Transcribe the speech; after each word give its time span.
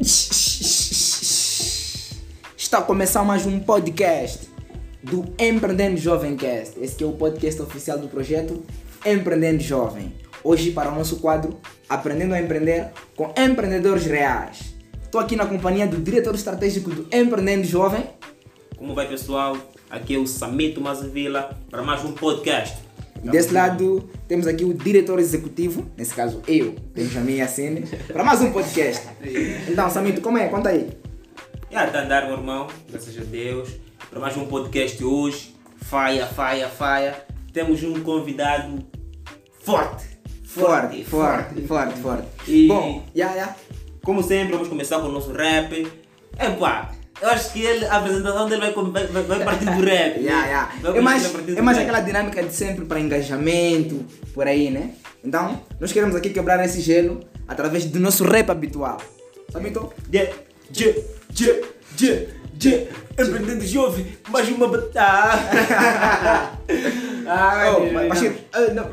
Está 0.00 1.68
a 2.78 2.82
começar 2.82 3.22
mais 3.22 3.44
um 3.44 3.60
podcast 3.60 4.48
do 5.02 5.26
Empreendendo 5.38 5.98
Jovem 5.98 6.36
Cast. 6.36 6.80
Esse 6.80 7.04
é 7.04 7.06
o 7.06 7.12
podcast 7.12 7.60
oficial 7.60 7.98
do 7.98 8.08
projeto 8.08 8.64
Empreendendo 9.04 9.62
Jovem. 9.62 10.14
Hoje 10.42 10.70
para 10.70 10.90
o 10.90 10.94
nosso 10.94 11.16
quadro 11.16 11.60
Aprendendo 11.86 12.32
a 12.32 12.40
Empreender 12.40 12.88
com 13.14 13.34
Empreendedores 13.36 14.06
Reais. 14.06 14.74
Estou 15.02 15.20
aqui 15.20 15.36
na 15.36 15.44
companhia 15.44 15.86
do 15.86 15.98
diretor 15.98 16.34
estratégico 16.34 16.88
do 16.88 17.02
Empreendendo 17.14 17.64
Jovem. 17.64 18.08
Como 18.78 18.94
vai 18.94 19.06
pessoal? 19.06 19.54
Aqui 19.90 20.14
é 20.14 20.18
o 20.18 20.26
Samito 20.26 20.80
Mazavila 20.80 21.58
para 21.68 21.82
mais 21.82 22.02
um 22.06 22.12
podcast. 22.12 22.78
E 23.22 23.28
desse 23.28 23.52
lado 23.52 24.08
temos 24.26 24.46
aqui 24.46 24.64
o 24.64 24.72
diretor 24.72 25.18
executivo, 25.18 25.86
nesse 25.96 26.14
caso 26.14 26.42
eu, 26.48 26.74
Benjamin 26.94 27.36
Yassine, 27.36 27.82
para 28.08 28.24
mais 28.24 28.40
um 28.40 28.50
podcast. 28.52 29.06
Então, 29.68 29.90
Samito, 29.90 30.20
como 30.20 30.38
é? 30.38 30.48
Conta 30.48 30.70
aí. 30.70 30.88
Já 31.70 31.86
está 31.86 32.00
a 32.00 32.02
andar, 32.04 32.26
meu 32.26 32.36
irmão, 32.38 32.66
graças 32.90 33.16
a 33.18 33.22
Deus. 33.22 33.68
Para 34.08 34.18
mais 34.20 34.36
um 34.36 34.46
podcast 34.46 35.04
hoje. 35.04 35.54
Faia, 35.82 36.26
faia, 36.26 36.68
faia. 36.68 37.24
Temos 37.52 37.82
um 37.84 38.00
convidado 38.02 38.84
forte. 39.62 40.04
Forte, 40.44 41.04
forte, 41.04 41.60
forte, 41.66 42.00
forte. 42.00 42.26
E- 42.48 42.66
Bom, 42.66 43.04
já, 43.14 43.34
já. 43.36 43.54
Como 44.02 44.22
sempre, 44.22 44.52
vamos 44.54 44.68
começar 44.68 44.98
com 44.98 45.06
o 45.08 45.12
nosso 45.12 45.30
rap. 45.32 45.86
Epá, 46.38 46.90
eu 47.20 47.28
acho 47.28 47.52
que 47.52 47.62
ele, 47.62 47.84
a 47.86 47.96
apresentação 47.98 48.48
dele 48.48 48.60
vai, 48.72 48.72
vai, 49.06 49.22
vai- 49.22 49.44
partir 49.44 49.64
do 49.66 49.82
rap. 49.84 50.20
Yeah, 50.20 50.46
yeah. 50.46 50.72
É 50.96 51.00
mais, 51.00 51.34
é 51.56 51.60
mais 51.62 51.78
aquela 51.78 52.00
dinâmica 52.00 52.42
de 52.42 52.54
sempre 52.54 52.84
para 52.84 52.98
engajamento, 53.00 54.04
por 54.34 54.46
aí, 54.46 54.70
né? 54.70 54.92
Então, 55.24 55.60
nós 55.78 55.92
queremos 55.92 56.16
aqui 56.16 56.30
quebrar 56.30 56.64
esse 56.64 56.80
gelo 56.80 57.20
através 57.46 57.84
do 57.84 58.00
nosso 58.00 58.24
rap 58.24 58.50
habitual. 58.50 58.98
Samito? 59.52 59.92
Yeah, 60.12 60.32
yeah, 60.78 61.00
yeah, 61.38 61.66
yeah, 62.00 62.26
yeah. 62.64 62.90
Empreendendo 63.18 63.66
jovem, 63.66 64.06
mais 64.30 64.48
uma 64.48 64.66
batalha. 64.68 65.40
Ah, 67.32 67.76
oh, 67.78 67.92
mas 67.92 68.08
Bashir, 68.08 68.32
ah, 68.52 68.60
não. 68.74 68.90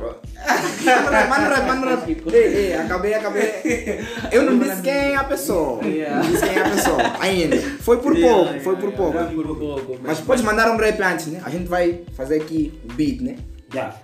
Mano 1.27 1.49
rap, 1.49 1.65
mano 1.65 1.87
rap. 1.87 2.23
Ei, 2.31 2.55
ei, 2.55 2.73
acabei, 2.75 3.15
acabei. 3.15 4.05
Eu 4.31 4.43
não 4.43 4.59
disse 4.59 4.79
quem 4.83 4.93
é 4.93 5.15
a 5.15 5.23
pessoa. 5.23 5.81
Não 5.81 6.21
disse 6.21 6.45
quem 6.45 6.55
é 6.55 6.61
a 6.61 6.69
pessoa. 6.69 6.97
Ainda. 7.19 7.57
Foi 7.79 7.97
por 7.97 8.15
pouco, 8.15 8.59
foi 8.59 8.75
por 8.75 8.91
pouco. 8.91 9.17
Foi 9.17 9.43
por 9.43 9.57
pouco. 9.57 9.99
Mas 10.03 10.19
podes 10.19 10.43
mandar 10.43 10.69
um 10.69 10.77
rap 10.77 11.01
antes, 11.01 11.27
né? 11.27 11.41
A 11.43 11.49
gente 11.49 11.67
vai 11.67 12.03
fazer 12.15 12.41
aqui 12.41 12.79
o 12.87 12.93
beat, 12.93 13.21
né? 13.21 13.37
Já. 13.73 13.95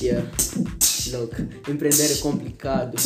Yeah. 0.00 0.26
Look, 1.12 1.36
empreender 1.68 2.12
é 2.12 2.16
complicado. 2.16 2.96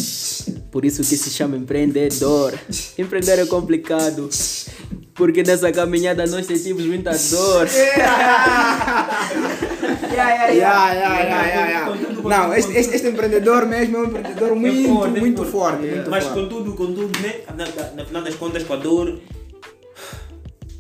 Por 0.71 0.85
isso 0.85 1.03
que 1.03 1.17
se 1.17 1.31
chama 1.31 1.57
empreendedor. 1.57 2.55
Empreender 2.97 3.41
é 3.41 3.47
complicado. 3.47 4.29
Porque 5.19 5.43
nessa 5.43 5.71
caminhada 5.73 6.25
nós 6.27 6.47
sentimos 6.47 6.85
muita 6.87 7.11
dor. 7.11 7.69
Yeah, 10.19 10.49
yeah, 10.51 10.93
yeah, 10.93 11.23
yeah, 11.23 11.69
yeah. 11.69 11.95
Não, 12.23 12.53
este, 12.55 12.73
este, 12.77 12.97
este 12.97 13.09
empreendedor 13.09 13.67
mesmo 13.67 13.97
é 13.97 14.01
um 14.01 14.05
empreendedor 14.07 14.57
muito, 14.57 14.89
forte, 14.89 15.17
é 15.17 15.21
muito 15.21 15.45
forte. 15.45 15.53
forte, 15.53 15.87
muito 15.95 16.11
Mas 16.11 16.25
forte. 16.25 16.41
contudo, 16.41 16.73
contudo, 16.75 17.19
né? 17.21 17.35
Na, 17.57 17.65
na, 17.67 17.91
na 17.97 18.05
final 18.05 18.23
das 18.23 18.35
contas, 18.35 18.63
com 18.65 18.73
a 18.75 18.77
dor, 18.77 19.19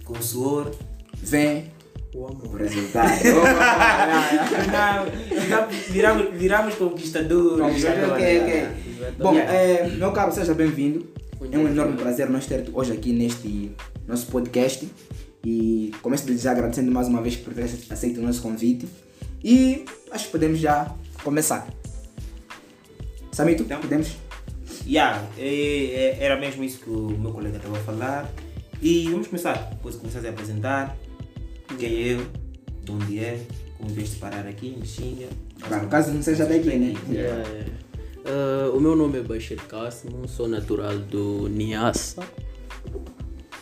com 0.05 0.13
o 0.15 0.23
suor. 0.23 0.71
Vem 1.23 1.71
O 2.15 2.27
amor. 2.27 2.55
o 2.55 2.57
resultado. 2.57 3.11
Viramos, 5.91 6.27
viramos 6.33 6.75
conquistadores. 6.75 7.61
Conquistador, 7.61 8.13
ok, 8.13 8.41
ok. 8.41 8.67
Bom, 9.19 9.39
é, 9.39 9.89
meu 9.97 10.13
caro, 10.13 10.33
seja 10.33 10.55
bem-vindo. 10.55 11.07
É 11.53 11.59
um 11.59 11.69
enorme 11.69 11.97
prazer 11.97 12.29
nós 12.29 12.47
ter 12.47 12.69
hoje 12.73 12.93
aqui 12.93 13.13
neste 13.13 13.71
nosso 14.07 14.27
podcast. 14.27 14.89
E 15.45 15.93
começo 16.03 16.37
já 16.37 16.51
agradecendo 16.51 16.91
mais 16.91 17.07
uma 17.09 17.23
vez 17.23 17.37
por 17.37 17.55
ter 17.55 17.63
aceito 17.91 18.21
o 18.21 18.23
nosso 18.23 18.43
convite. 18.43 18.89
E 19.43 19.85
acho 20.11 20.27
que 20.27 20.33
podemos 20.33 20.59
já 20.59 20.93
começar. 21.23 21.69
Samito, 23.33 23.63
Então. 23.63 23.81
podemos? 23.81 24.17
Yeah, 24.87 25.23
é- 25.39 26.17
é- 26.19 26.25
era 26.25 26.41
mesmo 26.41 26.65
isso 26.65 26.79
que 26.81 26.91
o 26.91 27.11
meu 27.19 27.31
colega 27.33 27.57
estava 27.59 27.77
a 27.77 27.81
falar. 27.81 28.31
E 28.83 29.09
vamos 29.11 29.29
começar. 29.29 29.55
Depois 29.71 29.95
começar 29.97 30.25
a 30.27 30.31
apresentar 30.31 30.97
quem 31.79 31.89
é 31.89 32.13
eu, 32.15 32.27
de 32.85 32.91
onde 32.93 33.19
é, 33.21 33.41
como 33.77 33.91
vieste 33.91 34.17
parar 34.17 34.47
aqui, 34.47 34.77
em 34.81 34.85
Xinga. 34.85 35.27
Claro, 35.61 35.87
caso 35.89 36.13
não 36.13 36.23
seja 36.23 36.47
daqui, 36.47 36.77
né? 36.77 36.95
Yeah. 37.11 37.45
Ah, 38.29 38.71
o 38.75 38.81
meu 38.81 38.95
nome 38.95 39.19
é 39.19 39.23
Bashir 39.23 39.59
Cássimo, 39.69 40.29
sou 40.29 40.47
natural 40.49 40.99
do 40.99 41.49
Niassa, 41.49 42.23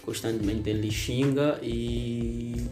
constantemente 0.03 0.71
em 0.71 0.75
Lixinga 0.75 1.59
e 1.63 2.67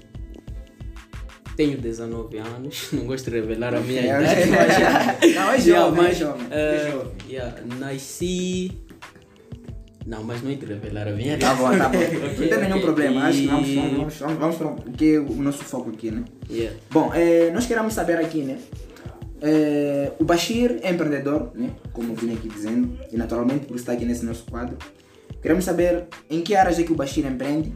tenho 1.57 1.79
19 1.79 2.39
anos, 2.39 2.89
não 2.93 3.07
gosto 3.07 3.31
de 3.31 3.37
revelar 3.39 3.75
a 3.75 3.81
minha 3.81 4.01
É, 4.01 4.05
idade, 4.07 4.25
é, 4.43 4.47
mas 4.47 5.23
é. 5.23 5.35
Não, 5.35 5.51
é 5.53 5.61
jovem, 5.61 6.07
é 6.07 6.15
jovem. 6.15 6.47
É 6.51 6.91
jovem. 6.91 7.13
yeah, 7.31 7.55
nasci. 7.79 8.73
Não, 10.07 10.23
mas 10.23 10.43
não 10.43 10.51
é 10.51 10.55
de 10.57 10.67
revelar 10.67 11.09
a 11.09 11.13
minha 11.13 11.39
Tá 11.39 11.55
idade. 11.55 11.61
bom, 11.61 11.79
tá 11.79 11.89
bom. 11.89 11.99
Ok, 11.99 12.19
não 12.21 12.35
tem 12.49 12.59
nenhum 12.59 12.71
ok. 12.73 12.81
problema. 12.83 13.23
Acho 13.25 13.39
que 13.39 13.45
E- 13.45 13.47
vamos, 13.47 13.69
vamos, 13.75 14.15
vamos, 14.19 14.39
vamos 14.39 14.57
para 14.57 14.67
o 14.67 14.93
que 14.93 15.15
é 15.15 15.19
o 15.19 15.33
nosso 15.37 15.65
foco 15.65 15.89
aqui, 15.91 16.11
né? 16.11 16.25
Yeah. 16.51 16.77
Bom, 16.91 17.11
eh, 17.15 17.51
nós 17.55 17.65
queremos 17.65 17.95
saber 17.95 18.19
aqui, 18.19 18.43
né? 18.43 18.59
Eh, 19.47 20.13
o 20.19 20.25
Bashir 20.25 20.81
é 20.83 20.91
empreendedor, 20.91 21.53
né? 21.55 21.71
Como 21.93 22.13
eu 22.13 22.17
vim 22.17 22.33
aqui 22.33 22.49
dizendo, 22.49 22.99
e 23.13 23.17
naturalmente 23.17 23.67
por 23.67 23.77
estar 23.77 23.93
aqui 23.93 24.07
nesse 24.07 24.25
nosso 24.25 24.45
quadro. 24.47 24.79
Queremos 25.43 25.65
saber 25.65 26.07
em 26.31 26.41
que 26.41 26.55
áreas 26.55 26.79
é 26.79 26.83
que 26.83 26.93
o 26.93 26.95
Bashir 26.95 27.27
empreende 27.27 27.71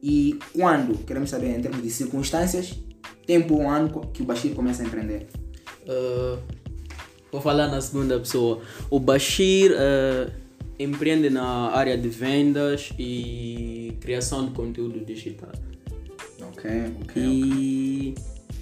e 0.00 0.38
quando. 0.54 1.04
Queremos 1.04 1.30
saber 1.30 1.58
em 1.58 1.60
termos 1.60 1.82
de 1.82 1.90
circunstâncias, 1.90 2.78
tempo 3.26 3.54
ou 3.54 3.68
ano 3.68 4.08
que 4.12 4.22
o 4.22 4.24
Bashir 4.24 4.54
começa 4.54 4.84
a 4.84 4.86
empreender. 4.86 5.26
Uh, 5.82 6.38
vou 7.32 7.40
falar 7.40 7.66
na 7.66 7.80
segunda 7.80 8.16
pessoa. 8.20 8.60
O 8.88 9.00
Bashir 9.00 9.72
uh, 9.72 10.30
empreende 10.78 11.28
na 11.28 11.72
área 11.72 11.98
de 11.98 12.08
vendas 12.08 12.92
e 12.96 13.96
criação 14.00 14.46
de 14.46 14.52
conteúdo 14.52 15.04
digital. 15.04 15.50
Ok, 16.52 16.70
ok. 17.02 17.22
E 17.22 17.89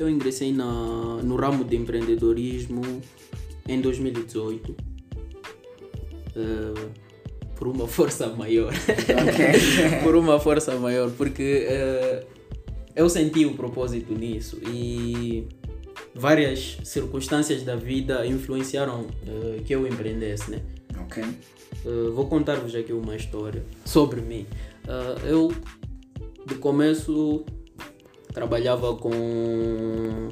eu 0.02 0.08
ingressei 0.08 0.52
na, 0.52 1.20
no 1.22 1.36
ramo 1.36 1.64
de 1.64 1.76
empreendedorismo 1.76 2.82
em 3.66 3.80
2018. 3.80 4.70
uh, 4.70 4.76
por 7.56 7.66
uma 7.66 7.86
força 7.88 8.28
maior. 8.28 8.72
Ok. 8.72 9.46
por 10.04 10.14
uma 10.14 10.38
força 10.38 10.76
maior, 10.76 11.10
porque 11.10 11.66
eh, 11.68 12.24
eu 12.94 13.10
senti 13.10 13.44
o 13.44 13.54
propósito 13.54 14.14
nisso 14.14 14.60
e 14.64 15.48
várias 16.14 16.78
circunstâncias 16.84 17.64
da 17.64 17.74
vida 17.74 18.24
influenciaram 18.24 19.08
eh, 19.26 19.60
que 19.64 19.74
eu 19.74 19.84
empreendesse, 19.88 20.52
né? 20.52 20.62
ok. 21.00 21.22
Eh, 21.22 22.10
vou 22.12 22.26
contar-vos 22.26 22.74
aqui 22.74 22.92
uma 22.92 23.16
história 23.16 23.64
sobre 23.84 24.20
mim. 24.20 24.46
Eh, 24.86 25.30
eu, 25.30 25.52
de 26.46 26.54
começo, 26.56 27.44
trabalhava 28.32 28.94
com 28.94 30.28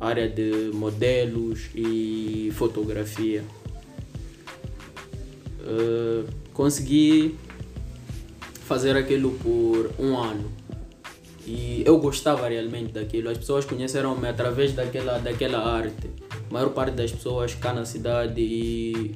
área 0.00 0.28
de 0.28 0.70
modelos 0.74 1.70
e 1.74 2.50
fotografia. 2.54 3.44
Eh, 5.60 6.24
consegui 6.52 7.34
fazer 8.64 8.96
aquilo 8.96 9.32
por 9.32 9.90
um 9.98 10.16
ano. 10.16 10.50
E 11.46 11.82
eu 11.86 11.98
gostava 11.98 12.48
realmente 12.48 12.92
daquilo. 12.92 13.30
As 13.30 13.38
pessoas 13.38 13.64
conheceram-me 13.64 14.28
através 14.28 14.72
daquela, 14.72 15.18
daquela 15.18 15.58
arte. 15.58 16.10
A 16.50 16.52
maior 16.52 16.70
parte 16.70 16.94
das 16.94 17.12
pessoas 17.12 17.54
cá 17.54 17.72
na 17.72 17.84
cidade 17.84 18.40
e 18.40 19.14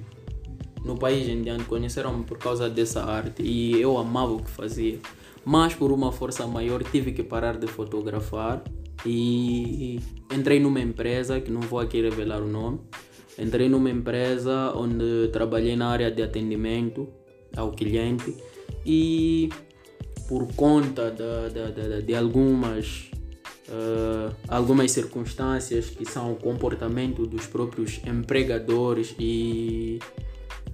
no 0.84 0.96
país 0.98 1.28
em 1.28 1.42
diante 1.42 1.64
conheceram-me 1.64 2.24
por 2.24 2.38
causa 2.38 2.68
dessa 2.68 3.02
arte. 3.04 3.42
E 3.42 3.80
eu 3.80 3.96
amava 3.98 4.32
o 4.32 4.42
que 4.42 4.50
fazia. 4.50 4.98
Mas 5.44 5.74
por 5.74 5.90
uma 5.92 6.12
força 6.12 6.46
maior 6.46 6.82
tive 6.84 7.12
que 7.12 7.22
parar 7.22 7.56
de 7.56 7.66
fotografar. 7.66 8.62
E 9.06 9.98
entrei 10.30 10.60
numa 10.60 10.80
empresa, 10.80 11.40
que 11.40 11.50
não 11.50 11.60
vou 11.62 11.80
aqui 11.80 12.00
revelar 12.02 12.42
o 12.42 12.46
nome. 12.46 12.80
Entrei 13.38 13.68
numa 13.68 13.88
empresa 13.90 14.72
onde 14.76 15.28
trabalhei 15.32 15.74
na 15.76 15.88
área 15.88 16.10
de 16.10 16.22
atendimento 16.22 17.08
ao 17.56 17.72
cliente 17.72 18.34
e 18.84 19.48
por 20.28 20.46
conta 20.54 21.10
da, 21.10 21.48
da- 21.48 21.70
da- 21.70 22.00
de 22.00 22.14
algumas 22.14 23.10
eh, 23.68 24.30
algumas 24.48 24.90
circunstâncias 24.90 25.86
que 25.90 26.04
são 26.04 26.32
o 26.32 26.36
comportamento 26.36 27.26
dos 27.26 27.46
próprios 27.46 28.00
empregadores 28.06 29.14
e 29.18 29.98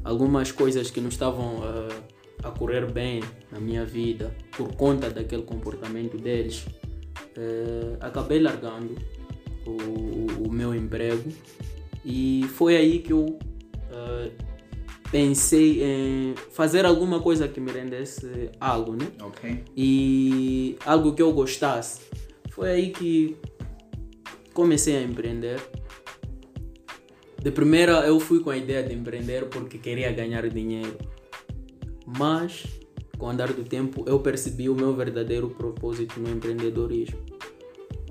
algumas 0.06 0.52
coisas 0.52 0.90
que 0.90 1.00
não 1.00 1.08
estavam 1.08 1.62
eh, 1.64 1.96
a 2.42 2.50
correr 2.50 2.90
bem 2.90 3.22
na 3.50 3.58
minha 3.58 3.84
vida 3.84 4.34
por 4.56 4.74
conta 4.76 5.10
daquele 5.10 5.42
comportamento 5.42 6.16
deles 6.16 6.64
eh, 7.36 7.96
acabei 8.00 8.40
largando 8.40 8.94
o, 9.66 10.46
o 10.48 10.52
meu 10.52 10.74
emprego 10.74 11.28
e 12.04 12.46
foi 12.54 12.76
aí 12.76 13.00
que 13.00 13.12
eu 13.12 13.36
eh, 13.90 14.30
pensei 15.10 15.82
em 15.82 16.34
fazer 16.52 16.86
alguma 16.86 17.20
coisa 17.20 17.48
que 17.48 17.60
me 17.60 17.72
rendesse 17.72 18.50
algo, 18.60 18.92
né? 18.92 19.08
Ok. 19.22 19.64
E 19.76 20.76
algo 20.84 21.14
que 21.14 21.22
eu 21.22 21.32
gostasse. 21.32 22.02
Foi 22.50 22.70
aí 22.70 22.90
que 22.90 23.36
comecei 24.54 24.96
a 24.96 25.02
empreender. 25.02 25.60
De 27.46 27.52
primeira 27.52 28.04
eu 28.04 28.18
fui 28.18 28.40
com 28.40 28.50
a 28.50 28.56
ideia 28.56 28.82
de 28.82 28.92
empreender 28.92 29.44
porque 29.48 29.78
queria 29.78 30.10
ganhar 30.10 30.48
dinheiro. 30.48 30.98
Mas 32.04 32.64
com 33.16 33.26
o 33.26 33.28
andar 33.28 33.52
do 33.52 33.62
tempo 33.62 34.04
eu 34.04 34.18
percebi 34.18 34.68
o 34.68 34.74
meu 34.74 34.92
verdadeiro 34.96 35.48
propósito 35.50 36.18
no 36.18 36.28
empreendedorismo. 36.28 37.20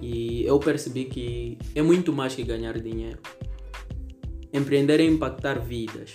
E 0.02 0.46
eu 0.46 0.58
percebi 0.58 1.04
que 1.04 1.58
é 1.76 1.82
muito 1.82 2.14
mais 2.14 2.34
que 2.34 2.44
ganhar 2.44 2.80
dinheiro. 2.80 3.20
Empreender 4.54 5.02
é 5.02 5.04
impactar 5.04 5.60
vidas. 5.60 6.14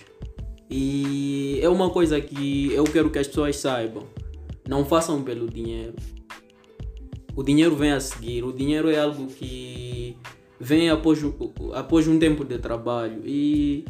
E 0.71 1.61
é 1.61 1.69
uma 1.69 1.91
coisa 1.91 2.23
que 2.23 2.73
eu 2.73 2.85
quero 2.85 3.11
que 3.11 3.19
as 3.19 3.27
pessoas 3.27 3.57
saibam. 3.57 4.07
Não 4.67 4.83
façam 4.83 5.23
pelo 5.23 5.47
dinheiro. 5.47 5.95
O 7.37 7.43
dinheiro 7.43 7.77
vem 7.77 7.93
a 7.93 8.01
seguir. 8.01 8.45
O 8.45 8.51
dinheiro 8.51 8.89
é 8.89 8.99
algo 8.99 9.27
que 9.27 10.17
vem 10.61 10.91
após, 10.91 11.19
após 11.75 12.07
um 12.07 12.19
tempo 12.19 12.45
de 12.45 12.59
trabalho. 12.59 13.23
E, 13.25 13.85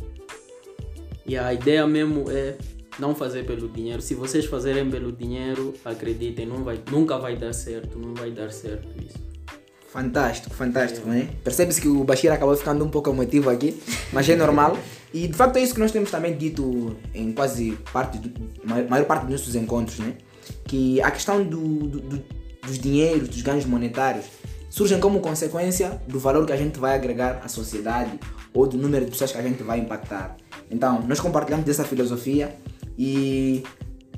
e 1.26 1.36
a 1.36 1.52
ideia 1.52 1.86
mesmo 1.86 2.30
é 2.30 2.56
não 2.98 3.14
fazer 3.14 3.44
pelo 3.44 3.68
dinheiro. 3.68 4.00
Se 4.02 4.14
vocês 4.14 4.44
fazerem 4.46 4.88
pelo 4.90 5.10
dinheiro, 5.12 5.74
acreditem, 5.84 6.46
não 6.46 6.62
vai, 6.64 6.78
nunca 6.90 7.18
vai 7.18 7.36
dar 7.36 7.52
certo. 7.52 7.98
Não 7.98 8.14
vai 8.14 8.30
dar 8.30 8.50
certo 8.50 8.88
isso. 9.04 9.18
Fantástico, 9.88 10.54
fantástico, 10.54 11.08
né? 11.08 11.30
Percebe-se 11.42 11.80
que 11.80 11.88
o 11.88 12.04
Bashir 12.04 12.30
acabou 12.32 12.56
ficando 12.56 12.84
um 12.84 12.88
pouco 12.88 13.10
emotivo 13.10 13.50
aqui, 13.50 13.76
mas 14.12 14.28
é 14.28 14.36
normal. 14.36 14.78
E 15.12 15.26
de 15.26 15.34
facto 15.34 15.56
é 15.56 15.62
isso 15.64 15.74
que 15.74 15.80
nós 15.80 15.90
temos 15.90 16.08
também 16.08 16.36
dito 16.36 16.94
em 17.12 17.32
quase 17.32 17.72
parte, 17.92 18.16
do, 18.18 18.30
ma- 18.64 18.80
maior 18.84 19.04
parte 19.06 19.22
dos 19.22 19.32
nossos 19.40 19.56
encontros, 19.56 19.98
né? 19.98 20.14
Que 20.68 21.00
a 21.02 21.10
questão 21.10 21.42
do, 21.42 21.58
do- 21.88 21.98
do- 22.00 22.22
dos 22.64 22.78
dinheiros, 22.78 23.28
dos 23.28 23.42
ganhos 23.42 23.64
monetários, 23.64 24.26
surgem 24.70 24.98
como 24.98 25.20
consequência 25.20 26.00
do 26.08 26.18
valor 26.18 26.46
que 26.46 26.52
a 26.52 26.56
gente 26.56 26.78
vai 26.78 26.94
agregar 26.94 27.42
à 27.44 27.48
sociedade 27.48 28.18
ou 28.54 28.66
do 28.66 28.78
número 28.78 29.04
de 29.04 29.10
pessoas 29.10 29.32
que 29.32 29.38
a 29.38 29.42
gente 29.42 29.62
vai 29.62 29.78
impactar. 29.80 30.36
Então, 30.70 31.02
nós 31.06 31.20
compartilhamos 31.20 31.66
dessa 31.66 31.84
filosofia 31.84 32.56
e 32.96 33.62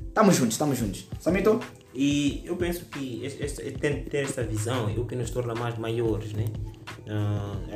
estamos 0.07 0.35
juntos, 0.35 0.53
estamos 0.53 0.77
juntos. 0.77 1.05
Samito? 1.19 1.59
E 1.95 2.41
eu 2.45 2.55
penso 2.55 2.85
que 2.85 3.23
este- 3.25 3.43
este- 3.43 3.71
ter, 3.71 4.05
ter 4.05 4.23
esta 4.23 4.43
visão 4.43 4.89
é 4.89 4.93
o 4.99 5.05
que 5.05 5.15
nos 5.15 5.29
torna 5.29 5.53
mais 5.53 5.77
maiores, 5.77 6.33
né? 6.33 6.45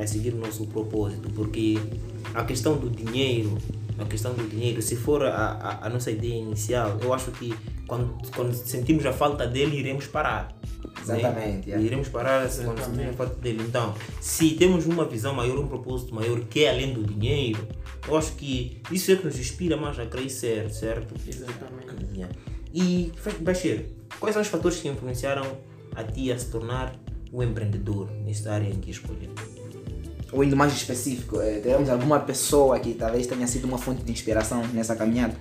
A 0.00 0.06
seguir 0.06 0.32
o 0.34 0.38
nosso 0.38 0.66
propósito, 0.66 1.28
porque 1.30 1.76
a 2.34 2.44
questão 2.44 2.76
do 2.76 2.88
dinheiro, 2.88 3.56
a 3.98 4.04
questão 4.04 4.34
do 4.34 4.48
dinheiro, 4.48 4.80
se 4.80 4.96
for 4.96 5.24
a, 5.24 5.30
a, 5.30 5.86
a 5.86 5.88
nossa 5.88 6.10
ideia 6.10 6.36
inicial, 6.40 6.98
eu 7.00 7.12
acho 7.12 7.30
que 7.32 7.54
quando, 7.86 8.16
quando 8.34 8.54
sentimos 8.54 9.04
a 9.06 9.12
falta 9.12 9.46
dele, 9.46 9.76
iremos 9.76 10.06
parar. 10.06 10.54
né? 11.06 11.18
Exatamente, 11.18 11.72
é. 11.72 11.80
Iremos 11.80 12.08
parar 12.08 12.48
se 12.48 12.64
quando 12.64 12.84
sentimos 12.84 13.08
a 13.08 13.12
falta 13.12 13.34
dele. 13.36 13.62
Então, 13.66 13.94
se 14.20 14.50
temos 14.52 14.86
uma 14.86 15.04
visão 15.04 15.34
maior, 15.34 15.58
um 15.58 15.66
propósito 15.66 16.14
maior 16.14 16.40
que 16.40 16.64
é 16.64 16.70
além 16.70 16.92
do 16.92 17.02
dinheiro, 17.02 17.66
eu 18.06 18.16
acho 18.16 18.32
que 18.32 18.80
isso 18.90 19.10
é 19.10 19.16
que 19.16 19.24
nos 19.24 19.38
inspira 19.38 19.76
mais 19.76 19.98
a 19.98 20.06
crescer, 20.06 20.70
certo? 20.70 21.14
Exatamente. 21.26 22.14
Yeah. 22.14 22.34
E, 22.72 23.12
Bashir, 23.40 23.86
quais 24.20 24.34
são 24.34 24.42
os 24.42 24.48
fatores 24.48 24.78
que 24.80 24.88
influenciaram 24.88 25.44
a 25.94 26.04
ti 26.04 26.30
a 26.30 26.38
se 26.38 26.50
tornar 26.50 26.94
um 27.32 27.42
empreendedor 27.42 28.10
nesta 28.24 28.52
área 28.52 28.68
em 28.68 28.78
que 28.80 28.90
escolheu? 28.90 29.32
Ou 30.32 30.44
indo 30.44 30.56
mais 30.56 30.72
específico, 30.72 31.38
teremos 31.38 31.88
alguma 31.88 32.20
pessoa 32.20 32.78
que 32.78 32.94
talvez 32.94 33.26
tenha 33.26 33.46
sido 33.46 33.64
uma 33.64 33.78
fonte 33.78 34.02
de 34.02 34.12
inspiração 34.12 34.62
nessa 34.68 34.94
caminhada? 34.94 35.34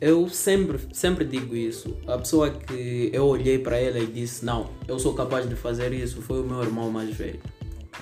Eu 0.00 0.30
sempre, 0.30 0.78
sempre 0.92 1.26
digo 1.26 1.54
isso. 1.54 1.94
A 2.06 2.16
pessoa 2.16 2.48
que 2.50 3.10
eu 3.12 3.26
olhei 3.26 3.58
para 3.58 3.76
ela 3.78 3.98
e 3.98 4.06
disse: 4.06 4.44
Não, 4.44 4.70
eu 4.88 4.98
sou 4.98 5.12
capaz 5.12 5.46
de 5.46 5.54
fazer 5.54 5.92
isso, 5.92 6.22
foi 6.22 6.40
o 6.40 6.44
meu 6.44 6.62
irmão 6.62 6.90
mais 6.90 7.14
velho. 7.14 7.38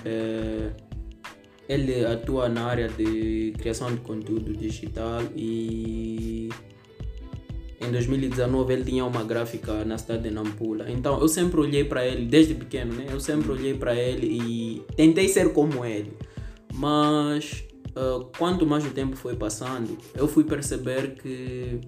É, 0.05 0.69
ele 1.67 2.05
atua 2.05 2.47
na 2.47 2.65
área 2.65 2.87
de 2.87 3.53
criação 3.57 3.93
de 3.93 3.99
conteúdo 3.99 4.55
digital 4.55 5.21
e 5.35 6.49
em 7.81 7.91
2019 7.91 8.73
ele 8.73 8.83
tinha 8.85 9.05
uma 9.05 9.23
gráfica 9.23 9.83
na 9.83 9.97
cidade 9.97 10.23
de 10.23 10.31
Nampula. 10.31 10.89
Então 10.89 11.19
eu 11.19 11.27
sempre 11.27 11.59
olhei 11.59 11.83
para 11.83 12.05
ele, 12.05 12.25
desde 12.25 12.53
pequeno, 12.53 12.93
né? 12.93 13.07
Eu 13.09 13.19
sempre 13.19 13.51
olhei 13.51 13.73
para 13.73 13.93
ele 13.93 14.25
e 14.25 14.81
tentei 14.95 15.27
ser 15.27 15.51
como 15.51 15.83
ele. 15.83 16.13
Mas 16.79 17.65
ah, 17.93 18.25
quanto 18.37 18.65
mais 18.65 18.85
o 18.85 18.91
tempo 18.91 19.17
foi 19.17 19.35
passando, 19.35 19.97
eu 20.15 20.25
fui 20.25 20.45
perceber 20.45 21.15
que 21.15 21.81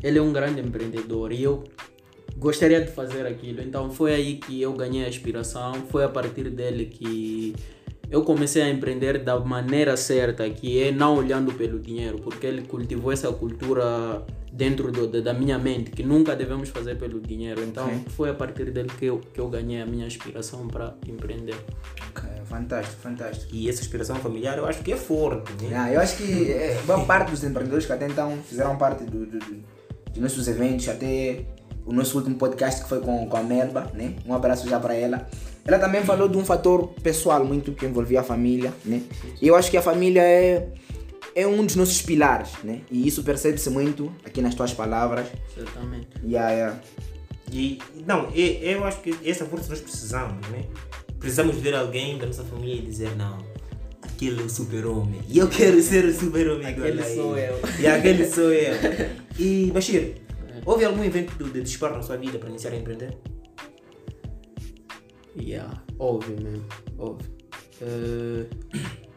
ele 0.00 0.18
é 0.18 0.22
um 0.22 0.32
grande 0.32 0.60
empreendedor 0.60 1.32
e 1.32 1.42
eu 1.42 1.64
gostaria 2.36 2.80
de 2.80 2.92
fazer 2.92 3.26
aquilo. 3.26 3.60
Então 3.60 3.90
foi 3.90 4.14
aí 4.14 4.36
que 4.36 4.62
eu 4.62 4.72
ganhei 4.72 5.04
a 5.04 5.08
inspiração, 5.08 5.74
foi 5.90 6.04
a 6.04 6.08
partir 6.08 6.48
dele 6.50 6.86
que 6.86 7.56
eu 8.10 8.22
comecei 8.22 8.62
a 8.62 8.68
empreender 8.70 9.18
da 9.22 9.38
maneira 9.40 9.96
certa, 9.96 10.48
que 10.48 10.82
é 10.82 10.92
não 10.92 11.16
olhando 11.16 11.52
pelo 11.52 11.78
dinheiro, 11.78 12.18
porque 12.18 12.46
ele 12.46 12.62
cultivou 12.62 13.10
essa 13.12 13.32
cultura 13.32 14.22
dentro 14.52 14.90
do- 14.90 15.20
da- 15.22 15.34
minha 15.34 15.58
mente, 15.58 15.90
que 15.90 16.02
nunca 16.02 16.34
devemos 16.34 16.68
fazer 16.70 16.96
pelo 16.96 17.20
dinheiro. 17.20 17.62
Então 17.62 17.86
Ok. 17.86 18.00
foi 18.08 18.30
a 18.30 18.34
partir 18.34 18.70
dele 18.70 18.88
que 18.98 19.04
eu, 19.06 19.18
que 19.18 19.38
eu 19.40 19.48
ganhei 19.48 19.82
a 19.82 19.86
minha 19.86 20.06
inspiração 20.06 20.66
para 20.68 20.94
empreender. 21.06 21.56
Ok, 22.10 22.28
fantástico, 22.46 22.96
fantástico. 23.02 23.54
E 23.54 23.68
essa 23.68 23.82
inspiração 23.82 24.16
familiar 24.16 24.56
eu 24.56 24.64
acho 24.66 24.82
que 24.82 24.92
é 24.92 24.96
forte, 24.96 25.52
né? 25.62 25.76
Ah, 25.76 25.92
eu 25.92 26.00
acho 26.00 26.16
que 26.16 26.50
eh, 26.50 26.80
boa 26.86 27.04
parte 27.04 27.30
dos 27.32 27.44
empreendedores 27.44 27.84
que 27.84 27.92
até 27.92 28.06
então 28.06 28.38
fizeram 28.48 28.76
parte 28.76 29.04
do, 29.04 29.26
do- 29.26 29.38
do- 29.38 29.64
de 30.12 30.20
nossos 30.20 30.48
eventos, 30.48 30.88
até 30.88 31.44
o 31.84 31.92
nosso 31.92 32.16
último 32.16 32.36
podcast 32.36 32.82
que 32.82 32.88
foi 32.88 33.00
com, 33.00 33.28
com 33.28 33.36
a 33.36 33.42
Melba, 33.42 33.90
né? 33.92 34.14
Um 34.24 34.32
abraço 34.32 34.66
já 34.68 34.80
para 34.80 34.94
ela. 34.94 35.28
Ela 35.66 35.78
também 35.78 36.02
falou 36.04 36.28
de 36.28 36.36
um 36.38 36.44
fator 36.44 36.88
pessoal 37.02 37.44
muito 37.44 37.72
que 37.72 37.84
envolvia 37.84 38.20
a 38.20 38.22
família, 38.22 38.72
né? 38.84 39.02
E 39.42 39.48
eu 39.48 39.56
acho 39.56 39.70
que 39.70 39.76
a 39.76 39.82
família 39.82 40.22
é, 40.22 40.68
é 41.34 41.46
um 41.46 41.64
dos 41.66 41.74
nossos 41.74 42.00
pilares, 42.02 42.50
né? 42.62 42.82
E 42.90 43.06
isso 43.06 43.22
percebe-se 43.24 43.68
muito 43.68 44.12
aqui 44.24 44.40
nas 44.40 44.54
tuas 44.54 44.72
palavras. 44.72 45.26
Certamente. 45.52 46.08
Yeah, 46.24 46.50
yeah. 46.50 46.80
E, 47.52 47.78
não, 48.06 48.28
eu 48.34 48.84
acho 48.84 49.00
que 49.00 49.14
essa 49.28 49.44
força 49.44 49.68
nós 49.70 49.80
precisamos, 49.80 50.46
né? 50.48 50.64
Precisamos 51.18 51.56
ver 51.56 51.74
alguém 51.74 52.18
da 52.18 52.26
nossa 52.26 52.44
família 52.44 52.76
e 52.76 52.82
dizer, 52.82 53.16
não, 53.16 53.38
aquele 54.02 54.42
é 54.42 54.44
o 54.44 54.50
super-homem. 54.50 55.20
E 55.28 55.38
eu 55.38 55.48
quero 55.48 55.80
ser 55.82 56.04
o 56.04 56.14
super-homem 56.14 56.68
igual 56.68 56.86
Aquele 56.86 57.02
a 57.02 57.14
sou 57.14 57.36
eu. 57.36 57.60
E 57.80 57.86
aquele 57.86 58.26
sou 58.26 58.52
eu. 58.52 58.74
E, 59.38 59.70
Bashir, 59.70 60.14
houve 60.64 60.84
algum 60.84 61.04
evento 61.04 61.36
de, 61.36 61.50
de 61.50 61.60
disparo 61.60 61.96
na 61.96 62.02
sua 62.02 62.16
vida 62.16 62.38
para 62.38 62.48
iniciar 62.48 62.72
a 62.72 62.76
empreender? 62.76 63.14
Yeah, 65.38 65.82
óbvio 65.98 66.36
mesmo, 66.40 66.64
óbvio. 66.98 67.30
Eh, 67.80 68.46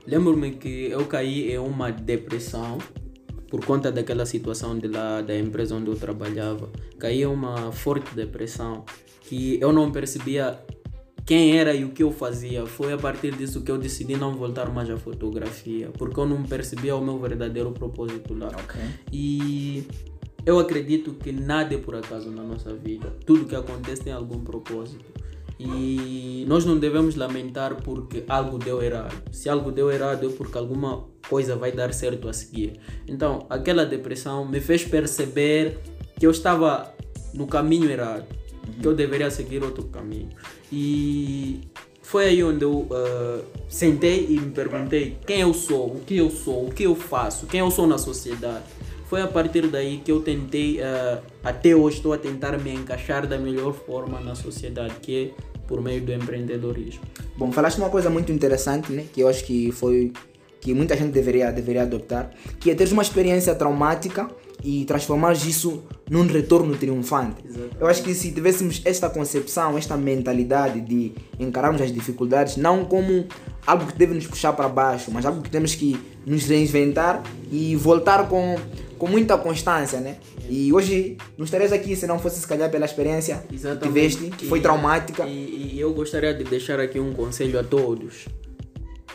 Lembro-me 0.09 0.51
que 0.51 0.89
eu 0.89 1.05
caí 1.05 1.51
em 1.51 1.59
uma 1.59 1.91
depressão 1.91 2.79
por 3.47 3.63
conta 3.63 3.91
daquela 3.91 4.25
situação 4.25 4.77
de 4.77 4.87
lá, 4.87 5.21
da 5.21 5.37
empresa 5.37 5.75
onde 5.75 5.87
eu 5.89 5.95
trabalhava. 5.95 6.69
Caí 6.97 7.21
em 7.21 7.27
uma 7.27 7.71
forte 7.71 8.15
depressão 8.15 8.85
que 9.21 9.59
eu 9.61 9.71
não 9.71 9.91
percebia 9.91 10.59
quem 11.27 11.59
era 11.59 11.75
e 11.75 11.85
o 11.85 11.89
que 11.89 12.01
eu 12.01 12.11
fazia. 12.11 12.65
Foi 12.65 12.91
a 12.91 12.97
partir 12.97 13.35
disso 13.35 13.61
que 13.61 13.69
eu 13.69 13.77
decidi 13.77 14.15
não 14.15 14.35
voltar 14.35 14.71
mais 14.71 14.89
à 14.89 14.97
fotografia, 14.97 15.91
porque 15.95 16.19
eu 16.19 16.25
não 16.25 16.41
percebia 16.41 16.95
o 16.95 17.03
meu 17.05 17.19
verdadeiro 17.19 17.71
propósito 17.71 18.33
lá. 18.33 18.47
Ok. 18.47 18.81
E 19.11 19.85
eu 20.43 20.57
acredito 20.57 21.13
que 21.13 21.31
nada 21.31 21.75
é 21.75 21.77
por 21.77 21.95
acaso 21.95 22.31
na 22.31 22.41
nossa 22.41 22.73
vida. 22.73 23.13
Tudo 23.27 23.45
que 23.45 23.55
acontece 23.55 24.01
tem 24.01 24.13
algum 24.13 24.39
propósito. 24.39 25.05
E 25.59 26.45
nós 26.47 26.63
não 26.63 26.77
devemos 26.77 27.15
lamentar 27.15 27.75
porque 27.83 28.23
algo 28.29 28.57
deu 28.57 28.81
errado. 28.81 29.21
Se 29.29 29.49
algo 29.49 29.71
deu 29.71 29.91
errado 29.91 30.25
é 30.25 30.29
porque 30.29 30.57
alguma 30.57 31.05
coisa 31.27 31.55
vai 31.55 31.71
dar 31.71 31.93
certo 31.93 32.29
a 32.29 32.33
seguir. 32.33 32.79
Então, 33.05 33.45
aquela 33.49 33.85
depressão 33.85 34.47
me 34.47 34.61
fez 34.61 34.85
perceber 34.85 35.77
que 36.17 36.25
eu 36.25 36.31
estava 36.31 36.93
no 37.33 37.45
caminho 37.45 37.91
errado, 37.91 38.25
que 38.81 38.87
eu 38.87 38.95
deveria 38.95 39.29
seguir 39.29 39.61
outro 39.61 39.83
caminho. 39.85 40.29
E 40.71 41.59
foi 42.01 42.25
aí 42.25 42.43
onde 42.43 42.63
eu 42.63 42.87
ah, 42.91 43.41
sentei 43.67 44.27
e 44.29 44.39
me 44.39 44.51
perguntei 44.51 45.17
quem 45.27 45.41
eu 45.41 45.53
sou, 45.53 45.95
o 45.95 45.99
que 45.99 46.17
eu 46.17 46.29
sou, 46.29 46.67
o 46.67 46.71
que 46.71 46.83
eu 46.83 46.95
faço, 46.95 47.45
quem 47.45 47.59
eu 47.59 47.69
sou 47.69 47.85
na 47.85 47.97
sociedade. 47.97 48.63
Foi 49.05 49.21
a 49.21 49.27
partir 49.27 49.67
daí 49.67 49.97
que 49.97 50.11
eu 50.11 50.21
tentei, 50.21 50.81
ah, 50.81 51.21
até 51.43 51.75
hoje 51.75 51.97
estou 51.97 52.13
a 52.13 52.17
tentar 52.17 52.57
me 52.57 52.73
encaixar 52.73 53.27
da 53.27 53.37
melhor 53.37 53.73
forma 53.73 54.19
na 54.19 54.35
sociedade, 54.35 54.95
que 55.01 55.33
é 55.35 55.48
por 55.69 55.81
meio 55.81 56.01
do 56.01 56.11
empreendedorismo. 56.11 57.01
Bom, 57.37 57.51
falaste 57.51 57.77
uma 57.77 57.91
coisa 57.91 58.09
muito 58.09 58.31
interessante, 58.31 58.91
né? 58.91 59.05
Que 59.13 59.21
eu 59.21 59.27
acho 59.29 59.45
que 59.45 59.71
foi 59.71 60.11
que 60.59 60.73
muita 60.73 60.97
gente 60.97 61.11
deveria, 61.11 61.51
deveria 61.51 61.83
adoptar, 61.83 62.31
que 62.59 62.71
é 62.71 62.75
ter 62.75 62.91
uma 62.91 63.03
experiência 63.03 63.53
traumática 63.53 64.27
e 64.61 64.83
transformar 64.83 65.31
isso 65.33 65.83
num 66.09 66.25
retorno 66.25 66.75
triunfante. 66.75 67.41
Exatamente. 67.45 67.77
Eu 67.79 67.87
acho 67.87 68.03
que 68.03 68.13
se 68.13 68.31
tivéssemos 68.31 68.81
esta 68.83 69.09
concepção, 69.09 69.77
esta 69.77 69.95
mentalidade 69.95 70.81
de 70.81 71.13
encararmos 71.39 71.81
as 71.81 71.93
dificuldades 71.93 72.57
não 72.57 72.83
como 72.83 73.25
algo 73.65 73.85
que 73.85 73.97
deve 73.97 74.15
nos 74.15 74.27
puxar 74.27 74.51
para 74.53 74.67
baixo, 74.67 75.11
mas 75.13 75.25
algo 75.25 75.41
que 75.41 75.49
temos 75.49 75.75
que 75.75 75.97
nos 76.25 76.45
reinventar 76.45 77.23
e 77.51 77.75
voltar 77.77 78.27
com, 78.27 78.57
com 78.99 79.07
muita 79.07 79.37
constância, 79.37 79.99
né? 80.01 80.17
E 80.49 80.71
hoje 80.73 81.17
não 81.37 81.45
estarias 81.45 81.71
aqui 81.71 81.95
se 81.95 82.05
não 82.05 82.19
fosse 82.19 82.41
se 82.41 82.47
calhar 82.47 82.69
pela 82.69 82.85
experiência 82.85 83.43
que 83.47 83.57
tiveste, 83.57 84.29
que 84.31 84.45
foi 84.45 84.59
traumática. 84.59 85.25
E, 85.25 85.73
e 85.73 85.79
eu 85.79 85.93
gostaria 85.93 86.33
de 86.33 86.43
deixar 86.43 86.79
aqui 86.79 86.99
um 86.99 87.13
conselho 87.13 87.57
a 87.57 87.63
todos. 87.63 88.27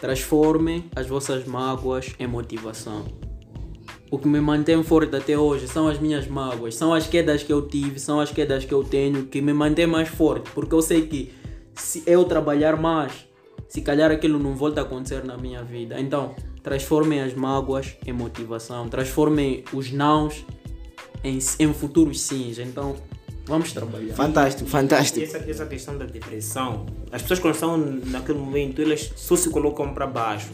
Transformem 0.00 0.86
as 0.96 1.06
vossas 1.06 1.44
mágoas 1.44 2.14
em 2.18 2.26
motivação. 2.26 3.04
O 4.10 4.18
que 4.18 4.26
me 4.26 4.40
mantém 4.40 4.82
forte 4.82 5.14
até 5.14 5.36
hoje 5.36 5.68
são 5.68 5.86
as 5.86 5.98
minhas 5.98 6.26
mágoas, 6.26 6.76
são 6.76 6.94
as 6.94 7.06
quedas 7.06 7.42
que 7.42 7.52
eu 7.52 7.62
tive, 7.62 7.98
são 7.98 8.20
as 8.20 8.30
quedas 8.30 8.64
que 8.64 8.72
eu 8.72 8.82
tenho 8.82 9.26
que 9.26 9.40
me 9.42 9.52
mantém 9.52 9.86
mais 9.86 10.08
forte, 10.08 10.50
porque 10.52 10.74
eu 10.74 10.80
sei 10.80 11.06
que 11.06 11.32
se 11.74 12.02
eu 12.06 12.24
trabalhar 12.24 12.80
mais, 12.80 13.12
se 13.68 13.82
calhar 13.82 14.10
aquilo 14.10 14.38
não 14.38 14.54
volta 14.54 14.80
a 14.80 14.84
acontecer 14.84 15.24
na 15.24 15.36
minha 15.36 15.62
vida. 15.62 16.00
Então, 16.00 16.34
transformem 16.64 17.20
as 17.20 17.34
mágoas 17.34 17.94
em 18.06 18.12
motivação, 18.12 18.88
transformem 18.88 19.62
os 19.72 19.92
nãos 19.92 20.44
em, 21.22 21.38
em 21.58 21.72
futuros 21.74 22.22
sims. 22.22 22.58
Então, 22.58 22.96
vamos 23.44 23.70
trabalhar. 23.72 24.14
Fantástico, 24.14 24.66
E 24.66 24.70
fantástico. 24.72 25.24
essa, 25.24 25.38
essa 25.48 25.66
questão 25.66 25.96
da 25.98 26.06
depressão, 26.06 26.86
as 27.12 27.20
pessoas 27.20 27.38
quando 27.38 27.54
estão 27.54 27.76
naquele 27.76 28.38
momento, 28.38 28.80
elas 28.80 29.12
só 29.14 29.36
se 29.36 29.50
colocam 29.50 29.92
para 29.92 30.06
baixo. 30.06 30.48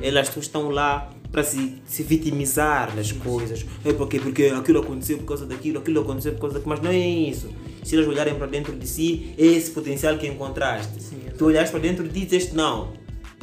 Elas 0.00 0.28
só 0.28 0.38
estão 0.38 0.70
lá 0.70 1.10
para 1.32 1.42
se, 1.42 1.82
se 1.84 2.04
vitimizar 2.04 2.94
das 2.94 3.10
coisas. 3.10 3.66
É 3.84 3.92
porque, 3.92 4.20
porque 4.20 4.46
aquilo 4.46 4.78
aconteceu 4.78 5.18
por 5.18 5.24
causa 5.26 5.44
daquilo, 5.44 5.80
aquilo 5.80 6.00
aconteceu 6.02 6.32
por 6.34 6.42
causa 6.42 6.54
daquilo, 6.54 6.70
mas 6.70 6.80
não 6.80 6.90
é 6.90 6.98
isso. 6.98 7.48
Se 7.82 7.96
elas 7.96 8.06
olharem 8.06 8.36
para 8.36 8.46
dentro 8.46 8.76
de 8.76 8.86
si, 8.86 9.34
é 9.36 9.44
esse 9.44 9.72
potencial 9.72 10.16
que 10.18 10.26
encontraste. 10.28 10.92
tu 11.36 11.46
olhaste 11.46 11.72
para 11.72 11.80
dentro 11.80 12.06
e 12.06 12.08
dizeste, 12.08 12.54
não, 12.54 12.92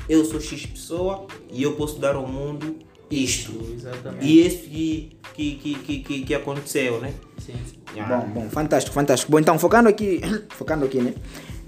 eu 0.10 0.26
sou 0.26 0.42
X 0.42 0.66
pessoa 0.66 1.28
e 1.52 1.62
eu 1.62 1.74
posso 1.74 2.00
dar 2.00 2.16
ao 2.16 2.28
mundo 2.28 2.78
isto. 3.12 3.54
Exatamente. 3.74 4.26
E 4.26 4.40
esse 4.40 4.58
que, 4.58 5.18
que, 5.34 5.56
que, 5.56 6.00
que, 6.00 6.22
que, 6.24 6.36
aconteceu, 6.36 7.00
né? 7.00 7.14
Sim, 7.38 7.54
sim. 7.66 8.02
Bom, 8.08 8.42
bom, 8.42 8.50
fantástico, 8.50 8.94
fantástico. 8.94 9.32
Bom, 9.32 9.40
então, 9.40 9.58
focando 9.58 9.88
aqui, 9.88 10.22
focando 10.50 10.86
aqui, 10.86 11.00
né? 11.00 11.14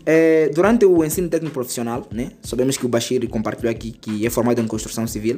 É, 0.04 0.50
durante 0.50 0.84
o 0.84 1.04
ensino 1.06 1.30
técnico 1.30 1.54
profissional, 1.54 2.08
né? 2.12 2.32
Sabemos 2.42 2.76
que 2.78 2.86
o 2.86 2.90
Bashir 2.90 3.28
compartilhou 3.30 3.72
aqui 3.72 3.92
que 3.92 4.26
é 4.26 4.30
formado 4.30 4.60
em 4.60 4.68
construção 4.68 5.06
civil. 5.06 5.38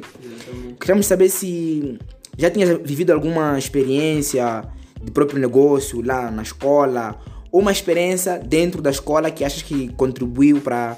Queremos 0.80 1.06
saber 1.06 1.28
se 1.28 1.98
já 2.38 2.50
tinha 2.50 2.78
vivido 2.78 3.10
alguma 3.12 3.58
experiência 3.58 4.64
de 5.02 5.10
próprio 5.10 5.38
negócio 5.38 6.02
lá 6.02 6.30
na 6.30 6.42
escola 6.42 7.20
ou 7.52 7.60
uma 7.60 7.72
experiência 7.72 8.38
dentro 8.38 8.80
da 8.80 8.90
escola 8.90 9.30
que 9.30 9.44
achas 9.44 9.62
que 9.62 9.88
contribuiu 9.94 10.60
para 10.60 10.96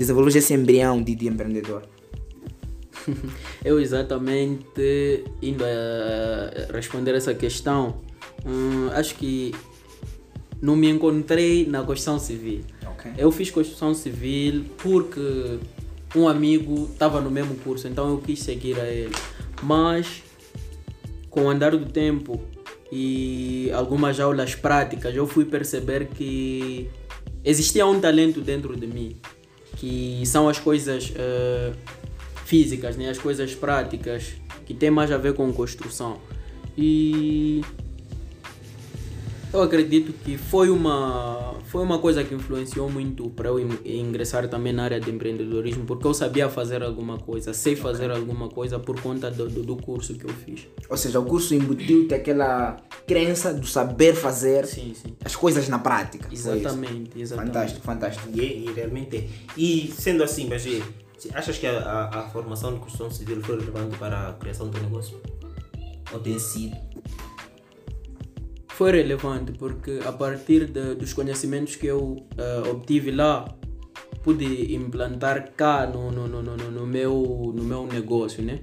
desenvolver 0.00 0.36
esse 0.36 0.54
embrião 0.54 1.02
de, 1.02 1.14
de 1.14 1.28
empreendedor. 1.28 1.82
Eu 3.64 3.78
exatamente 3.78 5.24
indo 5.42 5.62
a 5.64 6.72
responder 6.72 7.14
essa 7.14 7.34
questão, 7.34 8.00
hum, 8.44 8.88
acho 8.92 9.14
que 9.14 9.54
não 10.60 10.74
me 10.74 10.88
encontrei 10.88 11.66
na 11.66 11.82
construção 11.82 12.18
civil. 12.18 12.62
Ok. 12.86 13.12
Eu 13.16 13.30
fiz 13.30 13.50
construção 13.50 13.94
civil 13.94 14.64
porque 14.78 15.58
um 16.16 16.26
amigo 16.26 16.88
estava 16.92 17.20
no 17.20 17.30
mesmo 17.30 17.54
curso, 17.56 17.86
então 17.86 18.10
eu 18.10 18.18
quis 18.18 18.40
seguir 18.40 18.78
a 18.80 18.86
ele. 18.86 19.14
Mas 19.62 20.22
com 21.28 21.44
o 21.44 21.50
andar 21.50 21.70
do 21.72 21.86
tempo 21.86 22.40
e 22.90 23.70
algumas 23.72 24.18
aulas 24.18 24.54
práticas, 24.54 25.14
eu 25.14 25.26
fui 25.26 25.44
perceber 25.44 26.08
que 26.08 26.90
existia 27.44 27.86
um 27.86 28.00
talento 28.00 28.40
dentro 28.40 28.76
de 28.76 28.86
mim, 28.86 29.16
que 29.80 30.20
são 30.26 30.46
as 30.46 30.58
coisas 30.58 31.10
eh, 31.16 31.72
físicas, 32.44 32.98
né? 32.98 33.08
as 33.08 33.16
coisas 33.16 33.54
práticas, 33.54 34.34
que 34.66 34.74
tem 34.74 34.90
mais 34.90 35.10
a 35.10 35.16
ver 35.16 35.32
com 35.32 35.50
construção. 35.54 36.18
E 36.76 37.62
eu 39.52 39.62
acredito 39.62 40.12
que 40.12 40.38
foi 40.38 40.70
uma, 40.70 41.54
foi 41.64 41.82
uma 41.82 41.98
coisa 41.98 42.22
que 42.22 42.34
influenciou 42.34 42.88
muito 42.88 43.28
para 43.30 43.48
eu 43.48 43.58
in- 43.58 43.78
ingressar 43.84 44.48
também 44.48 44.72
na 44.72 44.84
área 44.84 45.00
de 45.00 45.10
empreendedorismo, 45.10 45.84
porque 45.84 46.06
eu 46.06 46.14
sabia 46.14 46.48
fazer 46.48 46.82
alguma 46.82 47.18
coisa, 47.18 47.52
sei 47.52 47.74
fazer 47.74 48.10
alguma 48.10 48.48
coisa 48.48 48.78
por 48.78 49.00
conta 49.00 49.30
do, 49.30 49.48
do, 49.48 49.62
do 49.62 49.76
curso 49.76 50.14
que 50.14 50.24
eu 50.24 50.30
fiz. 50.30 50.66
Ou 50.88 50.96
seja, 50.96 51.18
o 51.18 51.24
curso 51.24 51.54
embutiu-te 51.54 52.14
aquela 52.14 52.76
crença 53.06 53.52
do 53.52 53.66
saber 53.66 54.14
fazer 54.14 54.66
Sim, 54.66 54.94
sim. 54.94 55.16
as 55.24 55.34
coisas 55.34 55.68
na 55.68 55.78
prática. 55.78 56.28
Exatamente, 56.32 57.20
exatamente. 57.20 57.52
Fantástico, 57.52 57.84
fantástico. 57.84 58.28
E, 58.32 58.66
e 58.66 58.72
realmente 58.72 59.16
é. 59.16 59.28
E 59.56 59.92
sendo 59.96 60.22
assim, 60.22 60.48
Bagê, 60.48 60.80
achas 61.34 61.58
que 61.58 61.66
a, 61.66 61.78
a, 61.80 62.18
a 62.20 62.22
formação 62.30 62.74
de 62.74 62.78
construção 62.80 63.10
civil 63.10 63.42
foi 63.42 63.58
relevante 63.58 63.96
para 63.98 64.28
a 64.28 64.32
criação 64.34 64.68
do 64.68 64.80
negócio? 64.80 65.20
Ou 66.12 66.18
tem 66.18 66.38
sido? 66.38 66.76
Foi 68.80 68.92
relevante 68.92 69.52
porque 69.52 70.00
a 70.06 70.12
partir 70.22 70.60
de- 70.76 70.94
dos 70.94 71.12
conhecimentos 71.12 71.76
que 71.76 71.86
eu 71.86 72.16
eh, 72.38 72.62
obtive 72.70 73.10
lá, 73.10 73.44
pude 74.24 74.74
implantar 74.74 75.50
cá 75.54 75.86
no, 75.86 76.10
no, 76.10 76.26
no, 76.26 76.40
no- 76.42 76.70
no 76.78 76.86
meu, 76.86 77.52
no 77.54 77.62
meu 77.62 77.86
negócio, 77.86 78.42
né? 78.42 78.60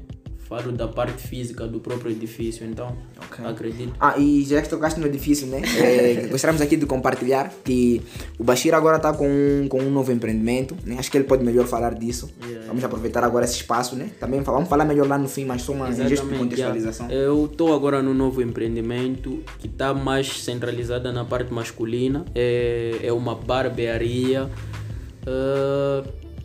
Falo 0.48 0.72
da 0.72 0.88
parte 0.88 1.28
física 1.28 1.68
do 1.68 1.80
próprio 1.82 2.10
edifício, 2.10 2.66
então 2.66 2.96
Ok. 3.22 3.46
acredito. 3.46 3.94
Ah, 4.00 4.18
e 4.18 4.46
já 4.46 4.62
que 4.62 4.70
tocaste 4.70 4.98
no 4.98 5.06
edifício, 5.06 5.46
né? 5.46 5.62
É, 5.78 6.28
gostaríamos 6.32 6.62
aqui 6.62 6.78
de 6.78 6.86
compartilhar 6.86 7.52
que 7.66 8.02
o 8.40 8.44
Bashir 8.46 8.74
agora 8.74 8.96
está 8.96 9.12
com, 9.12 9.28
um- 9.28 9.68
com 9.68 9.82
um 9.82 9.90
novo 9.92 10.10
empreendimento, 10.12 10.74
né? 10.86 10.96
Acho 11.00 11.12
que 11.12 11.18
ele 11.18 11.26
pode 11.26 11.44
melhor 11.44 11.66
falar 11.68 11.94
disso. 11.96 12.30
Yeah, 12.46 12.66
Vamos 12.68 12.82
aproveitar 12.84 13.26
agora 13.26 13.44
esse 13.44 13.56
espaço, 13.56 13.96
né? 13.98 14.10
Também 14.22 14.40
vamos 14.42 14.70
falar 14.70 14.86
melhor 14.86 15.06
lá 15.08 15.18
no 15.18 15.28
fim, 15.28 15.44
mas 15.44 15.64
só 15.64 15.74
uma 15.74 15.90
em 15.90 15.96
gesto 16.08 16.26
de 16.28 16.38
contextualização. 16.38 17.08
yeah. 17.08 17.26
Eu 17.28 17.46
estou 17.46 17.74
agora 17.76 18.02
num 18.02 18.14
novo 18.14 18.42
empreendimento 18.42 19.44
que 19.60 19.68
está 19.68 19.94
mais 19.94 20.44
centralizada 20.44 21.12
na 21.12 21.26
parte 21.26 21.52
masculina. 21.54 22.24
É, 22.34 23.00
é 23.04 23.12
uma 23.12 23.36
barbearia. 23.36 24.50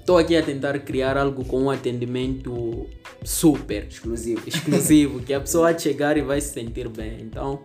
Estou 0.02 0.18
aqui 0.18 0.36
a 0.36 0.42
tentar 0.42 0.76
criar 0.80 1.16
algo 1.16 1.44
com 1.44 1.62
um 1.62 1.70
atendimento 1.70 2.88
super 3.22 3.86
Exclusivo. 3.88 4.42
exclusivo, 4.48 5.20
que 5.20 5.32
a 5.32 5.38
pessoa 5.40 5.70
vai 5.70 5.78
chegar 5.78 6.16
e 6.16 6.22
vai 6.22 6.40
se 6.40 6.52
sentir 6.52 6.88
bem. 6.88 7.18
Então, 7.20 7.62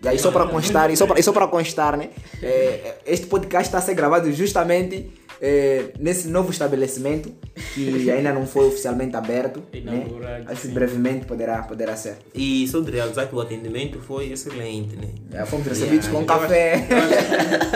E 0.00 0.06
aí, 0.06 0.16
só 0.16 0.30
para 0.30 0.46
constar, 0.46 0.88
e 0.92 0.96
só 0.96 1.32
para, 1.32 1.48
constar, 1.48 1.96
né? 1.96 2.10
É, 2.40 2.98
este 3.04 3.26
podcast 3.26 3.66
está 3.66 3.78
a 3.78 3.80
ser 3.80 3.94
gravado 3.94 4.32
justamente 4.32 5.10
é, 5.46 5.92
nesse 6.00 6.28
novo 6.28 6.50
estabelecimento 6.50 7.30
que 7.74 8.08
ainda 8.10 8.32
não 8.32 8.46
foi 8.46 8.66
oficialmente 8.66 9.14
aberto. 9.14 9.62
Né? 9.74 10.06
Acho 10.46 10.62
que 10.62 10.68
brevemente 10.68 11.26
poderá, 11.26 11.62
poderá 11.64 11.94
ser. 11.94 12.16
E 12.34 12.66
só 12.66 12.80
de 12.80 12.90
realçar 12.90 13.28
que 13.28 13.34
o 13.34 13.40
atendimento 13.40 14.00
foi 14.00 14.32
excelente, 14.32 14.96
né? 14.96 15.08
É, 15.32 15.44
fomos 15.44 15.66
recebidos 15.66 16.06
Yeah, 16.06 16.18
com 16.18 16.24
café. 16.24 16.88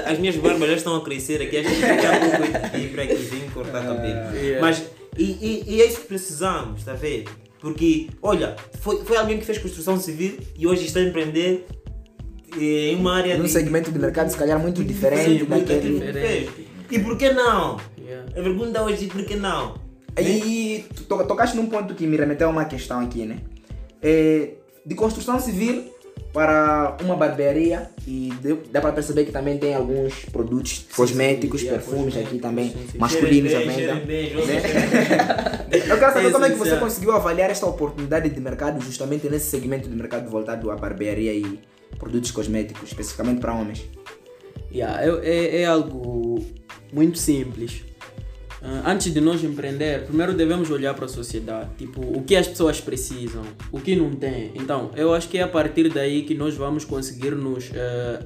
As 0.06 0.18
minhas 0.18 0.36
barbas 0.36 0.70
já 0.70 0.76
estão 0.76 0.96
a 0.96 1.04
crescer 1.04 1.42
aqui, 1.42 1.58
acho 1.58 1.68
que 1.68 1.80
daqui 1.80 2.06
a 2.06 2.20
pouco 2.20 2.36
eu 2.36 2.70
tenho 2.70 2.90
para 2.90 3.02
aqui, 3.02 3.14
vem 3.14 3.50
cortar 3.50 3.84
cabelo. 3.84 4.34
Yeah. 4.34 4.60
Mas, 4.62 4.82
e, 5.18 5.24
e, 5.24 5.64
e 5.66 5.82
é 5.82 5.86
isso 5.86 6.00
que 6.00 6.06
precisamos, 6.06 6.78
está 6.80 6.92
a 6.92 6.96
ver? 6.96 7.24
Porque, 7.60 8.08
olha, 8.22 8.56
foi, 8.80 9.04
foi 9.04 9.16
alguém 9.18 9.38
que 9.38 9.44
fez 9.44 9.58
construção 9.58 9.98
civil 10.00 10.38
e 10.56 10.66
hoje 10.66 10.86
está 10.86 11.00
a 11.00 11.02
empreender 11.02 11.66
eh, 12.56 12.92
em 12.92 12.96
uma 12.96 13.16
área 13.16 13.36
Num 13.36 13.44
de... 13.44 13.50
segmento 13.50 13.90
de 13.90 13.98
mercado, 13.98 14.30
se 14.30 14.36
calhar, 14.38 14.58
muito 14.58 14.82
diferente 14.82 15.40
Sim, 15.40 15.44
muito 15.44 15.66
daquele. 15.66 15.98
diferente. 15.98 16.77
E 16.90 16.98
por 16.98 17.16
que 17.16 17.30
não? 17.30 17.78
yeah. 17.98 18.26
A 18.30 18.42
pergunta 18.42 18.82
hoje 18.82 19.06
é 19.06 19.08
por 19.08 19.24
que 19.24 19.36
não? 19.36 19.74
E 20.18 20.84
tu 20.94 21.04
to- 21.04 21.24
tocaste 21.24 21.56
num 21.56 21.66
ponto 21.66 21.94
que 21.94 22.06
me 22.06 22.16
remeteu 22.16 22.48
a 22.48 22.50
uma 22.50 22.64
questão 22.64 23.00
aqui, 23.00 23.24
né? 23.24 23.38
É, 24.02 24.50
de 24.84 24.94
construção 24.94 25.38
civil 25.38 25.84
para 26.32 26.96
uma 27.02 27.14
barbearia 27.16 27.90
e 28.06 28.32
deu- 28.42 28.62
dá 28.70 28.80
para 28.80 28.92
perceber 28.92 29.24
que 29.24 29.32
também 29.32 29.58
tem 29.58 29.74
alguns 29.74 30.24
produtos 30.26 30.86
cosméticos, 30.94 31.62
yeah, 31.62 31.80
perfumes 31.82 32.16
aqui 32.16 32.38
também, 32.38 32.70
sim, 32.70 32.86
sim. 32.92 32.98
masculinos 32.98 33.54
à 33.54 33.58
venda. 33.60 33.94
jovens, 33.94 34.46
né? 34.46 34.62
Eu 35.88 35.98
quero 35.98 36.12
saber 36.12 36.28
É 36.28 36.30
como 36.30 36.44
é 36.44 36.50
que 36.50 36.56
você 36.56 36.76
conseguiu 36.76 37.12
avaliar 37.12 37.50
esta 37.50 37.66
oportunidade 37.66 38.28
de 38.28 38.40
mercado 38.40 38.80
justamente 38.82 39.28
nesse 39.28 39.46
segmento 39.50 39.88
de 39.88 39.94
mercado 39.94 40.28
voltado 40.30 40.70
à 40.70 40.76
barbearia 40.76 41.32
e 41.32 41.60
produtos 41.98 42.30
cosméticos, 42.30 42.88
especificamente 42.88 43.40
para 43.40 43.54
homens. 43.54 43.84
Yeah, 44.72 45.02
é, 45.02 45.08
é, 45.22 45.62
é 45.62 45.64
algo 45.66 46.44
muito 46.92 47.18
simples. 47.18 47.82
Ah, 48.60 48.90
antes 48.92 49.12
de 49.12 49.20
nós 49.20 49.42
empreender, 49.44 50.04
primeiro 50.04 50.34
devemos 50.34 50.68
olhar 50.70 50.92
para 50.94 51.04
a 51.04 51.08
sociedade, 51.08 51.70
tipo, 51.78 52.00
o 52.00 52.22
que 52.24 52.34
as 52.34 52.48
pessoas 52.48 52.80
precisam, 52.80 53.42
o 53.70 53.78
que 53.80 53.94
não 53.94 54.10
tem. 54.10 54.50
Então, 54.54 54.90
eu 54.96 55.14
acho 55.14 55.28
que 55.28 55.38
é 55.38 55.42
a 55.42 55.48
partir 55.48 55.88
daí 55.90 56.22
que 56.24 56.34
nós 56.34 56.54
vamos 56.56 56.84
conseguir 56.84 57.36
nos 57.36 57.70
eh, 57.72 58.20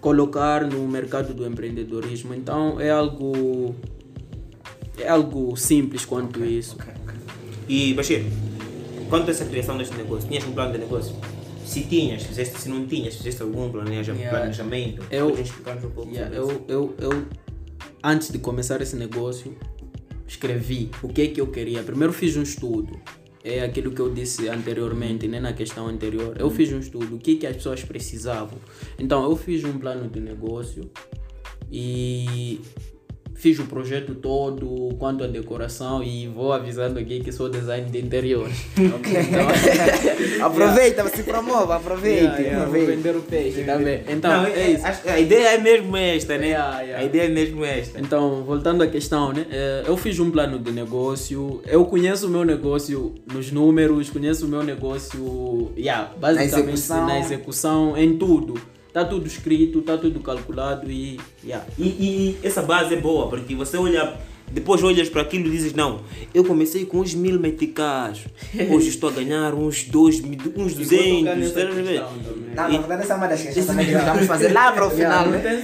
colocar 0.00 0.64
no 0.66 0.86
mercado 0.88 1.34
do 1.34 1.46
empreendedorismo. 1.46 2.32
Então, 2.34 2.80
é 2.80 2.90
algo 2.90 3.74
é 4.98 5.08
algo 5.08 5.56
simples 5.56 6.04
quanto 6.06 6.42
isso. 6.44 6.76
E 7.68 7.92
Bashir, 7.94 8.24
quanto 9.10 9.28
a 9.28 9.30
essa 9.30 9.44
criação 9.44 9.76
deste 9.76 9.94
negócio, 9.96 10.28
tinhas 10.28 10.44
um 10.46 10.52
plano 10.52 10.72
de 10.72 10.78
negócio? 10.78 11.14
Se 11.66 11.82
tinhas, 11.82 12.22
fizeste, 12.22 12.60
se 12.60 12.68
não 12.68 12.86
tinhas, 12.86 13.14
fizeste 13.16 13.42
algum 13.42 13.70
planeja- 13.70 14.12
Yeah. 14.12 14.38
planejamento? 14.38 15.02
Eu- 15.10 15.28
um 15.30 15.90
pouco 15.90 16.10
Yeah, 16.10 16.34
sobre 16.36 16.52
isso? 16.54 16.62
eu, 16.68 16.94
eu, 16.98 17.10
eu, 17.10 17.26
antes 18.04 18.30
de 18.30 18.38
começar 18.38 18.82
esse 18.82 18.94
negócio, 18.94 19.56
escrevi 20.28 20.90
o 21.02 21.08
que 21.08 21.22
é 21.22 21.26
que 21.28 21.40
eu 21.40 21.46
queria. 21.46 21.82
Primeiro 21.82 22.12
fiz 22.12 22.36
um 22.36 22.42
estudo. 22.42 23.00
É 23.42 23.60
aquilo 23.60 23.92
que 23.92 24.00
eu 24.00 24.12
disse 24.12 24.48
anteriormente, 24.48 25.26
né, 25.26 25.40
na 25.40 25.54
questão 25.54 25.86
anterior. 25.88 26.36
Eu 26.38 26.50
fiz 26.50 26.70
um 26.72 26.78
estudo, 26.78 27.16
o 27.16 27.18
que, 27.18 27.36
que 27.36 27.46
as 27.46 27.56
pessoas 27.56 27.82
precisavam. 27.82 28.58
Então, 28.98 29.24
eu 29.24 29.34
fiz 29.36 29.64
um 29.64 29.78
plano 29.78 30.08
de 30.08 30.20
negócio 30.20 30.90
e 31.70 32.60
fiz 33.34 33.58
o 33.58 33.64
projeto 33.64 34.14
todo 34.14 34.94
quanto 34.98 35.24
à 35.24 35.26
decoração 35.26 36.02
e 36.02 36.26
vou 36.28 36.52
avisando 36.52 36.98
aqui 36.98 37.20
que 37.20 37.32
sou 37.32 37.48
design 37.48 37.90
de 37.90 37.98
interiores. 37.98 38.56
ok? 38.94 39.12
Então, 39.20 40.46
Aproveita, 40.46 41.08
se 41.08 41.22
promova, 41.22 41.76
aproveite. 41.76 42.22
yeah, 42.24 42.38
yeah, 42.38 42.64
vou 42.66 42.86
vender 42.86 43.16
o 43.16 43.20
peixe 43.22 43.62
também. 43.64 44.02
Então, 44.08 44.42
Não, 44.42 44.46
é 44.46 44.70
isso. 44.70 44.86
acho- 44.86 45.08
A 45.08 45.18
ideia 45.20 45.48
é 45.54 45.58
mesmo 45.58 45.96
esta, 45.96 46.38
né? 46.38 46.48
Yeah, 46.48 46.80
yeah. 46.80 47.02
A 47.02 47.04
ideia 47.04 47.22
é 47.22 47.28
mesmo 47.28 47.64
esta. 47.64 48.00
Então, 48.00 48.44
voltando 48.44 48.82
à 48.82 48.86
questão, 48.86 49.32
né? 49.32 49.46
eh, 49.50 49.82
Eu 49.86 49.96
fiz 49.96 50.18
um 50.18 50.30
plano 50.30 50.58
de 50.58 50.70
negócio, 50.72 51.60
eu 51.66 51.84
conheço 51.84 52.26
o 52.26 52.30
meu 52.30 52.44
negócio 52.44 53.14
nos 53.32 53.50
números, 53.50 54.10
conheço 54.10 54.46
o 54.46 54.48
meu 54.48 54.62
negócio, 54.62 55.72
yeah, 55.76 56.10
basicamente 56.18 56.54
execução. 56.74 57.06
na 57.06 57.18
execução, 57.20 57.96
em 57.96 58.16
tudo. 58.16 58.54
Tá 58.94 59.04
tudo 59.04 59.26
escrito, 59.26 59.82
tá 59.82 59.98
tudo 59.98 60.20
calculado 60.20 60.88
e 60.88 61.18
yeah. 61.44 61.66
E, 61.76 61.82
e 61.82 62.38
essa 62.46 62.62
base 62.62 62.94
é 62.94 62.96
boa, 62.96 63.28
porque 63.28 63.52
você 63.56 63.76
olha, 63.76 64.14
depois 64.52 64.84
olhas 64.84 65.08
para 65.08 65.22
aquilo 65.22 65.48
e 65.48 65.50
dizes, 65.50 65.74
não, 65.74 66.02
eu 66.32 66.44
comecei 66.44 66.86
com 66.86 67.00
uns 67.00 67.12
mil 67.12 67.40
meticais, 67.40 68.20
hoje 68.70 68.90
estou 68.90 69.10
a 69.10 69.12
ganhar 69.12 69.52
uns 69.52 69.82
dois, 69.82 70.20
mil- 70.20 70.38
uns 70.56 70.74
duzentos, 70.74 71.44
estás 71.44 71.76
a 71.76 71.82
ver? 71.82 72.02
Não, 72.54 72.68
na 72.68 72.78
verdade 72.78 73.02
essa 73.02 73.14
é 73.14 73.16
uma 73.16 73.26
das 73.26 73.42
questões 73.42 73.66
também 73.66 73.86
que 73.86 73.94
vamos 73.98 74.26
fazer 74.26 74.52
lá 74.52 74.70
para 74.70 74.86
o 74.86 74.90
final, 74.90 75.26
né? 75.26 75.42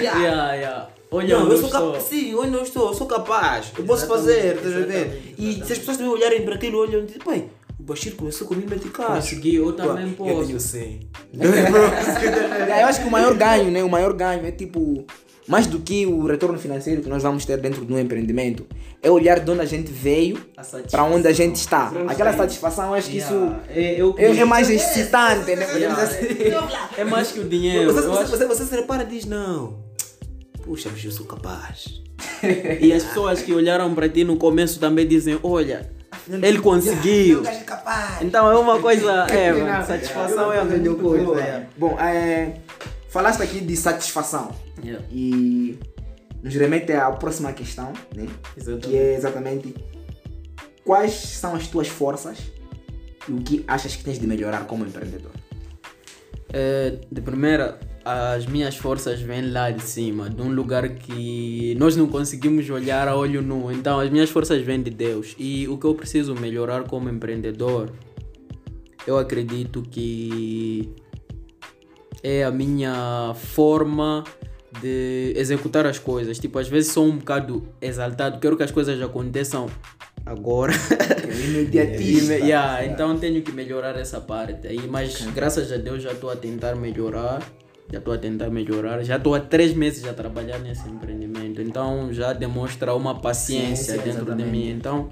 yeah, 0.00 0.52
yeah. 0.54 0.88
Olha, 1.10 1.38
Não, 1.38 1.50
eu 1.50 1.56
sou 1.58 1.70
capaz, 1.70 2.02
sim, 2.04 2.34
onde 2.34 2.54
eu 2.54 2.62
estou, 2.62 2.88
eu 2.88 2.94
sou 2.94 3.06
capaz, 3.06 3.72
eu 3.78 3.84
posso 3.84 4.06
fazer, 4.06 4.56
estás 4.56 4.76
a 4.76 4.80
ver? 4.80 5.34
E 5.38 5.54
se 5.64 5.72
as 5.72 5.78
pessoas 5.78 5.96
também 5.96 6.12
olharem 6.12 6.42
para 6.42 6.54
aquilo, 6.54 6.78
olham 6.78 7.02
e 7.02 7.06
dizem, 7.06 7.22
pai, 7.22 7.44
Bashir 7.88 8.14
começou 8.14 8.46
com 8.46 8.54
mil 8.54 8.68
meticais. 8.68 9.24
Consegui, 9.24 9.54
eu 9.56 9.72
também 9.72 10.08
Eu 10.08 10.12
posso. 10.14 10.46
tenho 10.46 10.60
100. 10.60 11.00
Eu 12.80 12.86
acho 12.86 13.00
que 13.00 13.08
o 13.08 13.10
maior 13.10 13.34
ganho, 13.34 13.70
né? 13.70 13.82
O 13.82 13.88
maior 13.88 14.12
ganho 14.12 14.46
é 14.46 14.50
tipo, 14.50 15.04
mais 15.46 15.66
do 15.66 15.78
que 15.80 16.04
o 16.06 16.26
retorno 16.26 16.58
financeiro 16.58 17.00
que 17.02 17.08
nós 17.08 17.22
vamos 17.22 17.44
ter 17.44 17.56
dentro 17.58 17.84
de 17.84 17.92
um 17.92 17.98
empreendimento, 17.98 18.66
é 19.02 19.10
olhar 19.10 19.40
de 19.40 19.50
onde 19.50 19.60
a 19.60 19.64
gente 19.64 19.90
veio 19.90 20.38
para 20.90 21.04
onde 21.04 21.26
a 21.26 21.32
gente 21.32 21.56
está. 21.56 21.92
Aquela 22.08 22.32
satisfação, 22.36 22.86
eu 22.88 22.94
acho 22.94 23.10
que 23.10 23.18
isso 23.18 23.32
Yeah. 23.34 23.62
É, 23.68 23.94
eu 24.00 24.14
é, 24.18 24.36
é 24.38 24.44
mais 24.44 24.68
excitante, 24.70 25.54
né? 25.54 25.64
Podemos 25.66 25.74
Yeah. 25.76 26.04
dizer 26.04 26.56
assim. 26.56 27.00
É 27.00 27.04
mais 27.04 27.30
que 27.32 27.40
o 27.40 27.44
dinheiro. 27.44 27.92
Você, 27.92 28.06
eu 28.06 28.10
você, 28.12 28.22
acho- 28.22 28.30
você, 28.30 28.46
você 28.46 28.64
se 28.64 28.74
repara 28.76 29.02
e 29.04 29.06
diz, 29.06 29.24
não, 29.24 29.78
puxa, 30.62 30.88
bicho, 30.90 31.08
eu 31.08 31.12
sou 31.12 31.26
capaz. 31.26 32.02
E 32.80 32.92
as 32.92 33.04
pessoas 33.04 33.40
que 33.42 33.52
olharam 33.52 33.94
para 33.94 34.08
ti 34.08 34.24
no 34.24 34.36
começo 34.36 34.78
também 34.80 35.06
dizem, 35.06 35.38
olha, 35.42 35.90
ele 36.30 36.60
conseguiu. 36.60 37.42
Então 38.20 38.50
é 38.50 38.56
uma 38.58 38.78
coisa, 38.80 39.26
é, 39.30 39.52
mano, 39.52 39.86
satisfação 39.86 40.52
é 40.52 40.58
a 40.60 40.64
melhor 40.64 40.96
coisa. 40.96 41.40
é. 41.40 41.66
Bom, 41.76 41.98
é, 41.98 42.60
falaste 43.08 43.42
aqui 43.42 43.60
de 43.60 43.76
satisfação 43.76 44.50
Yeah. 44.84 45.04
e 45.10 45.76
nos 46.40 46.54
remete 46.54 46.92
à 46.92 47.10
próxima 47.10 47.52
questão, 47.52 47.92
né? 48.14 48.28
Exatamente. 48.56 48.88
Que 48.88 48.96
é 48.96 49.14
exatamente 49.16 49.74
quais 50.84 51.12
são 51.12 51.56
as 51.56 51.66
tuas 51.66 51.88
forças 51.88 52.38
e 53.28 53.32
o 53.32 53.38
que 53.42 53.64
achas 53.66 53.96
que 53.96 54.04
tens 54.04 54.20
de 54.20 54.26
melhorar 54.26 54.66
como 54.66 54.86
empreendedor. 54.86 55.32
É, 56.52 56.94
de 57.10 57.20
primeira, 57.20 57.78
as 58.08 58.46
minhas 58.46 58.74
forças 58.74 59.20
vêm 59.20 59.50
lá 59.50 59.70
de 59.70 59.82
cima, 59.82 60.30
de 60.30 60.40
um 60.40 60.50
lugar 60.50 60.88
que 60.88 61.76
nós 61.78 61.94
não 61.94 62.08
conseguimos 62.08 62.68
olhar 62.70 63.06
a 63.06 63.14
olho 63.14 63.42
nu. 63.42 63.70
Então, 63.70 64.00
as 64.00 64.08
minhas 64.08 64.30
forças 64.30 64.62
vêm 64.62 64.82
de 64.82 64.90
Deus. 64.90 65.36
E 65.38 65.68
o 65.68 65.76
que 65.76 65.84
eu 65.84 65.94
preciso 65.94 66.34
melhorar 66.34 66.84
como 66.84 67.10
empreendedor, 67.10 67.90
eu 69.06 69.18
acredito 69.18 69.82
que 69.82 70.90
é 72.22 72.44
a 72.44 72.50
minha 72.50 73.34
forma 73.34 74.24
de 74.80 75.34
executar 75.36 75.86
as 75.86 75.98
coisas. 75.98 76.38
Tipo, 76.38 76.58
às 76.58 76.68
vezes 76.68 76.92
sou 76.92 77.04
um 77.04 77.18
bocado 77.18 77.68
exaltado, 77.78 78.38
quero 78.38 78.56
que 78.56 78.62
as 78.62 78.70
coisas 78.70 79.02
aconteçam 79.02 79.66
agora. 80.24 80.72
Imediatista. 81.46 82.38
E, 82.38 82.44
yeah, 82.48 82.86
então 82.86 83.18
tenho 83.18 83.42
que 83.42 83.52
melhorar 83.52 83.98
essa 83.98 84.18
parte 84.18 84.66
aí, 84.66 84.88
mas 84.88 85.20
graças 85.34 85.70
a 85.70 85.76
Deus 85.76 86.02
já 86.02 86.12
estou 86.12 86.30
a 86.30 86.36
tentar 86.36 86.74
melhorar. 86.74 87.42
Já 87.90 87.98
estou 87.98 88.12
a 88.12 88.18
tentar 88.18 88.50
melhorar. 88.50 89.02
Já 89.02 89.16
estou 89.16 89.34
há 89.34 89.40
três 89.40 89.74
meses 89.74 90.04
a 90.04 90.12
trabalhar 90.12 90.58
nesse 90.58 90.88
empreendimento. 90.88 91.62
Então 91.62 92.12
já 92.12 92.32
demonstra 92.32 92.94
uma 92.94 93.14
paciência 93.14 93.94
Ciência, 93.94 94.12
dentro 94.12 94.34
de 94.34 94.44
mim. 94.44 94.70
Então, 94.70 95.08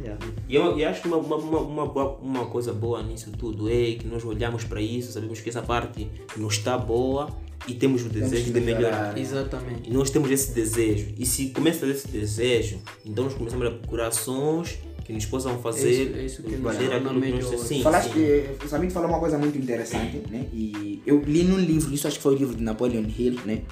yeah. 0.00 0.18
E 0.48 0.54
eu, 0.54 0.78
eu 0.78 0.88
acho 0.88 1.02
que 1.02 1.08
uma, 1.08 1.16
uma, 1.16 1.60
uma, 1.60 2.08
uma, 2.18 2.46
coisa 2.46 2.72
boa 2.72 3.02
nisso 3.02 3.30
tudo 3.32 3.68
é 3.68 3.94
que 3.94 4.06
nós 4.06 4.24
olhamos 4.24 4.64
para 4.64 4.80
isso, 4.80 5.12
sabemos 5.12 5.40
que 5.40 5.48
essa 5.48 5.62
parte 5.62 6.08
não 6.36 6.48
está 6.48 6.78
boa 6.78 7.28
e 7.66 7.74
temos 7.74 8.04
o 8.04 8.08
desejo 8.08 8.44
que 8.44 8.52
de 8.52 8.60
melhorar. 8.60 8.90
melhorar. 8.90 9.18
exatamente. 9.18 9.90
E 9.90 9.92
nós 9.92 10.10
temos 10.10 10.30
esse 10.30 10.52
desejo. 10.52 11.12
E 11.18 11.26
se 11.26 11.50
começa 11.50 11.86
esse 11.86 12.08
desejo, 12.08 12.80
então 13.04 13.24
nós 13.24 13.34
começamos 13.34 13.66
a 13.66 13.70
procurar 13.70 14.08
ações 14.08 14.78
que 15.10 15.14
nos 15.16 15.26
possam 15.26 15.58
fazer 15.58 15.90
isso- 15.90 16.16
é 16.16 16.22
isso 16.24 16.42
que 16.42 16.56
torna 16.56 16.70
aquilo 16.70 17.20
que 17.20 17.30
nós 17.30 17.50
melhor. 17.50 17.58
sim, 17.58 17.82
Falaste 17.82 18.08
sim. 18.12 18.14
que 18.14 18.64
o 18.64 18.68
Samit 18.68 18.92
falou 18.92 19.08
uma 19.08 19.18
coisa 19.18 19.36
muito 19.38 19.58
interessante, 19.58 20.22
né? 20.30 20.46
E 20.52 21.02
eu 21.06 21.20
li 21.20 21.42
num 21.44 21.58
livro, 21.58 21.92
isso 21.92 22.06
acho 22.06 22.16
que 22.16 22.22
foi 22.22 22.34
o 22.34 22.38
livro 22.38 22.54
de 22.54 22.62
Napoleon 22.62 23.04
Hill, 23.18 23.40
né? 23.44 23.62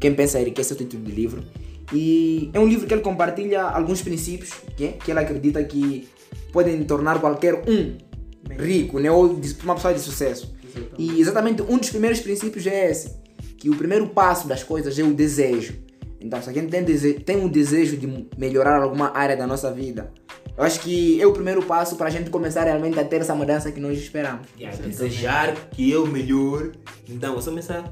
Quem 0.00 0.14
pensa 0.14 0.40
enriquece 0.40 0.72
é 0.72 0.74
o 0.74 0.78
título 0.78 1.02
do 1.04 1.10
livro. 1.10 1.42
E 1.92 2.50
é 2.52 2.58
um 2.60 2.66
livro 2.66 2.86
que 2.86 2.92
ele 2.92 3.00
compartilha 3.00 3.62
alguns 3.62 4.02
princípios 4.02 4.50
que, 4.76 4.88
que 4.88 5.10
ele 5.10 5.20
acredita 5.20 5.62
que 5.64 6.08
podem 6.52 6.82
tornar 6.84 7.20
qualquer 7.20 7.54
um 7.68 7.96
rico, 8.60 8.98
né? 8.98 9.10
Ou 9.10 9.40
uma 9.62 9.74
pessoa 9.74 9.94
de 9.94 10.00
sucesso. 10.00 10.54
E 10.98 11.20
exatamente 11.20 11.62
um 11.62 11.78
dos 11.78 11.90
primeiros 11.90 12.20
princípios 12.20 12.66
é 12.66 12.90
esse, 12.90 13.16
que 13.56 13.70
o 13.70 13.76
primeiro 13.76 14.08
passo 14.08 14.46
das 14.46 14.62
coisas 14.62 14.98
é 14.98 15.02
o 15.02 15.14
desejo. 15.14 15.74
Então, 16.20 16.42
se 16.42 16.50
a 16.50 16.52
gente 16.52 16.68
tem, 16.68 16.82
dese 16.82 17.14
tem 17.14 17.36
um 17.36 17.48
desejo 17.48 17.96
de 17.96 18.26
melhorar 18.36 18.82
alguma 18.82 19.16
área 19.16 19.36
da 19.36 19.46
nossa 19.46 19.72
vida, 19.72 20.12
eu 20.58 20.64
acho 20.64 20.80
que 20.80 21.22
é 21.22 21.24
o 21.24 21.32
primeiro 21.32 21.62
passo 21.62 21.94
para 21.94 22.08
a 22.08 22.10
gente 22.10 22.30
começar 22.30 22.64
realmente 22.64 22.98
a 22.98 23.04
ter 23.04 23.20
essa 23.20 23.32
mudança 23.32 23.70
que 23.70 23.78
nós 23.78 23.96
esperamos. 23.96 24.44
Yeah, 24.58 24.76
desejar 24.76 25.54
que 25.70 25.88
eu 25.88 26.04
melhor. 26.04 26.72
Então, 27.08 27.36
você 27.36 27.48
começar 27.48 27.84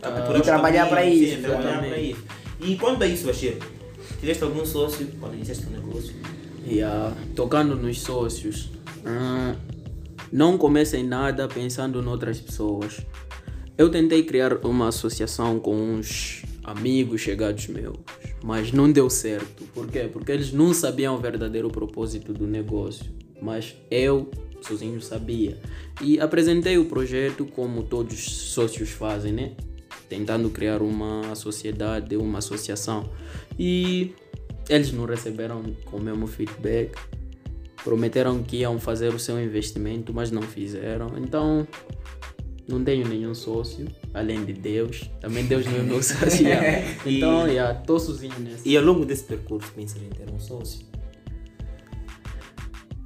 a 0.00 0.10
procurar 0.12 0.38
os 0.38 0.46
trabalhar 0.46 0.88
para 0.88 1.04
isso, 1.04 1.34
sim, 1.34 1.42
trabalhar 1.42 1.78
para 1.78 1.98
isso. 1.98 2.22
E 2.60 2.76
quanto 2.76 3.02
a 3.02 3.08
isso, 3.08 3.26
Bashir, 3.26 3.58
tiveste 4.20 4.44
algum 4.44 4.64
sócio 4.64 5.04
quando 5.18 5.34
iniciaste 5.34 5.66
o 5.66 5.70
negócio? 5.70 6.14
Yeah. 6.64 7.12
Tocando 7.34 7.74
nos 7.74 8.00
sócios, 8.00 8.70
hum, 9.04 9.56
não 10.30 10.56
comecem 10.56 11.02
nada 11.02 11.48
pensando 11.48 12.00
noutras 12.02 12.40
pessoas. 12.40 13.00
Eu 13.76 13.90
tentei 13.90 14.22
criar 14.22 14.64
uma 14.64 14.88
associação 14.88 15.58
com 15.58 15.74
uns 15.74 16.44
amigos 16.66 17.20
chegados 17.20 17.68
meus, 17.68 17.96
mas 18.42 18.72
não 18.72 18.90
deu 18.90 19.08
certo. 19.08 19.64
Por 19.72 19.86
quê? 19.86 20.10
Porque 20.12 20.32
eles 20.32 20.52
não 20.52 20.74
sabiam 20.74 21.14
o 21.14 21.18
verdadeiro 21.18 21.70
propósito 21.70 22.32
do 22.32 22.46
negócio, 22.46 23.06
mas 23.40 23.76
eu 23.88 24.28
sozinho 24.60 25.00
sabia. 25.00 25.56
E 26.02 26.18
apresentei 26.18 26.76
o 26.76 26.86
projeto 26.86 27.46
como 27.46 27.84
todos 27.84 28.14
os 28.14 28.32
sócios 28.50 28.90
fazem, 28.90 29.32
né? 29.32 29.52
Tentando 30.08 30.50
criar 30.50 30.82
uma 30.82 31.34
sociedade, 31.36 32.16
uma 32.16 32.38
associação. 32.38 33.08
E 33.58 34.12
eles 34.68 34.92
não 34.92 35.04
receberam 35.04 35.62
o 35.92 36.00
mesmo 36.00 36.26
feedback. 36.26 36.96
Prometeram 37.84 38.42
que 38.42 38.58
iam 38.58 38.80
fazer 38.80 39.14
o 39.14 39.18
seu 39.18 39.40
investimento, 39.40 40.12
mas 40.12 40.32
não 40.32 40.42
fizeram. 40.42 41.12
Então, 41.18 41.66
não 42.68 42.82
tenho 42.82 43.06
nenhum 43.06 43.34
sócio, 43.34 43.86
além 44.12 44.44
de 44.44 44.52
Deus. 44.52 45.08
Também 45.20 45.44
Deus 45.44 45.64
não 45.66 45.76
é 45.76 45.82
meu 45.82 46.02
sócio. 46.02 46.46
yeah. 46.46 46.86
Então, 47.06 47.46
estou 47.48 47.98
sozinho 48.00 48.34
nessa. 48.40 48.62
E 48.68 48.76
ao 48.76 48.84
longo 48.84 49.04
desse 49.04 49.24
percurso, 49.24 49.70
pensas 49.72 50.02
em 50.02 50.08
ter 50.08 50.28
um 50.32 50.38
sócio? 50.38 50.84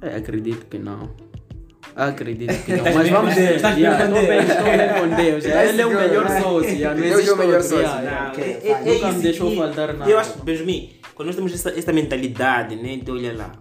É, 0.01 0.15
acredito 0.15 0.65
que 0.65 0.79
não. 0.79 1.11
Acredito 1.95 2.53
que 2.63 2.71
não. 2.71 2.77
Estás 2.77 2.95
Mas 2.95 3.09
vamos 3.09 3.35
ver. 3.35 3.59
Yeah, 3.59 4.05
Estou 4.05 4.21
bem, 4.21 5.09
com 5.09 5.15
Deus. 5.15 5.45
Ele 5.45 5.81
é 5.81 5.85
o 5.85 5.89
melhor 5.89 6.27
sócio. 6.27 6.69
yeah, 6.69 6.99
Deus 6.99 7.27
é 7.27 7.33
o 7.33 7.37
melhor 7.37 7.61
sócio, 7.61 7.77
yeah, 7.77 8.33
yeah. 8.35 8.85
Nunca 8.85 9.11
me 9.11 9.21
deixou 9.21 9.55
faltar 9.55 9.93
nada. 9.93 10.09
Eu 10.09 10.17
acho, 10.17 10.39
Benjamin, 10.43 10.93
quando 11.13 11.27
nós 11.27 11.35
temos 11.35 11.53
essa, 11.53 11.69
essa 11.69 11.93
mentalidade, 11.93 12.75
né, 12.75 12.97
de 12.97 13.11
olha 13.11 13.33
lá, 13.33 13.51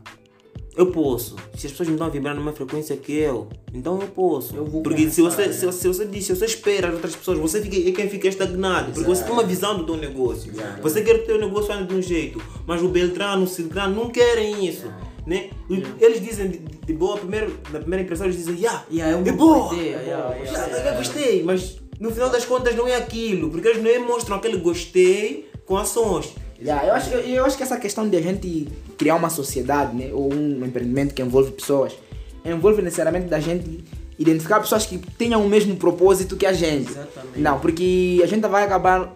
eu 0.81 0.87
posso. 0.87 1.37
Se 1.57 1.67
as 1.67 1.73
pessoas 1.73 1.89
me 1.89 1.95
estão 1.95 2.07
a 2.07 2.11
vibrar 2.11 2.35
numa 2.35 2.53
frequência 2.53 2.97
que 2.97 3.13
eu, 3.13 3.49
então 3.75 4.01
eu 4.01 4.09
posso. 4.09 4.57
Eu 4.57 4.65
vou 4.65 4.83
porque 4.83 5.11
se 5.11 5.21
você, 5.21 5.53
se, 5.53 5.67
você- 5.67 5.79
se 5.81 5.89
você 5.89 6.07
diz, 6.07 6.25
se 6.25 6.35
você 6.35 6.47
espera 6.47 6.89
as 6.89 6.95
outras 6.95 7.15
pessoas, 7.15 7.39
você 7.39 7.61
fica, 7.61 7.77
é 7.89 7.93
quem 7.93 8.09
fica 8.09 8.29
estagnado. 8.29 8.93
Porque 8.93 9.07
você 9.07 9.23
tem 9.23 9.33
uma 9.33 9.45
visão 9.45 9.77
do 9.77 9.85
teu 9.85 9.97
negócio. 9.97 10.51
Você 10.83 11.03
quer 11.03 11.19
que 11.19 11.25
o 11.25 11.27
teu 11.27 11.39
negócio 11.39 11.87
de 11.87 11.95
um 11.95 12.01
jeito, 12.01 12.41
mas 12.67 12.83
o 12.83 12.89
Beltrano, 12.89 13.45
o 13.45 13.47
Ciclano 13.47 13.95
não 13.95 14.11
querem 14.11 14.67
isso. 14.67 14.87
Né? 15.27 15.51
Eles 16.01 16.23
dizem 16.25 16.49
de, 16.49 16.59
de 16.59 16.93
boa, 16.95 17.19
primeiro, 17.19 17.55
na 17.71 17.79
primeira 17.79 18.03
impressão, 18.03 18.27
eles 18.27 18.39
dizem, 18.39 18.55
yeah, 18.55 18.85
Yeah, 18.91 19.13
é 19.13 19.17
uma 19.17 19.29
é 19.29 19.33
boa 19.33 19.75
yeah, 19.75 20.01
yeah, 20.01 20.35
yeah, 20.37 20.97
gostei, 20.97 21.43
mas 21.43 21.77
no 22.01 22.11
final 22.11 22.31
das 22.31 22.47
contas 22.47 22.75
não 22.75 22.89
é 22.89 22.97
aquilo, 22.97 23.51
porque 23.51 23.69
eles 23.69 23.83
não 23.83 24.07
mostram 24.09 24.37
aquele 24.37 24.57
gostei 24.57 25.51
com 25.67 25.77
ações. 25.77 26.33
Yeah, 26.61 26.87
eu, 26.87 26.95
acho, 26.95 27.11
eu, 27.11 27.21
eu 27.21 27.45
acho 27.45 27.57
que 27.57 27.63
essa 27.63 27.79
questão 27.79 28.09
de 28.09 28.17
a 28.17 28.21
gente 28.21 28.69
criar 28.99 29.17
uma 29.17 29.31
sociedade 29.31 29.97
né, 29.97 30.11
ou 30.13 30.33
um 30.33 30.65
empreendimento 30.65 31.15
que 31.15 31.23
envolve 31.23 31.53
pessoas 31.53 31.95
envolve 32.45 32.83
necessariamente 32.83 33.29
da 33.29 33.41
gente 33.41 33.85
identificar 34.19 34.61
pessoas 34.61 34.87
que 34.87 34.99
tenham 34.99 35.45
o 35.45 35.49
mesmo 35.49 35.77
propósito 35.77 36.37
que 36.37 36.47
a 36.47 36.53
gente. 36.53 36.91
Exatamente. 36.91 37.39
Não, 37.39 37.59
porque 37.59 38.21
a 38.23 38.27
gente 38.27 38.47
vai 38.47 38.65
acabar 38.65 39.15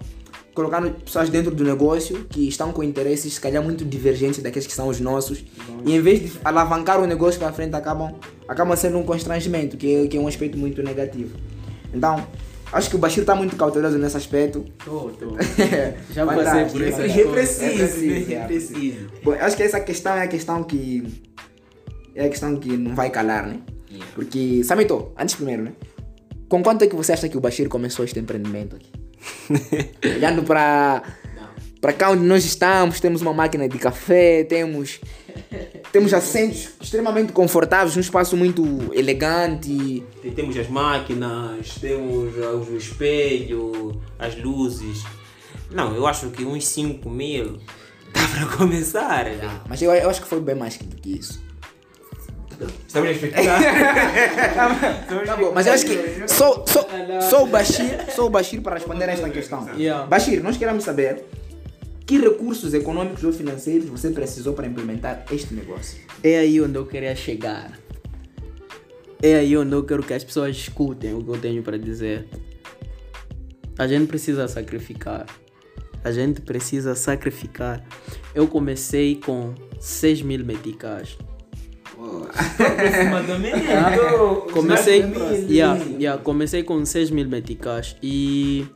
colocando 0.54 0.90
pessoas 0.90 1.28
dentro 1.28 1.50
do 1.50 1.64
negócio 1.64 2.24
que 2.30 2.48
estão 2.48 2.72
com 2.72 2.82
interesses, 2.82 3.34
se 3.34 3.40
calhar, 3.40 3.62
muito 3.62 3.84
divergentes 3.84 4.42
daqueles 4.42 4.66
que 4.66 4.72
são 4.72 4.88
os 4.88 5.00
nossos. 5.00 5.44
E 5.84 5.94
em 5.94 6.00
vez 6.00 6.20
de 6.20 6.32
alavancar 6.44 7.00
o 7.02 7.06
negócio 7.06 7.38
para 7.38 7.52
frente, 7.52 7.74
acabam, 7.74 8.14
acabam 8.46 8.76
sendo 8.76 8.98
um 8.98 9.02
constrangimento, 9.02 9.76
que 9.76 9.94
é, 9.94 10.06
que 10.06 10.16
é 10.16 10.20
um 10.20 10.28
aspecto 10.28 10.56
muito 10.56 10.82
negativo. 10.82 11.36
Então, 11.92 12.24
acho 12.74 12.90
que 12.90 12.96
o 12.96 12.98
Bashir 12.98 13.22
está 13.22 13.34
muito 13.34 13.56
cauteloso 13.56 13.96
nesse 13.98 14.16
aspecto. 14.16 14.64
Tô, 14.84 15.10
tô. 15.10 15.36
Já 16.12 16.24
Vai 16.24 16.36
passei 16.36 16.64
por 16.66 16.82
é 16.82 16.90
preciso, 16.90 17.28
coisas. 17.28 17.62
é 17.62 17.70
preciso, 17.70 18.32
é 18.32 18.34
é 18.34 18.46
preciso. 18.46 19.10
Bom, 19.22 19.32
acho 19.32 19.56
que 19.56 19.62
essa 19.62 19.80
questão 19.80 20.14
é 20.14 20.22
a 20.22 20.28
questão 20.28 20.62
que. 20.64 21.22
É 22.14 22.26
a 22.26 22.28
questão 22.28 22.56
que 22.56 22.76
não 22.76 22.94
vai 22.94 23.10
calar, 23.10 23.46
né? 23.46 23.58
Porque, 24.14 24.62
Samito, 24.64 25.12
antes 25.18 25.34
primeiro, 25.34 25.62
né? 25.62 25.72
Com 26.48 26.62
quanto 26.62 26.82
é 26.82 26.86
que 26.86 26.94
você 26.94 27.12
acha 27.12 27.28
que 27.28 27.36
o 27.36 27.40
Bashir 27.40 27.68
começou 27.68 28.04
este 28.04 28.18
empreendimento 28.18 28.76
aqui? 28.76 28.90
Olhando 30.16 30.42
para 30.42 31.02
para 31.80 31.92
cá 31.92 32.10
onde 32.10 32.22
nós 32.22 32.44
estamos, 32.46 32.98
temos 32.98 33.20
uma 33.20 33.34
máquina 33.34 33.68
de 33.68 33.76
café, 33.78 34.42
temos 34.44 35.00
temos 35.94 36.12
assentos 36.12 36.70
extremamente 36.80 37.32
confortáveis, 37.32 37.96
um 37.96 38.00
espaço 38.00 38.36
muito 38.36 38.64
elegante. 38.92 40.02
Tem- 40.20 40.32
Temos 40.32 40.56
as 40.56 40.68
máquinas, 40.68 41.76
temos 41.80 42.34
ah, 42.42 42.50
o 42.50 42.76
espelho, 42.76 44.02
as 44.18 44.34
luzes. 44.36 45.04
Não, 45.70 45.94
eu 45.94 46.04
acho 46.04 46.30
que 46.30 46.44
uns 46.44 46.66
5 46.66 47.08
mil 47.08 47.60
dá 48.12 48.20
para 48.26 48.56
começar. 48.56 49.24
né? 49.26 49.60
Mas 49.68 49.80
eu, 49.82 49.92
eu 49.94 50.10
acho 50.10 50.20
que 50.20 50.26
foi 50.26 50.40
bem 50.40 50.56
mais 50.56 50.76
do 50.76 50.96
que 50.96 51.16
isso. 51.16 51.40
Estamos 52.88 53.08
a 53.08 53.12
expectar. 53.12 53.44
Tá 55.26 55.36
bom, 55.36 55.52
mas 55.54 55.66
eu 55.68 55.72
acho 55.74 55.86
que 55.86 55.96
sou, 56.28 56.64
sou, 56.66 56.86
sou 57.30 57.42
o 57.44 57.46
Bashir, 57.46 58.12
sou 58.14 58.26
o 58.26 58.30
Bashir 58.30 58.60
para 58.60 58.74
responder 58.74 59.08
a 59.08 59.12
esta 59.12 59.30
questão. 59.30 59.68
Bashir, 60.08 60.42
nós 60.42 60.56
queremos 60.56 60.82
saber 60.82 61.24
que 62.06 62.18
recursos 62.18 62.74
econômicos 62.74 63.24
ou 63.24 63.32
financeiros 63.32 63.88
você 63.88 64.10
precisou 64.10 64.52
para 64.52 64.66
implementar 64.66 65.24
este 65.30 65.54
negócio. 65.54 65.98
É 66.22 66.38
aí 66.38 66.60
onde 66.60 66.76
eu 66.76 66.86
queria 66.86 67.14
chegar. 67.16 67.78
É 69.22 69.36
aí 69.36 69.56
onde 69.56 69.72
eu 69.72 69.82
quero 69.84 70.02
que 70.02 70.12
as 70.12 70.22
pessoas 70.22 70.54
escutem 70.54 71.14
o 71.14 71.24
que 71.24 71.30
eu 71.30 71.38
tenho 71.38 71.62
para 71.62 71.78
dizer. 71.78 72.26
A 73.78 73.86
gente 73.86 74.06
precisa 74.06 74.46
sacrificar. 74.46 75.26
A 76.04 76.12
gente 76.12 76.42
precisa 76.42 76.94
sacrificar. 76.94 77.82
Eu 78.34 78.46
comecei 78.46 79.16
com 79.16 79.54
6 79.80 80.20
mil 80.20 80.44
meticais. 80.44 81.16
Aproximadamente. 82.58 83.66
Comecei, 84.52 85.06
Mais 85.06 85.50
yeah, 85.50 85.82
yeah, 85.98 86.22
comecei 86.22 86.62
com 86.62 86.84
6 86.84 87.10
mil 87.10 87.28
meticais 87.28 87.96
e 88.02 88.66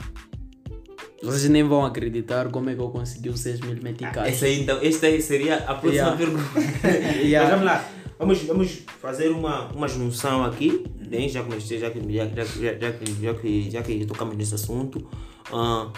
vocês 1.23 1.49
nem 1.49 1.65
vão 1.65 1.85
acreditar 1.85 2.49
como 2.51 2.71
é 2.71 2.75
que 2.75 2.81
eu 2.81 2.89
consegui 2.91 3.29
os 3.29 3.41
6 3.41 3.61
mil 3.61 3.83
meticais. 3.83 4.35
Essa 4.35 4.47
aí, 4.47 4.61
então, 4.63 4.79
esta 4.81 5.07
aí 5.07 5.21
seria 5.21 5.57
a 5.57 5.75
próxima 5.75 5.93
Yeah. 5.93 6.17
pergunta. 6.17 6.45
Yeah. 7.23 7.49
Mas 7.49 7.51
vamos 7.51 7.65
lá. 7.65 7.89
Vamos, 8.19 8.43
vamos 8.43 8.79
fazer 9.01 9.29
uma, 9.31 9.69
uma 9.73 9.87
junção 9.87 10.45
aqui, 10.45 10.85
né? 11.09 11.29
já, 11.29 11.43
comecei, 11.43 11.79
já, 11.79 11.89
que, 11.91 12.01
já, 12.13 12.27
já, 12.27 12.45
já, 12.45 12.79
já, 12.79 12.93
que, 12.93 13.23
já, 13.23 13.35
que, 13.35 13.71
já 13.71 13.83
que 13.83 14.07
tocamos 14.07 14.37
nesse 14.37 14.55
assunto. 14.55 15.09
Ah, 15.53 15.93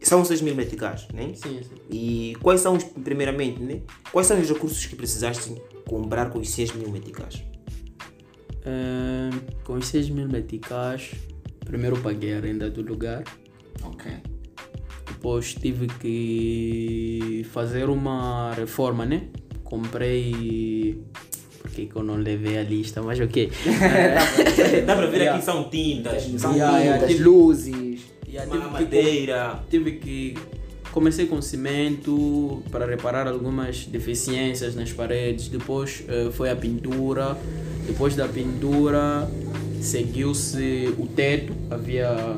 são 0.00 0.24
6 0.24 0.40
mil 0.40 0.54
meticais, 0.54 1.06
né? 1.12 1.32
Sim, 1.34 1.60
sim. 1.62 1.74
E 1.90 2.36
quais 2.42 2.60
são, 2.60 2.76
os, 2.76 2.84
primeiramente, 2.84 3.62
né? 3.62 3.80
Quais 4.10 4.26
são 4.26 4.40
os 4.40 4.48
recursos 4.48 4.84
que 4.86 4.96
precisaste 4.96 5.54
comprar 5.86 6.30
com 6.30 6.38
os 6.38 6.48
6 6.50 6.72
mil 6.72 6.90
meticais? 6.90 7.42
Eh, 8.64 9.30
com 9.64 9.74
os 9.74 9.86
6 9.86 10.08
mil 10.10 10.28
meticais, 10.28 11.10
primeiro 11.64 11.96
paguei 11.98 12.34
a 12.34 12.40
renda 12.40 12.70
do 12.70 12.82
lugar. 12.82 13.24
Ok. 13.82 14.10
Depois 15.22 15.54
tive 15.54 15.86
que 15.86 17.46
fazer 17.52 17.88
uma 17.88 18.52
reforma, 18.54 19.06
né? 19.06 19.22
Comprei. 19.62 21.00
Por 21.60 21.70
que, 21.70 21.86
que 21.86 21.94
eu 21.94 22.02
não 22.02 22.16
levei 22.16 22.58
a 22.58 22.64
lista? 22.64 23.00
Mas 23.00 23.20
ok. 23.20 23.48
Dá 24.84 24.96
para 24.96 25.06
ver 25.06 25.18
Yeah. 25.20 25.36
aqui 25.36 25.44
são 25.44 25.70
tintas, 25.70 26.24
São 26.40 26.56
Yeah, 26.56 26.94
tintas, 26.94 27.08
tive- 27.12 27.22
luzes. 27.22 28.00
Yeah, 28.28 28.50
que 28.50 28.58
madeira. 28.68 29.60
tive 29.70 29.92
que 29.92 30.34
comecei 30.90 31.26
com 31.26 31.40
cimento 31.40 32.60
para 32.72 32.84
reparar 32.84 33.28
algumas 33.28 33.86
deficiências 33.86 34.74
nas 34.74 34.92
paredes 34.92 35.46
depois 35.48 36.02
eh, 36.08 36.30
foi 36.32 36.50
a 36.50 36.56
pintura 36.56 37.38
depois 37.86 38.14
da 38.16 38.26
pintura 38.28 39.26
seguiu-se 39.80 40.92
o 40.98 41.06
teto 41.06 41.52
havia 41.70 42.36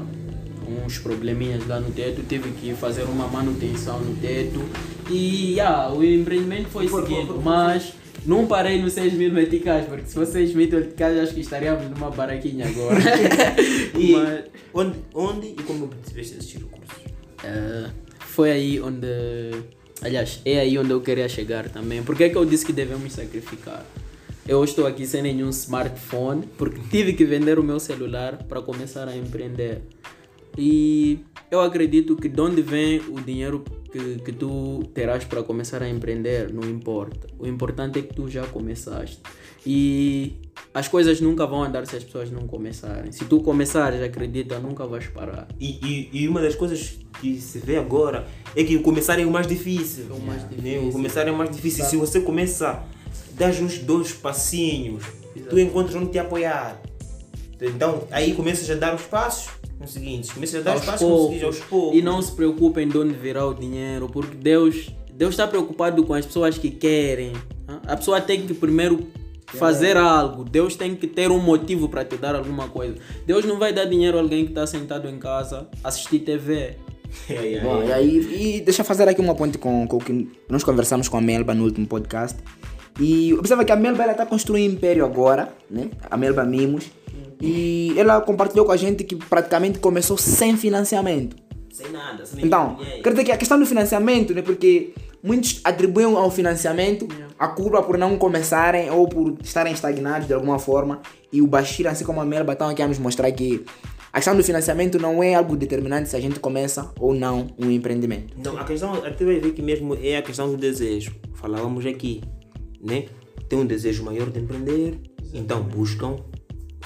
uns 0.68 0.98
probleminhas 0.98 1.66
lá 1.66 1.80
no 1.80 1.90
teto 1.90 2.22
tive 2.28 2.50
que 2.50 2.74
fazer 2.74 3.02
uma 3.04 3.26
manutenção 3.28 4.00
no 4.00 4.14
teto 4.16 4.62
e 5.10 5.52
yeah, 5.54 5.92
o 5.92 6.02
empreendimento 6.04 6.68
foi 6.68 6.88
seguindo 6.88 7.40
mas 7.42 7.92
não 8.26 8.46
parei 8.46 8.80
nos 8.80 8.94
6 8.94 9.12
mil 9.14 9.30
meticais, 9.32 9.84
porque 9.86 10.06
se 10.06 10.14
fosse 10.14 10.32
6 10.32 10.54
mil 10.54 10.68
meticais 10.70 11.18
acho 11.18 11.34
que 11.34 11.40
estaríamos 11.40 11.90
numa 11.90 12.10
baraquinha 12.10 12.66
agora. 12.66 12.98
E 13.96 14.12
Mas- 14.12 14.44
onde, 14.72 14.96
onde 15.14 15.46
e 15.48 15.54
como 15.54 15.88
tiveste 16.04 16.36
esses 16.38 16.52
recursos? 16.54 16.96
Eh, 17.44 17.90
foi 18.18 18.50
aí 18.50 18.80
onde. 18.80 19.06
Aliás, 20.02 20.40
é 20.44 20.58
aí 20.58 20.76
onde 20.76 20.90
eu 20.90 21.00
queria 21.00 21.28
chegar 21.28 21.68
também. 21.68 22.02
Por 22.02 22.16
que, 22.16 22.24
é 22.24 22.28
que 22.28 22.36
eu 22.36 22.44
disse 22.44 22.66
que 22.66 22.72
devemos 22.72 23.12
sacrificar? 23.12 23.86
Eu 24.46 24.62
estou 24.64 24.86
aqui 24.86 25.06
sem 25.06 25.22
nenhum 25.22 25.48
smartphone 25.50 26.44
porque 26.58 26.80
tive 26.90 27.12
que 27.12 27.24
vender 27.24 27.58
o 27.58 27.62
meu 27.62 27.78
celular 27.78 28.38
para 28.48 28.60
começar 28.60 29.06
a 29.08 29.16
empreender. 29.16 29.82
E 30.56 31.20
eu 31.50 31.60
acredito 31.60 32.16
que 32.16 32.28
de 32.28 32.40
onde 32.40 32.62
vem 32.62 33.00
o 33.08 33.20
dinheiro 33.20 33.64
que, 33.90 34.16
que 34.24 34.32
tu 34.32 34.82
terás 34.92 35.24
para 35.24 35.42
começar 35.42 35.82
a 35.82 35.88
empreender 35.88 36.52
não 36.52 36.68
importa. 36.68 37.26
O 37.38 37.46
importante 37.46 37.98
é 37.98 38.02
que 38.02 38.14
tu 38.14 38.28
já 38.28 38.44
começaste. 38.46 39.20
E 39.66 40.34
as 40.72 40.88
coisas 40.88 41.20
nunca 41.20 41.46
vão 41.46 41.62
andar 41.62 41.86
se 41.86 41.96
as 41.96 42.04
pessoas 42.04 42.30
não 42.30 42.46
começarem. 42.46 43.12
Se 43.12 43.24
tu 43.24 43.40
começares, 43.40 44.02
acredita, 44.02 44.58
nunca 44.58 44.86
vais 44.86 45.06
parar. 45.06 45.46
E, 45.60 45.78
e, 46.12 46.22
e 46.24 46.28
uma 46.28 46.40
das 46.42 46.54
coisas 46.54 46.98
que 47.20 47.40
se 47.40 47.58
vê 47.58 47.76
agora 47.76 48.26
é 48.56 48.64
que 48.64 48.78
começar 48.80 49.18
é 49.18 49.24
o 49.24 49.30
mais 49.30 49.46
difícil. 49.46 50.06
É 50.10 50.12
o 50.12 50.20
mais 50.20 50.42
Né? 50.42 50.48
difícil. 50.56 50.88
O 50.88 50.92
começar 50.92 51.26
é 51.28 51.30
o 51.30 51.36
mais 51.36 51.50
difícil. 51.50 51.84
Se 51.84 51.96
você 51.96 52.20
começa, 52.20 52.82
dá 53.34 53.48
uns 53.48 53.78
dois 53.78 54.12
passinhos, 54.12 55.04
tu 55.48 55.58
encontras 55.58 55.94
onde 55.94 56.10
te 56.10 56.18
apoiar. 56.18 56.80
Então, 57.60 58.02
aí 58.10 58.34
começas 58.34 58.68
a 58.68 58.74
dar 58.74 58.94
os 58.94 59.02
passos 59.02 59.48
no 59.84 59.90
seguinte, 59.90 60.32
começas 60.32 60.60
a 60.60 60.62
dar 60.62 60.76
os 60.76 60.80
aos 60.80 60.86
passos 60.86 61.08
poucos. 61.08 61.42
aos 61.42 61.60
poucos. 61.60 61.98
E 61.98 62.02
não 62.02 62.20
se 62.20 62.32
preocupem 62.32 62.88
de 62.88 62.98
onde 62.98 63.14
virá 63.14 63.46
o 63.46 63.54
dinheiro, 63.54 64.08
porque 64.08 64.34
Deus 64.34 64.90
Deus 65.12 65.30
está 65.30 65.46
preocupado 65.46 66.02
com 66.04 66.12
as 66.12 66.26
pessoas 66.26 66.58
que 66.58 66.70
querem. 66.70 67.32
hã? 67.68 67.80
A 67.86 67.96
pessoa 67.96 68.20
tem 68.20 68.46
que 68.46 68.52
primeiro 68.52 69.06
fazer 69.46 69.96
algo. 69.96 70.44
Deus 70.44 70.74
tem 70.74 70.96
que 70.96 71.06
ter 71.06 71.30
um 71.30 71.38
motivo 71.38 71.88
para 71.88 72.04
te 72.04 72.16
dar 72.16 72.34
alguma 72.34 72.68
coisa. 72.68 72.96
Deus 73.24 73.44
não 73.44 73.58
vai 73.58 73.72
dar 73.72 73.84
dinheiro 73.84 74.18
a 74.18 74.20
alguém 74.20 74.44
que 74.44 74.50
está 74.50 74.66
sentado 74.66 75.08
em 75.08 75.18
casa 75.18 75.68
assistir 75.84 76.20
TV. 76.20 76.76
Bom, 77.62 77.84
e 77.84 77.92
aí, 77.92 78.56
e 78.56 78.60
deixa 78.60 78.82
eu 78.82 78.84
fazer 78.84 79.08
aqui 79.08 79.20
uma 79.20 79.36
ponte 79.36 79.56
com, 79.56 79.86
com 79.86 79.98
o 79.98 80.00
que 80.00 80.28
nós 80.48 80.64
conversamos 80.64 81.08
com 81.08 81.16
a 81.16 81.20
Melba 81.20 81.54
no 81.54 81.62
último 81.64 81.86
podcast. 81.86 82.38
E 82.98 83.32
observa 83.34 83.64
que 83.64 83.72
a 83.72 83.76
Melba 83.76 84.04
está 84.10 84.26
construindo 84.26 84.72
um 84.72 84.74
império 84.74 85.04
agora, 85.04 85.52
né? 85.70 85.90
A 86.10 86.16
Melba 86.16 86.44
Mimos. 86.44 86.90
E 87.44 87.94
ela 87.98 88.20
compartilhou 88.20 88.64
com 88.66 88.72
a 88.72 88.76
gente 88.76 89.04
que 89.04 89.16
praticamente 89.16 89.78
começou 89.78 90.16
sem 90.16 90.56
financiamento. 90.56 91.36
Sem 91.72 91.90
nada, 91.90 92.24
sem 92.24 92.44
Então, 92.44 92.78
quer 93.02 93.10
dizer 93.10 93.24
que 93.24 93.32
a 93.32 93.36
questão 93.36 93.58
do 93.58 93.66
financiamento, 93.66 94.32
né? 94.32 94.42
Porque 94.42 94.94
muitos 95.22 95.60
atribuem 95.64 96.06
ao 96.06 96.30
financiamento 96.30 97.08
a 97.38 97.48
culpa 97.48 97.82
por 97.82 97.98
não 97.98 98.16
começarem 98.16 98.90
ou 98.90 99.08
por 99.08 99.36
estarem 99.42 99.72
estagnados 99.72 100.26
de 100.26 100.34
alguma 100.34 100.58
forma. 100.58 101.00
E 101.32 101.42
o 101.42 101.46
Bashir, 101.46 101.86
assim 101.86 102.04
como 102.04 102.20
a 102.20 102.24
Melba, 102.24 102.52
estão 102.52 102.68
aqui 102.68 102.82
a 102.82 102.88
nos 102.88 102.98
mostrar 102.98 103.30
que 103.32 103.64
a 104.12 104.18
questão 104.18 104.36
do 104.36 104.44
financiamento 104.44 104.98
não 104.98 105.20
é 105.22 105.34
algo 105.34 105.56
determinante 105.56 106.08
se 106.08 106.16
a 106.16 106.20
gente 106.20 106.38
começa 106.38 106.92
ou 107.00 107.12
não 107.12 107.48
um 107.58 107.68
empreendimento. 107.70 108.32
Então, 108.38 108.56
a 108.56 108.62
questão, 108.62 108.94
até 108.94 109.24
vai 109.24 109.40
ver 109.40 109.52
que 109.52 109.60
mesmo 109.60 109.98
é 110.00 110.16
a 110.16 110.22
questão 110.22 110.48
do 110.48 110.56
desejo. 110.56 111.12
Falávamos 111.34 111.84
aqui, 111.84 112.22
né? 112.80 113.06
têm 113.48 113.58
um 113.58 113.66
desejo 113.66 114.02
maior 114.04 114.30
de 114.30 114.40
empreender, 114.40 114.98
então 115.32 115.62
buscam 115.62 116.16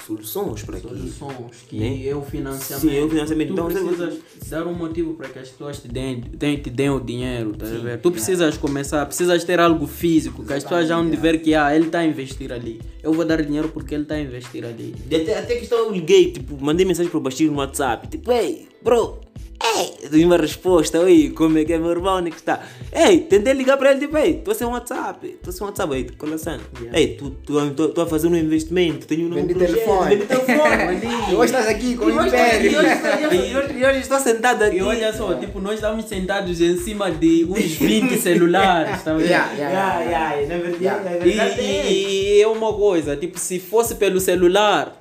soluções 0.05 0.63
para 0.63 0.77
aquilo. 0.77 0.97
Soluções, 0.97 1.57
que 1.67 1.77
Né? 1.79 2.07
é 2.07 2.15
o 2.15 2.21
financiamento. 2.21 2.81
Sim, 2.81 2.97
é 2.97 3.03
o 3.03 3.09
financiamento. 3.09 3.47
Tu 3.47 3.53
Então, 3.53 3.65
precisas 3.67 4.19
dar 4.49 4.67
um 4.67 4.73
motivo 4.73 5.13
para 5.13 5.29
que 5.29 5.39
as 5.39 5.49
pessoas 5.49 5.79
te 5.79 5.87
deem, 5.87 6.21
te 6.21 6.69
deem 6.69 6.89
o 6.89 6.99
dinheiro, 6.99 7.53
tá 7.55 7.65
a 7.65 7.69
ver? 7.69 7.99
Tu 8.01 8.11
precisas 8.11 8.57
começar, 8.57 9.05
precisas 9.05 9.43
ter 9.43 9.59
algo 9.59 9.85
físico, 9.87 10.43
que 10.45 10.53
as 10.53 10.63
pessoas 10.63 10.87
já 10.87 11.03
te 11.03 11.15
ver 11.15 11.41
que 11.41 11.53
ah, 11.53 11.75
ele 11.75 11.85
está 11.87 11.99
a 11.99 12.05
investir 12.05 12.51
ali. 12.51 12.81
Eu 13.01 13.13
vou 13.13 13.25
dar 13.25 13.41
dinheiro 13.41 13.69
porque 13.69 13.93
ele 13.93 14.03
está 14.03 14.15
a 14.15 14.21
investir 14.21 14.65
ali. 14.65 14.93
Até, 15.07 15.37
até 15.39 15.55
que 15.55 15.73
eu 15.73 15.91
liguei, 15.91 16.31
tipo, 16.31 16.57
mandei 16.63 16.85
mensagem 16.85 17.09
pro 17.09 17.19
Bastilho 17.19 17.51
no 17.51 17.57
WhatsApp, 17.59 18.07
tipo, 18.07 18.31
ei, 18.31 18.67
bro, 18.81 19.19
ei, 19.61 20.09
dei 20.09 20.25
uma 20.25 20.37
resposta, 20.37 20.99
oi, 20.99 21.33
como 21.35 21.57
é 21.57 21.65
que 21.65 21.73
é 21.73 21.77
meu 21.77 21.91
irmão, 21.91 22.17
onde 22.17 22.29
é 22.29 22.31
que 22.31 22.37
está? 22.37 22.61
Ei, 22.93 23.19
tentei 23.21 23.53
ligar 23.53 23.77
para 23.77 23.91
ele, 23.91 23.99
tipo, 24.01 24.17
ei, 24.17 24.37
estou 24.37 24.53
sem 24.55 24.65
WhatsApp, 24.65 25.27
estou 25.27 25.51
sem 25.53 25.65
WhatsApp, 25.67 25.93
ei, 25.95 26.09
coração, 26.17 26.57
ei, 26.93 27.07
tu 27.15 27.35
estou 27.47 28.03
a 28.03 28.07
fazer 28.07 28.27
um 28.27 28.35
investimento, 28.35 29.05
tenho 29.05 29.25
um 29.25 29.29
novo 29.29 29.41
Vendi 29.41 29.53
projeto, 29.55 29.73
telefone. 29.75 30.09
vendi 30.15 30.25
telefone, 30.25 31.35
hoje 31.35 31.45
estás 31.45 31.67
aqui 31.67 31.95
com 31.97 32.05
o 32.05 32.17
hoje- 32.17 32.27
Império. 32.27 32.71
e 32.71 32.75
hoje- 32.77 32.87
e 32.87 33.27
hoje- 33.27 33.35
e 33.51 33.57
hoje- 33.57 33.73
e 33.79 33.85
hoje 33.85 33.99
estou 33.99 34.19
sentado 34.19 34.63
aqui. 34.63 34.77
E 34.77 34.81
olha 34.81 35.13
só, 35.13 35.33
tipo, 35.35 35.59
nós 35.59 35.75
estamos 35.75 36.05
sentados 36.05 36.59
em 36.61 36.77
cima 36.77 37.11
de 37.11 37.45
uns 37.49 37.73
20 37.75 38.17
celulares, 38.17 39.03
tá 39.03 39.13
vendo? 39.13 39.25
Yeah, 39.27 39.51
yeah, 39.53 39.69
Yeah, 39.99 40.03
yeah. 40.03 40.35
yeah, 40.35 40.57
verdade, 40.63 40.83
Yeah. 40.83 41.15
E, 41.15 41.19
verdade 41.29 41.61
é. 41.61 41.91
e- 41.91 42.37
e 42.37 42.41
é 42.41 42.47
uma 42.47 42.73
coisa, 42.73 43.15
tipo, 43.15 43.37
se 43.39 43.59
fosse 43.59 43.95
pelo 43.95 44.19
celular, 44.19 44.98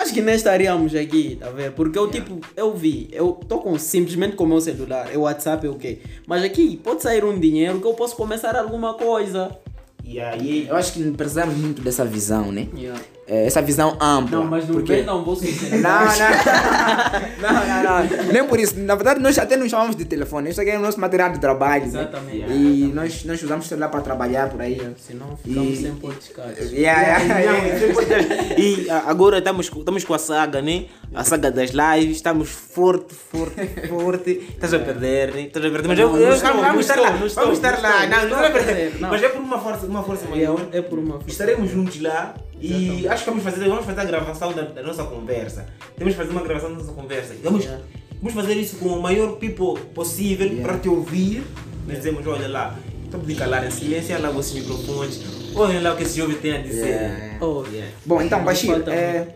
acho 0.00 0.14
que 0.14 0.20
nem 0.20 0.34
estaríamos 0.34 0.94
aqui, 0.94 1.36
tá 1.36 1.50
vendo? 1.50 1.72
Porque 1.72 1.98
eu, 1.98 2.10
tipo, 2.10 2.40
eu 2.56 2.74
vi, 2.74 3.08
eu 3.12 3.32
tô 3.32 3.58
com, 3.58 3.78
simplesmente 3.78 4.36
com 4.36 4.44
o 4.44 4.48
meu 4.48 4.60
celular, 4.60 5.12
é 5.12 5.16
o 5.16 5.22
WhatsApp, 5.22 5.66
é 5.66 5.70
o 5.70 5.74
quê? 5.74 5.98
Mas 6.26 6.42
aqui 6.42 6.76
pode 6.76 7.02
sair 7.02 7.24
um 7.24 7.38
dinheiro 7.38 7.80
que 7.80 7.86
eu 7.86 7.94
posso 7.94 8.16
começar 8.16 8.56
alguma 8.56 8.94
coisa. 8.94 9.56
E 10.02 10.18
aí, 10.18 10.66
Eu 10.68 10.76
acho 10.76 10.94
que 10.94 11.10
precisamos 11.12 11.54
muito 11.54 11.82
dessa 11.82 12.04
visão, 12.04 12.50
né? 12.50 12.66
Yeah. 12.74 13.00
É, 13.32 13.46
essa 13.46 13.62
visão 13.62 13.96
ampla. 14.00 14.38
Não, 14.40 14.44
mas 14.44 14.66
no 14.66 14.74
porque... 14.74 14.92
bem 14.92 15.04
não 15.04 15.22
vou 15.24 15.36
ser 15.36 15.52
Não, 15.78 15.90
não. 16.00 17.52
não, 17.52 17.66
não, 17.66 17.82
não. 18.26 18.32
Nem 18.32 18.44
por 18.44 18.58
isso. 18.58 18.76
Na 18.80 18.96
verdade, 18.96 19.20
nós 19.20 19.38
até 19.38 19.56
nos 19.56 19.70
chamamos 19.70 19.94
de 19.94 20.04
telefone. 20.04 20.50
Isso 20.50 20.60
aqui 20.60 20.70
é 20.70 20.76
o 20.78 20.82
nosso 20.82 20.98
material 21.00 21.30
de 21.30 21.38
trabalho. 21.38 21.82
né? 21.86 22.00
Exatamente. 22.00 22.50
E 22.52 22.90
nós, 22.92 23.24
nós 23.24 23.40
usamos 23.40 23.68
celular 23.68 23.88
para 23.88 24.00
trabalhar 24.00 24.48
por 24.50 24.60
aí. 24.60 24.80
Senão 24.98 25.36
ficamos 25.36 25.78
E- 25.78 25.82
sem 25.82 25.94
podcast. 25.94 26.74
Yeah, 26.80 27.02
yeah, 27.02 27.24
Não, 27.24 27.38
yeah. 27.40 27.76
isso 27.76 27.84
é 27.84 27.88
importante. 27.90 28.60
E 28.60 28.90
agora 28.90 29.38
estamos, 29.38 29.68
com- 29.68 29.78
estamos 29.78 30.04
com 30.04 30.14
a 30.14 30.18
saga, 30.18 30.60
né? 30.60 30.86
A 31.14 31.22
saga 31.22 31.50
das 31.52 31.70
lives, 31.70 32.16
estamos 32.16 32.48
forte, 32.48 33.14
forte, 33.14 33.88
forte. 33.88 34.30
Estás 34.54 34.74
a 34.74 34.78
perder, 34.80 35.32
né? 35.34 35.42
Estás 35.42 35.64
a 35.64 35.70
perder. 35.70 35.88
Mas 35.88 35.98
eu, 36.00 36.08
Não, 36.10 36.16
eu, 36.18 36.26
não 36.28 36.34
estou, 36.34 36.48
vamos, 36.50 36.62
não 36.62 36.68
vamos 36.70 36.86
estar 36.86 37.00
lá. 37.00 37.10
não 37.10 37.28
vamos 37.28 37.52
estar 37.58 37.72
não 37.76 37.82
lá. 37.82 38.06
Não, 38.06 38.28
não 38.28 38.40
não 38.40 39.00
não. 39.00 39.08
Mas 39.10 39.22
é 39.22 39.28
por 39.28 39.40
uma 39.40 39.58
força, 39.58 39.86
uma 39.86 40.02
força 40.02 40.26
maior. 40.28 40.60
É, 40.72 40.78
é 40.78 40.82
por 40.82 40.98
uma 40.98 41.20
Estaremos 41.26 41.70
juntos 41.70 42.00
lá 42.00 42.34
e 42.60 43.08
acho 43.08 43.24
que 43.24 43.30
vamos 43.30 43.44
fazer, 43.44 43.68
vamos 43.68 43.84
fazer 43.84 44.00
a 44.00 44.04
gravação 44.04 44.52
da, 44.52 44.62
da 44.62 44.82
nossa 44.82 45.04
conversa. 45.04 45.66
Temos 45.96 46.14
que 46.14 46.18
fazer 46.18 46.30
uma 46.32 46.42
gravação 46.42 46.70
da 46.70 46.76
nossa 46.76 46.92
conversa. 46.92 47.34
Vamos, 47.42 47.64
Yeah. 47.64 47.84
vamos 48.20 48.34
fazer 48.34 48.54
isso 48.54 48.76
com 48.76 48.88
o 48.88 49.02
maior 49.02 49.36
people 49.36 49.80
possível 49.94 50.48
para 50.62 50.78
te 50.78 50.88
ouvir. 50.88 51.42
Nós 51.86 51.96
dizemos, 51.98 52.26
olha 52.26 52.48
lá, 52.48 52.78
estou 53.04 53.20
de 53.20 53.34
calar 53.34 53.66
em 53.66 53.70
silêncio, 53.70 54.20
lá 54.20 54.30
os 54.30 54.52
microfones, 54.52 55.20
olha 55.54 55.80
lá 55.80 55.94
o 55.94 55.96
que 55.96 56.02
esse 56.02 56.18
jovem 56.18 56.36
tem 56.36 56.52
a 56.52 56.58
dizer. 56.62 56.86
Yeah. 56.86 57.44
Oh, 57.44 57.64
Yeah. 57.66 57.90
Bom, 58.04 58.20
então, 58.22 58.44
Bashir, 58.44 58.70
é, 58.88 59.28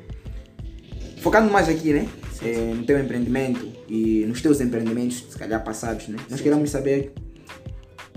focando 1.20 1.50
mais 1.50 1.68
aqui, 1.68 1.92
né? 1.92 2.08
É, 2.42 2.56
no 2.74 2.84
teu 2.84 2.98
empreendimento 2.98 3.66
e 3.88 4.24
nos 4.26 4.42
teus 4.42 4.60
empreendimentos, 4.60 5.24
se 5.30 5.38
calhar 5.38 5.62
passados, 5.64 6.08
né? 6.08 6.18
Nós 6.28 6.40
queremos 6.40 6.68
saber 6.70 7.12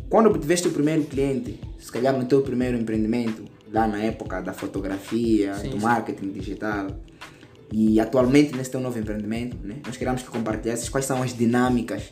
quando 0.10 0.38
tiveste 0.38 0.68
o 0.68 0.72
primeiro 0.72 1.04
cliente, 1.04 1.60
se 1.80 1.92
calhar 1.92 2.18
no 2.18 2.26
teu 2.26 2.42
primeiro 2.42 2.78
empreendimento, 2.78 3.46
lá 3.72 3.88
na 3.88 4.00
época 4.00 4.42
da 4.42 4.54
fotografia, 4.54 5.54
Sim, 5.56 5.70
do 5.70 5.78
sim. 5.78 5.84
marketing 5.84 6.32
digital 6.32 6.88
e 7.72 8.00
atualmente 8.00 8.56
nesse 8.56 8.72
teu 8.72 8.80
novo 8.80 8.98
empreendimento, 8.98 9.58
né? 9.62 9.78
Nós 9.86 9.98
queremos 9.98 10.22
que 10.22 10.30
compartilhasses 10.30 10.88
quais 10.90 11.06
são 11.06 11.22
as 11.22 11.36
dinâmicas 11.36 12.04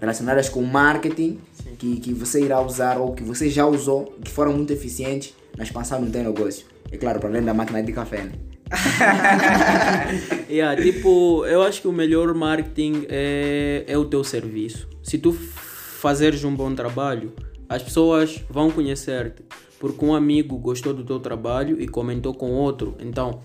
relacionadas 0.00 0.48
com 0.48 0.60
o 0.60 0.66
marketing 0.66 1.38
Sim. 1.52 1.76
que, 1.78 1.96
que 2.00 2.12
você 2.12 2.42
irá 2.42 2.60
usar 2.60 2.98
ou 2.98 3.14
que 3.14 3.22
você 3.22 3.48
já 3.48 3.66
usou 3.66 4.16
que 4.22 4.30
foram 4.30 4.52
muito 4.52 4.72
eficientes 4.72 5.34
na 5.56 5.64
expansão 5.64 6.02
do 6.02 6.10
teu 6.10 6.22
negócio. 6.22 6.66
É 6.90 6.96
claro, 6.96 7.20
para 7.20 7.28
além 7.28 7.42
da 7.42 7.54
máquina 7.54 7.82
de 7.82 7.92
café, 7.92 8.24
né? 8.24 8.32
Yeah, 10.48 10.80
tipo, 10.80 11.44
eu 11.46 11.62
acho 11.62 11.82
que 11.82 11.88
o 11.88 11.92
melhor 11.92 12.32
marketing 12.34 13.06
é, 13.08 13.84
é 13.86 13.98
o 13.98 14.04
teu 14.04 14.24
serviço. 14.24 14.88
Se 15.02 15.18
tu 15.18 15.32
fazeres 15.32 16.42
um 16.44 16.54
bom 16.54 16.74
trabalho, 16.74 17.34
as 17.68 17.82
pessoas 17.82 18.42
vão 18.48 18.70
conhecer-te. 18.70 19.42
Porque 19.78 20.04
um 20.04 20.14
amigo 20.14 20.56
gostou 20.58 20.92
do 20.92 21.04
teu 21.04 21.20
trabalho 21.20 21.80
e 21.80 21.86
comentou 21.86 22.34
com 22.34 22.50
outro. 22.50 22.96
Então, 22.98 23.40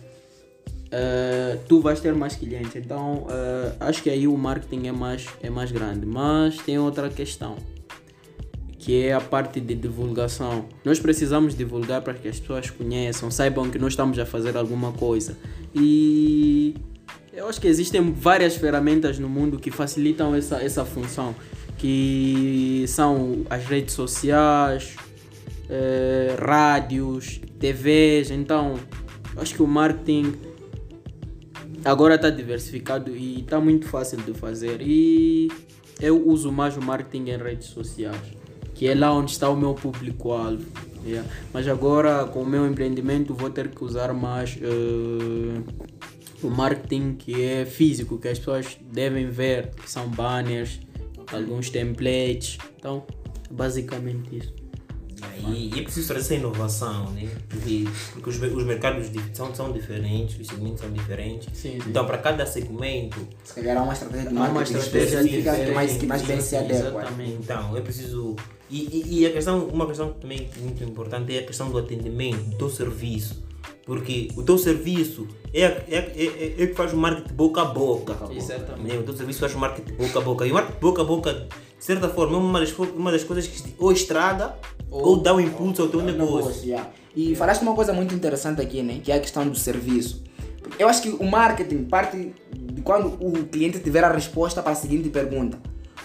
eh, 0.91 1.57
tu 1.67 1.79
vais 1.79 1.99
ter 1.99 2.13
mais 2.13 2.35
clientes. 2.35 2.75
Então, 2.75 3.27
eh, 3.29 3.73
acho 3.79 4.01
que 4.01 4.09
aí 4.09 4.27
o 4.27 4.37
marketing 4.37 4.87
é 4.87 4.91
mais, 4.91 5.27
é 5.41 5.49
mais 5.49 5.71
grande. 5.71 6.05
Mas 6.05 6.57
tem 6.57 6.77
outra 6.79 7.09
questão 7.09 7.55
que 8.83 9.01
é 9.01 9.13
a 9.13 9.21
parte 9.21 9.61
de 9.61 9.75
divulgação. 9.75 10.65
Nós 10.83 10.99
precisamos 10.99 11.55
divulgar 11.55 12.01
para 12.01 12.13
que 12.13 12.27
as 12.27 12.37
pessoas 12.37 12.69
conheçam, 12.69 13.31
saibam 13.31 13.69
que 13.69 13.79
nós 13.79 13.93
estamos 13.93 14.19
a 14.19 14.25
fazer 14.25 14.57
alguma 14.57 14.91
coisa. 14.91 15.37
E 15.73 16.75
eu 17.31 17.47
acho 17.47 17.61
que 17.61 17.67
existem 17.67 18.11
várias 18.11 18.57
ferramentas 18.57 19.17
no 19.17 19.29
mundo 19.29 19.57
que 19.57 19.71
facilitam 19.71 20.35
essa, 20.35 20.61
essa 20.61 20.83
função, 20.83 21.33
que 21.77 22.83
são 22.89 23.45
as 23.49 23.63
redes 23.63 23.93
sociais, 23.93 24.97
eh, 25.69 26.35
rádios, 26.39 27.39
TVs. 27.59 28.31
Então, 28.31 28.75
acho 29.37 29.55
que 29.55 29.63
o 29.63 29.67
marketing 29.67 30.33
agora 31.85 32.15
está 32.15 32.29
diversificado 32.29 33.15
e 33.15 33.41
está 33.41 33.59
muito 33.59 33.87
fácil 33.87 34.17
de 34.19 34.33
fazer. 34.33 34.81
E 34.81 35.49
eu 35.99 36.27
uso 36.27 36.51
mais 36.51 36.77
o 36.77 36.81
marketing 36.81 37.31
em 37.31 37.37
redes 37.37 37.67
sociais, 37.67 38.21
que 38.73 38.87
é 38.87 38.95
lá 38.95 39.13
onde 39.13 39.31
está 39.31 39.49
o 39.49 39.55
meu 39.55 39.73
público-alvo. 39.73 40.65
yeah. 41.05 41.27
Mas 41.53 41.67
agora, 41.67 42.25
com 42.25 42.41
o 42.41 42.45
meu 42.45 42.67
empreendimento, 42.67 43.33
vou 43.33 43.49
ter 43.49 43.69
que 43.69 43.83
usar 43.83 44.13
mais 44.13 44.57
eh, 44.61 45.61
o 46.41 46.49
marketing 46.49 47.15
que 47.15 47.41
é 47.41 47.65
físico, 47.65 48.17
que 48.17 48.27
as 48.27 48.37
pessoas 48.39 48.77
devem 48.91 49.27
ver, 49.27 49.69
que 49.69 49.89
são 49.89 50.07
banners, 50.09 50.79
alguns 51.31 51.69
templates. 51.69 52.57
Então, 52.77 53.05
basicamente 53.49 54.37
isso. 54.37 54.62
E, 55.47 55.71
e 55.75 55.79
é 55.79 55.83
preciso 55.83 56.07
trazer 56.07 56.25
essa 56.25 56.35
inovação, 56.35 57.11
né? 57.11 57.29
Porque, 57.49 57.85
porque 58.13 58.29
os, 58.29 58.41
os 58.41 58.63
mercados 58.65 59.07
são, 59.33 59.53
são 59.53 59.71
diferentes, 59.71 60.39
os 60.39 60.47
segmentos 60.47 60.81
são 60.81 60.91
diferentes. 60.91 61.47
Sim, 61.53 61.79
sim. 61.81 61.89
Então, 61.89 62.05
para 62.05 62.17
cada 62.17 62.45
segmento, 62.45 63.27
Se 63.43 63.55
calhar 63.55 63.77
há 63.77 63.83
uma 63.83 63.93
estratégia 63.93 64.29
de 64.29 64.37
Há 64.37 64.39
uma 64.39 64.49
marketing 64.49 64.77
estratégia 64.79 65.21
específica 65.21 65.65
que 65.65 65.71
mais, 65.71 65.97
que 65.97 66.05
mais 66.05 66.21
bem 66.21 66.41
se 66.41 66.55
adequa. 66.55 66.75
exatamente. 66.75 67.31
Então, 67.33 67.77
é 67.77 67.81
preciso. 67.81 68.35
E, 68.69 68.79
e, 68.79 69.19
e 69.19 69.25
a 69.25 69.31
questão, 69.31 69.65
uma 69.65 69.85
questão 69.85 70.13
também 70.13 70.49
muito 70.59 70.83
importante 70.83 71.35
é 71.35 71.39
a 71.39 71.45
questão 71.45 71.69
do 71.69 71.77
atendimento, 71.77 72.43
do 72.51 72.57
teu 72.57 72.69
serviço. 72.69 73.43
Porque 73.85 74.29
o 74.37 74.43
teu 74.43 74.57
serviço 74.57 75.27
é, 75.53 75.63
é, 75.63 75.83
é, 75.89 76.25
é, 76.25 76.63
é 76.63 76.67
que 76.67 76.73
faz 76.73 76.93
o 76.93 76.97
marketing 76.97 77.33
boca 77.33 77.61
a 77.61 77.65
boca. 77.65 78.17
Exatamente. 78.33 78.93
Né? 78.93 78.99
O 78.99 79.03
teu 79.03 79.15
serviço 79.15 79.39
faz 79.39 79.53
o 79.53 79.59
marketing 79.59 79.93
boca 79.95 80.19
a 80.19 80.21
boca. 80.21 80.47
E 80.47 80.51
o 80.51 80.53
marketing 80.53 80.79
boca 80.79 81.01
a 81.01 81.05
boca, 81.05 81.33
de 81.33 81.85
certa 81.85 82.07
forma, 82.07 82.37
é 82.37 82.39
uma 82.39 82.59
das, 82.61 82.71
uma 82.71 83.11
das 83.11 83.23
coisas 83.25 83.45
que 83.45 83.75
ou 83.77 83.91
estraga 83.91 84.55
ou, 85.01 85.17
dá 85.17 85.33
um 85.33 85.39
impulso 85.39 85.81
ao 85.81 85.87
teu 85.87 86.01
negócio. 86.01 86.63
yeah. 86.65 86.89
E 87.15 87.35
falaste 87.35 87.61
uma 87.61 87.75
coisa 87.75 87.93
muito 87.93 88.13
interessante 88.15 88.61
aqui, 88.61 88.81
né? 88.81 88.99
Que 89.03 89.11
é 89.11 89.15
a 89.15 89.19
questão 89.19 89.47
do 89.47 89.55
serviço. 89.55 90.23
Eu 90.79 90.87
acho 90.87 91.01
que 91.01 91.09
o 91.09 91.23
marketing 91.23 91.83
parte 91.83 92.33
de 92.53 92.81
quando 92.81 93.07
o 93.19 93.31
cliente 93.45 93.79
tiver 93.79 94.03
a 94.03 94.11
resposta 94.11 94.61
para 94.63 94.71
a 94.71 94.75
seguinte 94.75 95.09
pergunta. 95.09 95.57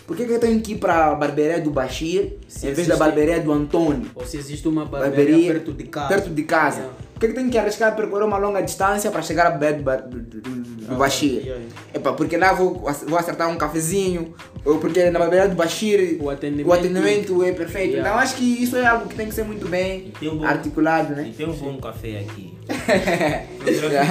Por 0.06 0.16
que, 0.16 0.24
que 0.24 0.32
eu 0.32 0.40
tenho 0.40 0.58
que 0.60 0.72
ir 0.72 0.78
para 0.78 1.08
a 1.12 1.14
barbearia 1.14 1.60
do 1.60 1.70
Bashir 1.70 2.36
Se 2.48 2.66
em 2.66 2.72
vez 2.72 2.88
da 2.88 2.94
existe- 2.94 2.98
barbearia 2.98 3.40
do 3.40 3.52
Antônio? 3.52 4.10
Ou 4.14 4.24
se 4.24 4.38
existe 4.38 4.66
uma 4.66 4.84
barbearia, 4.86 5.16
Barbearia 5.26 5.52
perto 5.52 5.72
de 5.74 5.84
casa. 5.84 6.08
Perto 6.08 6.30
de 6.30 6.42
casa. 6.44 6.76
Yeah. 6.78 6.96
Por 7.12 7.20
que, 7.20 7.26
que 7.26 7.32
eu 7.32 7.36
tenho 7.36 7.50
que 7.50 7.58
arriscar 7.58 7.94
percorrer 7.96 8.24
uma 8.24 8.38
longa 8.38 8.62
distância 8.62 9.10
para 9.10 9.20
chegar 9.22 9.46
à 9.48 9.50
barbearia 9.50 9.82
do, 10.08 10.18
do, 10.20 10.40
do, 10.40 10.50
do 10.86 10.96
Bashir? 10.96 11.42
yeah. 11.44 11.64
Epa, 11.92 12.12
porque 12.14 12.36
lá 12.38 12.52
vou, 12.54 12.86
vou 13.06 13.18
acertar 13.18 13.50
um 13.50 13.56
cafezinho, 13.58 14.34
ou 14.54 14.57
porque 14.64 15.10
na 15.10 15.18
barbearia 15.18 15.48
do 15.48 15.56
Bashir 15.56 16.18
O 16.20 16.28
atendimento- 16.30 16.68
o 16.68 16.72
atendimento 16.72 17.42
é 17.42 17.52
perfeito. 17.52 17.92
Yeah. 17.92 18.08
Então 18.08 18.18
acho 18.20 18.36
que 18.36 18.44
isso 18.44 18.76
é 18.76 18.86
algo 18.86 19.08
que 19.08 19.14
tem 19.14 19.26
que 19.28 19.34
ser 19.34 19.44
muito 19.44 19.66
bem 19.68 20.08
E 20.08 20.12
tem 20.20 20.28
um 20.28 20.38
bom- 20.38 20.44
articulado, 20.44 21.12
E 21.12 21.16
né? 21.16 21.32
tem 21.36 21.46
um 21.48 21.52
bom 21.52 21.78
café 21.78 22.20
aqui. 22.20 22.54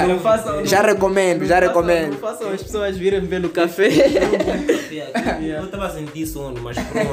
Não 0.07 0.19
façam- 0.19 0.65
Já 0.65 0.81
recomendo, 0.81 1.45
já 1.45 1.61
não 1.61 1.67
façam- 1.67 1.81
recomendo. 1.83 2.11
Não 2.13 2.19
façam 2.19 2.49
as 2.49 2.63
pessoas 2.63 2.97
virem 2.97 3.25
pelo 3.27 3.49
café. 3.49 3.89
café 3.89 5.11
aqui. 5.13 5.47
Eu 5.49 5.65
estava 5.65 5.85
a 5.87 5.89
sentir 5.89 6.25
sono, 6.25 6.59
mas 6.61 6.75
pronto. 6.77 7.07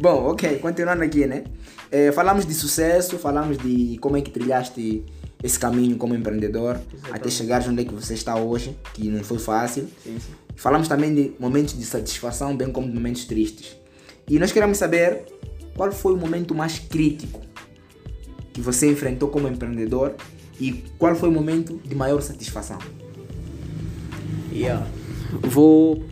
Bom, 0.00 0.30
ok, 0.30 0.58
continuando 0.58 1.02
aqui, 1.04 1.26
né? 1.26 1.44
Eh, 1.90 2.10
falamos 2.12 2.44
de 2.46 2.54
sucesso, 2.54 3.18
falamos 3.18 3.56
de 3.58 3.96
como 4.00 4.16
é 4.16 4.20
que 4.20 4.30
trilhaste 4.30 5.04
esse 5.42 5.58
caminho 5.58 5.96
como 5.96 6.14
empreendedor 6.14 6.78
até 7.12 7.30
chegares 7.30 7.68
onde 7.68 7.82
é 7.82 7.84
que 7.84 7.92
você 7.94 8.14
está 8.14 8.34
hoje, 8.36 8.76
que 8.94 9.08
não 9.08 9.22
foi 9.22 9.38
fácil. 9.38 9.86
Sim, 10.02 10.16
sim. 10.18 10.32
Falamos 10.56 10.88
também 10.88 11.14
de 11.14 11.32
momentos 11.38 11.78
de 11.78 11.84
satisfação, 11.84 12.56
bem 12.56 12.70
como 12.70 12.88
de 12.88 12.94
momentos 12.94 13.24
tristes. 13.24 13.76
E 14.28 14.38
nós 14.38 14.52
queremos 14.52 14.78
saber 14.78 15.24
qual 15.76 15.92
foi 15.92 16.14
o 16.14 16.16
momento 16.16 16.54
mais 16.54 16.78
crítico 16.78 17.40
que 18.52 18.60
você 18.60 18.90
enfrentou 18.90 19.28
como 19.28 19.48
empreendedor 19.48 20.14
e 20.60 20.84
qual 20.96 21.14
foi 21.16 21.28
o 21.28 21.32
momento 21.32 21.80
de 21.84 21.94
maior 21.94 22.22
satisfação? 22.22 22.78
Yeah. 24.52 24.86
Vou 25.42 26.04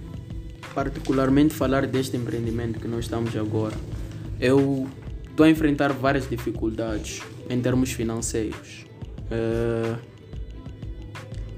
particularmente 0.74 1.54
falar 1.54 1.86
deste 1.86 2.16
empreendimento 2.16 2.80
que 2.80 2.88
nós 2.88 3.04
estamos 3.04 3.36
agora. 3.36 3.76
Eu 4.40 4.88
estou 5.30 5.46
a 5.46 5.50
enfrentar 5.50 5.92
várias 5.92 6.28
dificuldades 6.28 7.22
em 7.48 7.60
termos 7.60 7.92
financeiros. 7.92 8.84
Eh, 9.30 9.94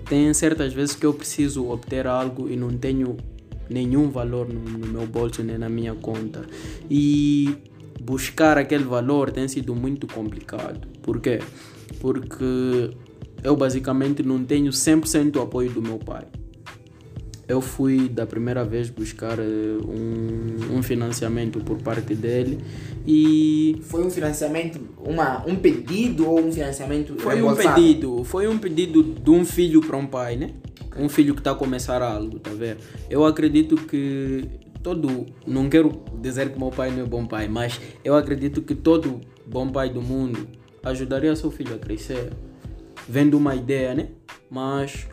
tem 0.04 0.32
certas 0.34 0.72
vezes 0.72 0.94
que 0.94 1.06
eu 1.06 1.12
preciso 1.12 1.68
obter 1.68 2.06
algo 2.06 2.48
e 2.50 2.56
não 2.56 2.70
tenho 2.70 3.16
nenhum 3.68 4.10
valor 4.10 4.48
no, 4.48 4.60
no 4.60 4.86
meu 4.86 5.06
bolso 5.06 5.42
nem 5.42 5.58
na 5.58 5.68
minha 5.68 5.94
conta. 5.94 6.42
E 6.90 7.56
buscar 8.00 8.58
aquele 8.58 8.84
valor 8.84 9.30
tem 9.30 9.48
sido 9.48 9.74
muito 9.74 10.06
complicado. 10.06 10.86
Por 11.02 11.20
quê? 11.20 11.40
Porque 12.00 12.90
eu 13.42 13.56
basicamente 13.56 14.22
não 14.22 14.44
tenho 14.44 14.70
100% 14.70 15.36
o 15.36 15.42
apoio 15.42 15.70
do 15.70 15.82
meu 15.82 15.98
pai. 15.98 16.24
Eu 17.46 17.60
fui 17.60 18.08
da 18.08 18.26
primeira 18.26 18.64
vez 18.64 18.88
buscar 18.88 19.38
eh, 19.38 19.42
um, 19.42 20.76
um 20.78 20.82
financiamento 20.82 21.60
por 21.60 21.76
parte 21.82 22.14
dele 22.14 22.58
e 23.06 23.78
Foi 23.82 24.04
um 24.04 24.10
financiamento, 24.10 24.80
uma, 24.98 25.44
um 25.46 25.56
pedido 25.56 26.26
ou 26.28 26.40
um 26.40 26.50
financiamento 26.50 27.14
foi 27.18 27.34
um 27.42 27.46
reembolsado? 27.48 27.74
pedido, 27.74 28.24
foi 28.24 28.48
um 28.48 28.58
pedido 28.58 29.02
de 29.02 29.30
um 29.30 29.44
filho 29.44 29.80
para 29.82 29.96
um 29.96 30.06
pai, 30.06 30.36
né? 30.36 30.50
Um 30.96 31.08
filho 31.08 31.34
que 31.34 31.40
está 31.40 31.50
a 31.50 31.54
começar 31.54 32.00
algo, 32.00 32.38
tá 32.38 32.50
vendo? 32.50 32.78
Eu 33.10 33.26
acredito 33.26 33.76
que 33.76 34.48
todo, 34.82 35.26
não 35.46 35.68
quero 35.68 36.02
dizer 36.20 36.50
que 36.50 36.58
meu 36.58 36.70
pai 36.70 36.90
não 36.90 37.02
é 37.02 37.06
bom 37.06 37.26
pai, 37.26 37.48
mas 37.48 37.80
eu 38.04 38.14
acredito 38.14 38.62
que 38.62 38.74
todo 38.74 39.20
bom 39.46 39.68
pai 39.68 39.90
do 39.90 40.00
mundo 40.00 40.46
ajudaria 40.82 41.34
seu 41.34 41.50
filho 41.50 41.74
a 41.74 41.78
crescer, 41.78 42.30
vendo 43.08 43.36
uma 43.36 43.54
ideia, 43.54 43.94
né? 43.94 44.08
Mas 44.50 45.08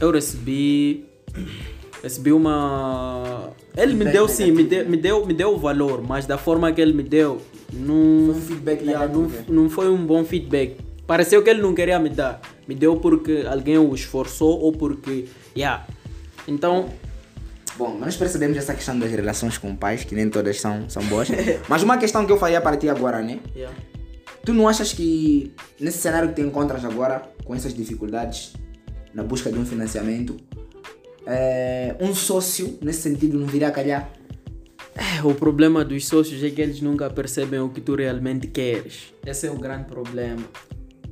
eu 0.00 0.10
recebi 0.10 1.06
recebi 2.02 2.32
uma 2.32 3.50
ele 3.76 3.94
me 3.94 4.04
deu 4.04 4.28
sim 4.28 4.52
me 4.52 4.64
deu, 4.64 4.88
me 4.88 4.96
deu 4.96 5.26
me 5.26 5.34
deu 5.34 5.54
o 5.54 5.58
valor 5.58 6.02
mas 6.06 6.26
da 6.26 6.36
forma 6.36 6.72
que 6.72 6.80
ele 6.80 6.92
me 6.92 7.02
deu 7.02 7.40
não 7.72 8.26
Foi 8.26 8.34
um 8.34 8.40
feedback 8.40 8.84
Yeah, 8.84 9.08
não, 9.08 9.30
não 9.48 9.70
foi 9.70 9.90
um 9.90 10.04
bom 10.06 10.24
feedback 10.24 10.76
pareceu 11.06 11.42
que 11.42 11.50
ele 11.50 11.62
não 11.62 11.74
queria 11.74 11.98
me 11.98 12.10
dar 12.10 12.40
me 12.68 12.74
deu 12.74 12.96
porque 12.96 13.44
alguém 13.48 13.78
o 13.78 13.94
esforçou 13.94 14.60
ou 14.60 14.72
porque 14.72 15.26
yeah. 15.56 15.86
então 16.46 16.88
Bom, 17.76 17.98
nós 17.98 18.16
percebemos 18.16 18.56
essa 18.56 18.72
questão 18.72 18.96
das 18.96 19.10
relações 19.10 19.58
com 19.58 19.74
pais, 19.74 20.04
que 20.04 20.14
nem 20.14 20.30
todas 20.30 20.60
são, 20.60 20.88
são 20.88 21.02
boas. 21.06 21.26
Mas 21.68 21.82
uma 21.82 21.98
questão 21.98 22.24
que 22.24 22.30
eu 22.30 22.38
faria 22.38 22.60
para 22.60 22.76
ti 22.76 22.88
agora, 22.88 23.20
né? 23.20 23.40
yeah. 23.52 23.76
Tu 24.44 24.52
não 24.52 24.68
achas 24.68 24.92
que 24.92 25.52
nesse 25.80 25.98
cenário 25.98 26.28
que 26.28 26.36
te 26.36 26.42
encontras 26.42 26.84
agora, 26.84 27.22
com 27.44 27.52
essas 27.52 27.74
dificuldades 27.74 28.52
na 29.14 29.22
busca 29.22 29.50
de 29.50 29.58
um 29.58 29.64
financiamento, 29.64 30.36
é, 31.26 31.96
um 32.00 32.14
sócio 32.14 32.78
nesse 32.82 33.02
sentido 33.02 33.38
não 33.38 33.46
viria 33.46 33.68
a 33.68 33.70
calhar? 33.70 34.10
É, 34.94 35.22
o 35.24 35.34
problema 35.34 35.84
dos 35.84 36.06
sócios 36.06 36.42
é 36.42 36.50
que 36.50 36.60
eles 36.60 36.80
nunca 36.80 37.08
percebem 37.10 37.58
o 37.60 37.68
que 37.68 37.80
tu 37.80 37.96
realmente 37.96 38.46
queres 38.46 39.12
esse 39.26 39.46
é 39.46 39.50
o 39.50 39.58
grande 39.58 39.86
problema 39.86 40.42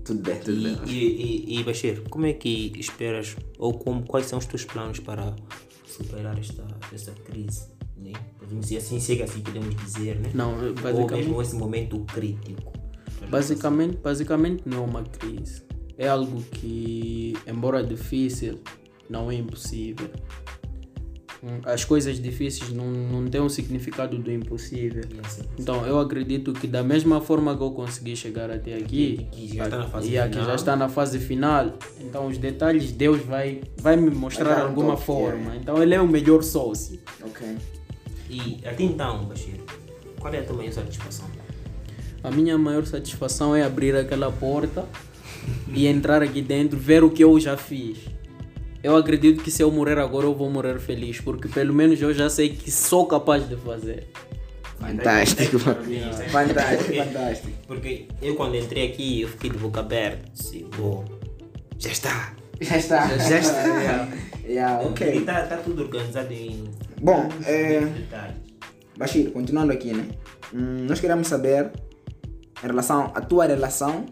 Tudo 0.05 0.21
bem, 0.23 0.39
tudo 0.39 0.57
E, 0.57 0.63
bem. 0.63 0.79
e, 0.87 1.55
e, 1.57 1.61
e 1.61 1.65
Bashir, 1.65 2.03
como 2.11 2.27
é 2.27 2.33
que 2.33 2.73
esperas, 2.79 3.37
ou 3.59 3.73
como, 3.75 4.05
quais 4.05 4.27
são 4.27 4.39
os 4.39 4.47
teus 4.47 4.65
planos 4.65 5.01
para 5.01 5.35
superar 5.87 6.39
esta, 6.39 6.65
esta 6.93 7.13
crise? 7.13 7.67
Né? 7.97 8.13
Podemos 8.39 8.67
dizer 8.67 8.79
assim, 8.79 9.01
chega 9.01 9.25
assim, 9.25 9.41
podemos 9.41 9.75
dizer, 9.77 10.17
né? 10.17 10.31
não 10.35 10.55
Ou 10.65 10.75
basicamente 10.75 11.25
mesmo 11.25 11.43
esse 11.43 11.55
momento 11.55 12.01
crítico. 12.01 12.73
Basicamente, 13.31 13.97
basicamente 13.99 14.63
não 14.67 14.79
é 14.79 14.87
uma 14.87 15.03
crise. 15.05 15.63
É 16.03 16.09
algo 16.09 16.43
que, 16.51 17.35
embora 17.47 17.81
difícil, 17.81 18.59
não 19.09 19.31
é 19.31 19.37
impossível. 19.37 20.11
Hum, 21.45 21.61
As 21.65 21.85
coisas 21.85 22.21
difíceis 22.21 22.73
não, 22.73 22.87
não 22.91 23.29
têm 23.29 23.41
o 23.41 23.49
significado 23.49 24.19
do 24.19 24.33
impossível. 24.33 25.05
Então 25.59 25.87
eu 25.87 26.01
acredito 26.01 26.53
que 26.53 26.67
da 26.67 26.83
mesma 26.83 27.21
forma 27.21 27.57
que 27.57 27.63
eu 27.63 27.71
consegui 27.71 28.17
chegar 28.17 28.51
até 28.51 28.75
aqui, 28.75 29.29
Que 29.31 29.57
já 29.57 29.65
está 29.65 29.79
na 29.79 29.87
fase 29.89 30.11
e 30.11 30.19
aqui 30.19 30.33
final. 30.33 30.47
já 30.49 30.55
está 30.57 30.77
na 30.77 30.89
fase 30.89 31.19
final, 31.21 31.73
então 32.01 32.27
os 32.27 32.37
detalhes 32.39 32.91
Deus 32.91 33.21
vai, 33.23 33.61
vai 33.79 33.97
me 33.97 34.11
mostrar 34.11 34.59
um 34.65 34.69
alguma 34.69 34.97
forma. 34.97 35.55
é. 35.55 35.57
Então 35.59 35.81
ele 35.81 35.95
é 35.95 36.01
o 36.01 36.07
melhor 36.09 36.43
sócio. 36.43 36.99
Ok. 37.25 37.47
E 38.29 38.59
até 38.67 38.83
então, 38.83 39.25
Bashir, 39.27 39.61
qual 40.19 40.35
é 40.35 40.41
a 40.41 40.43
tua 40.45 40.57
maior 40.57 40.73
satisfação? 40.73 41.27
A 42.25 42.31
minha 42.31 42.57
maior 42.59 42.85
satisfação 42.87 43.55
é 43.55 43.63
abrir 43.65 43.95
aquela 43.97 44.31
porta 44.33 44.85
e 45.73 45.87
entrar 45.87 46.23
aqui 46.23 46.41
dentro, 46.43 46.79
ver 46.79 47.03
o 47.05 47.11
que 47.11 47.23
eu 47.25 47.39
já 47.41 47.57
fiz. 47.57 47.99
Eu 48.83 48.97
acredito 48.97 49.43
que 49.45 49.51
se 49.51 49.63
eu 49.63 49.71
morrer 49.71 49.99
agora 49.99 50.27
eu 50.27 50.35
vou 50.35 50.51
morrer 50.51 50.79
feliz, 50.81 51.21
porque 51.21 51.49
pelo 51.49 51.73
menos 51.73 52.01
eu 52.03 52.13
já 52.13 52.29
sei 52.29 52.49
que 52.51 52.71
sou 52.71 53.07
capaz 53.07 53.49
de 53.49 53.57
fazer. 53.57 54.09
Fantástico. 54.81 55.59
Né? 55.59 56.11
Fantástico, 56.29 56.85
Porque- 56.85 57.05
fantástico. 57.05 57.53
Porque 57.69 58.09
eu 58.21 58.35
quando 58.35 58.57
entrei 58.57 58.89
aqui, 58.89 59.21
eu 59.21 59.29
fiquei 59.29 59.51
de 59.51 59.59
boca 59.59 59.79
aberta. 59.81 60.25
Disse, 60.33 60.67
bom, 60.77 61.05
já 61.79 61.91
está. 61.91 62.35
Já 62.61 62.77
está. 62.77 63.19
Já 63.19 63.39
está. 63.39 63.63
Yeah. 63.83 64.09
Yeah, 64.45 64.83
Porque 64.83 65.05
ok. 65.05 65.19
está 65.19 65.43
tá 65.47 65.57
tudo 65.59 65.83
organizado 65.83 66.33
em 66.33 66.65
Bom, 67.01 67.29
é... 67.47 67.87
Bashir, 68.99 69.31
continuando 69.31 69.73
aqui, 69.73 69.93
né? 69.93 70.07
Hum, 70.53 70.85
nós 70.89 70.99
queremos 71.01 71.29
saber 71.29 71.71
em 72.63 72.67
relação 72.67 73.13
à 73.15 73.21
tua 73.21 73.47
relação 73.47 74.05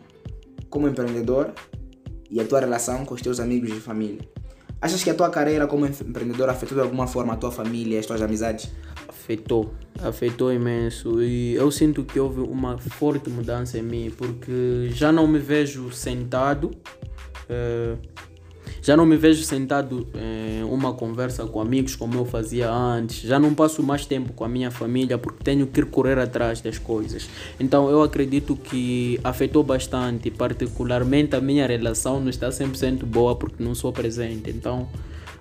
como 0.71 0.89
empreendedor 0.89 1.53
e 2.31 2.41
a 2.41 2.47
tua 2.47 2.61
relação 2.61 3.05
com 3.05 3.15
os 3.15 3.21
teus 3.21 3.41
amigos 3.41 3.71
e 3.71 3.81
família. 3.81 4.21
Achas 4.81 5.03
que 5.05 5.11
a 5.11 5.15
tua 5.15 5.29
carreira 5.29 5.67
como 5.67 5.85
empreendedor 5.85 6.49
afetou 6.49 6.79
de 6.79 6.83
alguma 6.83 7.07
forma 7.07 7.35
a 7.35 7.37
tua 7.37 7.53
família 7.53 7.97
e 7.97 7.99
as 7.99 8.07
tuas 8.07 8.23
amizades? 8.23 8.71
Afetou, 9.07 9.75
afetou 10.03 10.51
imenso 10.51 11.23
e 11.23 11.55
eu 11.55 11.71
sinto 11.71 12.03
que 12.03 12.19
houve 12.19 12.41
uma 12.41 12.79
forte 12.79 13.29
mudança 13.29 13.79
em 13.79 13.83
mim, 13.83 14.11
porque 14.17 14.89
já 14.93 15.13
não 15.13 15.27
me 15.27 15.39
vejo 15.39 15.93
sentado, 15.93 16.71
eh, 17.49 17.97
já 18.83 18.97
não 18.97 19.07
me 19.07 19.17
vejo 19.17 19.43
sentado 19.43 20.07
em 20.15 20.63
uma 20.65 20.93
conversa 20.93 21.45
com 21.47 21.61
amigos 21.61 21.97
como 21.97 22.15
eu 22.15 22.25
fazia 22.25 22.71
antes, 22.71 23.21
já 23.23 23.39
não 23.39 23.55
passo 23.55 23.83
mais 23.83 24.07
tempo 24.07 24.33
com 24.33 24.45
a 24.45 24.49
minha 24.49 24.71
família 24.71 25.19
porque 25.19 25.43
tenho 25.43 25.67
que 25.67 25.83
correr 25.83 26.19
atrás 26.19 26.61
das 26.61 26.79
coisas. 26.79 27.29
Então 27.59 27.91
eu 27.91 28.03
acredito 28.03 28.57
que 28.57 29.19
afetou 29.25 29.63
bastante, 29.63 30.31
particularmente 30.31 31.35
a 31.37 31.41
minha 31.41 31.67
relação 31.67 32.21
não 32.21 32.31
está 32.31 32.49
100% 32.49 33.05
boa 33.05 33.35
porque 33.37 33.63
não 33.63 33.75
sou 33.75 33.93
presente. 33.93 34.51
Então 34.51 34.89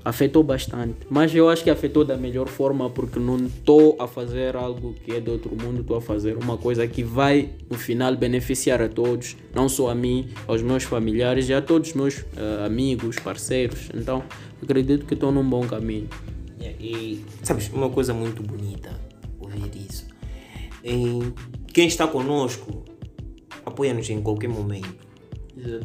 afetou 0.09 0.43
bastante. 0.43 0.97
Mas 1.09 1.33
eu 1.33 1.47
acho 1.49 1.63
que 1.63 1.69
afetou 1.69 2.03
da 2.03 2.17
melhor 2.17 2.47
forma 2.47 2.89
porque 2.89 3.19
não 3.19 3.37
estou 3.37 3.95
a 3.99 4.07
fazer 4.07 4.55
algo 4.55 4.95
que 5.05 5.11
é 5.11 5.19
de 5.19 5.29
outro 5.29 5.51
mundo, 5.51 5.81
estou 5.81 5.97
a 5.97 6.01
fazer 6.01 6.35
uma 6.35 6.57
coisa 6.57 6.87
que 6.87 7.03
vai 7.03 7.49
no 7.69 7.77
final 7.77 8.15
beneficiar 8.15 8.81
a 8.81 8.89
todos, 8.89 9.37
não 9.53 9.69
só 9.69 9.89
a 9.89 9.95
mim, 9.95 10.29
aos 10.47 10.61
meus 10.61 10.83
familiares 10.83 11.47
e 11.47 11.53
a 11.53 11.61
todos 11.61 11.89
os 11.89 11.95
meus 11.95 12.25
eh, 12.35 12.65
amigos, 12.65 13.17
parceiros. 13.17 13.89
Então 13.93 14.23
acredito 14.61 15.05
que 15.05 15.13
estou 15.13 15.31
num 15.31 15.47
bom 15.47 15.65
caminho. 15.67 16.09
Yeah, 16.59 16.77
E 16.81 17.23
sabes, 17.43 17.69
uma 17.71 17.89
coisa 17.89 18.13
muito 18.13 18.41
bonita 18.41 18.89
ouvir 19.39 19.71
isso. 19.89 20.07
Em, 20.83 21.33
quem 21.67 21.87
está 21.87 22.07
conosco 22.07 22.83
apoia-nos 23.65 24.09
em 24.09 24.21
qualquer 24.21 24.49
momento. 24.49 25.08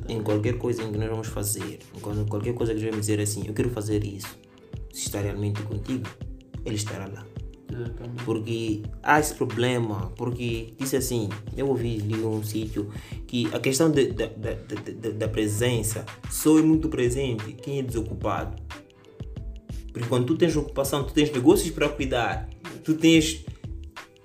Em 0.09 0.23
qualquer 0.23 0.57
coisa 0.59 0.83
em 0.83 0.93
que 0.93 0.99
nós 0.99 1.09
vamos 1.09 1.27
fazer, 1.29 1.81
em 1.97 2.01
qual- 2.01 2.15
qualquer 2.27 2.55
coisa 2.55 2.73
que 2.73 2.81
nós 2.81 2.91
vamos 2.91 3.07
dizer 3.07 3.21
assim, 3.21 3.45
eu 3.47 3.53
quero 3.55 3.71
fazer 3.71 4.05
isso. 4.05 4.39
Se 4.93 5.07
está 5.07 5.21
realmente 5.21 5.63
contigo, 5.63 6.09
ele 6.65 6.77
estará 6.77 7.07
lá. 7.07 7.27
Porque 8.25 8.83
há 9.03 9.19
esse 9.19 9.35
problema, 9.35 10.13
porque 10.17 10.75
disse 10.79 10.97
assim, 10.97 11.29
eu 11.57 11.67
ouvi 11.69 12.01
ali 12.01 12.23
um 12.23 12.43
sítio 12.43 12.89
que 13.27 13.49
a 13.53 13.59
questão 13.59 13.91
de- 13.91 14.13
da- 14.13 14.27
da- 14.27 14.53
da- 14.53 14.93
da- 14.93 15.11
da 15.11 15.29
presença 15.29 16.07
só 16.31 16.57
é 16.59 16.63
muito 16.63 16.89
presente 16.89 17.53
quem 17.55 17.81
é 17.81 17.83
desocupado. 17.83 18.63
Porque 19.93 20.09
quando 20.09 20.27
tu 20.27 20.37
tens 20.37 20.55
ocupação, 20.55 21.05
tu 21.05 21.13
tens 21.13 21.33
negócios 21.33 21.71
para 21.71 21.89
cuidar, 21.89 22.49
tu 22.85 22.95
tens 22.95 23.45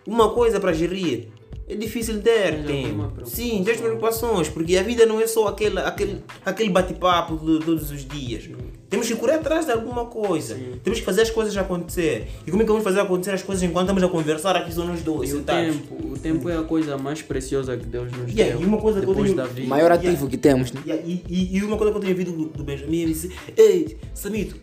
uma 0.05 0.29
coisa 0.31 0.59
para 0.59 0.73
gerir, 0.73 1.29
é 1.69 1.75
difícil 1.75 2.19
ter 2.21 2.63
tempo. 2.65 3.11
Sim, 3.25 3.61
tens 3.63 3.79
preocupações, 3.79 4.49
porque 4.49 4.75
a 4.75 4.83
vida 4.83 5.05
não 5.05 5.21
é 5.21 5.27
só 5.27 5.47
aquele, 5.47 5.77
aquele, 5.79 6.21
aquele 6.45 6.69
bate-papo 6.69 7.37
de 7.37 7.63
todos 7.63 7.91
os 7.91 8.05
dias. 8.07 8.49
Temos 8.89 9.07
que 9.07 9.15
correr 9.15 9.33
atrás 9.35 9.65
de 9.67 9.71
alguma 9.71 10.05
coisa. 10.05 10.57
Temos 10.83 10.99
que 10.99 11.05
fazer 11.05 11.21
as 11.21 11.29
coisas 11.29 11.55
acontecer. 11.55 12.27
E 12.47 12.49
como 12.49 12.63
é 12.63 12.65
que 12.65 12.71
vamos 12.71 12.83
fazer 12.83 12.99
acontecer 13.01 13.31
as 13.31 13.43
coisas 13.43 13.63
enquanto 13.63 13.83
estamos 13.89 14.01
a 14.03 14.07
conversar 14.09 14.55
aqui 14.55 14.73
só 14.73 14.83
nós 14.83 15.01
dois, 15.03 15.29
E 15.29 15.35
o 15.35 15.41
tempo, 15.43 16.07
o 16.13 16.17
tempo 16.17 16.49
é 16.49 16.57
a 16.57 16.63
coisa 16.63 16.97
mais 16.97 17.21
preciosa 17.21 17.77
que 17.77 17.85
Deus 17.85 18.11
nos 18.11 18.31
Yeah, 18.33 18.55
deu. 18.57 18.63
e 18.63 18.65
uma 18.67 18.79
coisa 18.79 18.99
que 18.99 19.07
eu 19.07 19.13
tenho- 19.13 19.35
da 19.35 19.45
O 19.45 19.47
vida. 19.49 19.67
maior 19.67 19.91
Yeah. 19.91 20.09
ativo 20.09 20.27
que 20.27 20.37
temos, 20.37 20.71
né? 20.71 20.81
Yeah, 20.87 21.05
e, 21.07 21.23
e, 21.29 21.57
e 21.57 21.63
uma 21.63 21.77
coisa 21.77 21.91
que 21.91 21.97
eu 21.97 22.01
tenho 22.01 22.13
ouvido 22.13 22.31
do, 22.31 22.45
do 22.49 22.63
Benjamin, 22.63 23.01
ele 23.03 23.13
disse: 23.13 23.31
Ei, 23.55 23.95
Samito, 24.15 24.55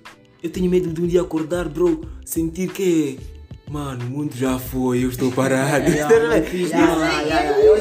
eu 0.42 0.50
tenho 0.50 0.68
medo 0.68 0.92
de 0.92 1.00
um 1.00 1.06
dia 1.06 1.20
acordar, 1.20 1.68
bro, 1.68 2.00
sentir 2.24 2.68
que 2.72 3.18
mano, 3.70 4.04
o 4.04 4.08
mundo 4.10 4.34
já 4.36 4.58
foi, 4.58 5.04
eu 5.04 5.08
estou 5.10 5.30
parado. 5.32 5.90
Yeah, 5.90 6.08
Yeah, 6.68 7.60
Eu 7.60 7.74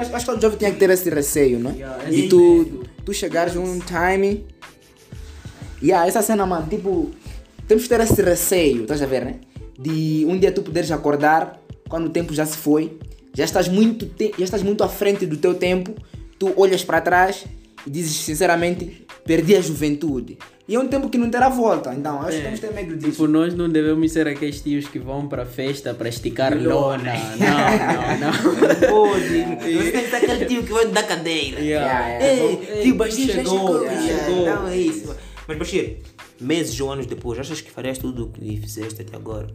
acho- 0.00 0.10
que 0.20 0.26
todo 0.26 0.40
jovem 0.42 0.58
tinha 0.58 0.70
que 0.72 0.78
ter 0.78 0.90
esse 0.90 1.08
receio, 1.10 1.58
não 1.58 1.70
é? 1.70 1.74
E 2.10 2.28
tu, 2.28 2.84
tu 3.04 3.12
chegares 3.14 3.56
um 3.56 3.78
time. 3.80 4.44
Yeah, 5.82 6.06
essa 6.06 6.22
cena, 6.22 6.44
mano, 6.44 6.66
tipo, 6.68 7.10
temos 7.66 7.84
que 7.84 7.88
ter 7.88 8.00
esse 8.00 8.20
receio, 8.20 8.82
estás 8.82 9.00
a 9.02 9.06
ver, 9.06 9.24
né? 9.24 9.34
De 9.78 10.24
um 10.28 10.36
dia 10.38 10.50
tu 10.52 10.62
poderes 10.62 10.90
acordar 10.90 11.60
quando 11.88 12.06
o 12.06 12.10
tempo 12.10 12.34
já 12.34 12.44
se 12.44 12.56
foi, 12.58 12.98
já 13.34 13.44
estás 13.44 13.68
muito, 13.68 14.06
te- 14.06 14.34
já 14.36 14.44
estás 14.44 14.62
muito 14.62 14.82
à 14.82 14.88
frente 14.88 15.24
do 15.24 15.36
teu 15.36 15.54
tempo, 15.54 15.94
tu 16.38 16.52
olhas 16.56 16.82
para 16.84 17.00
trás 17.00 17.44
e 17.86 17.90
dizes 17.90 18.16
sinceramente, 18.16 19.06
perdi 19.24 19.54
a 19.54 19.60
juventude. 19.60 20.36
E 20.68 20.74
é 20.74 20.78
um 20.78 20.86
tempo 20.86 21.08
que 21.08 21.16
não 21.16 21.30
terá 21.30 21.48
volta, 21.48 21.94
então 21.94 22.20
acho 22.20 22.36
que 22.36 22.42
temos 22.42 22.60
que 22.60 22.66
ter 22.66 22.74
medo 22.74 22.94
disso. 22.94 23.12
Tipo, 23.12 23.26
nós 23.26 23.54
não 23.54 23.70
devemos 23.70 24.12
ser 24.12 24.28
aqueles 24.28 24.60
tios 24.60 24.86
que 24.86 24.98
vão 24.98 25.26
pra 25.26 25.46
festa 25.46 25.94
pra 25.94 26.10
esticar 26.10 26.54
lona. 26.62 27.14
Não, 27.38 28.20
não, 28.20 28.32
não. 28.32 28.32
Pode, 28.86 29.44
você 29.64 29.92
tem 29.92 30.02
que 30.04 30.10
ser 30.10 30.16
aquele 30.16 30.44
tio 30.44 30.62
que 30.64 30.72
vai 30.74 30.86
dar 30.88 31.04
cadeira. 31.04 31.58
Yeah, 31.58 32.08
yeah. 32.08 32.26
Ei, 32.26 32.68
Ei, 32.68 32.82
tio 32.82 32.96
Bashir 32.96 33.28
já 33.28 33.32
chegou, 33.36 33.58
chegou. 33.58 33.84
já 33.86 33.92
yeah, 33.92 34.24
chegou. 34.26 34.44
Não, 34.44 34.68
é 34.68 34.76
isso. 34.76 35.16
Mas 35.48 35.56
Bashir, 35.56 35.96
meses 36.38 36.78
ou 36.78 36.92
anos 36.92 37.06
depois, 37.06 37.38
achas 37.38 37.62
que 37.62 37.70
farias 37.70 37.96
tudo 37.96 38.26
o 38.26 38.28
que 38.28 38.58
fizeste 38.58 39.00
até 39.00 39.16
agora 39.16 39.46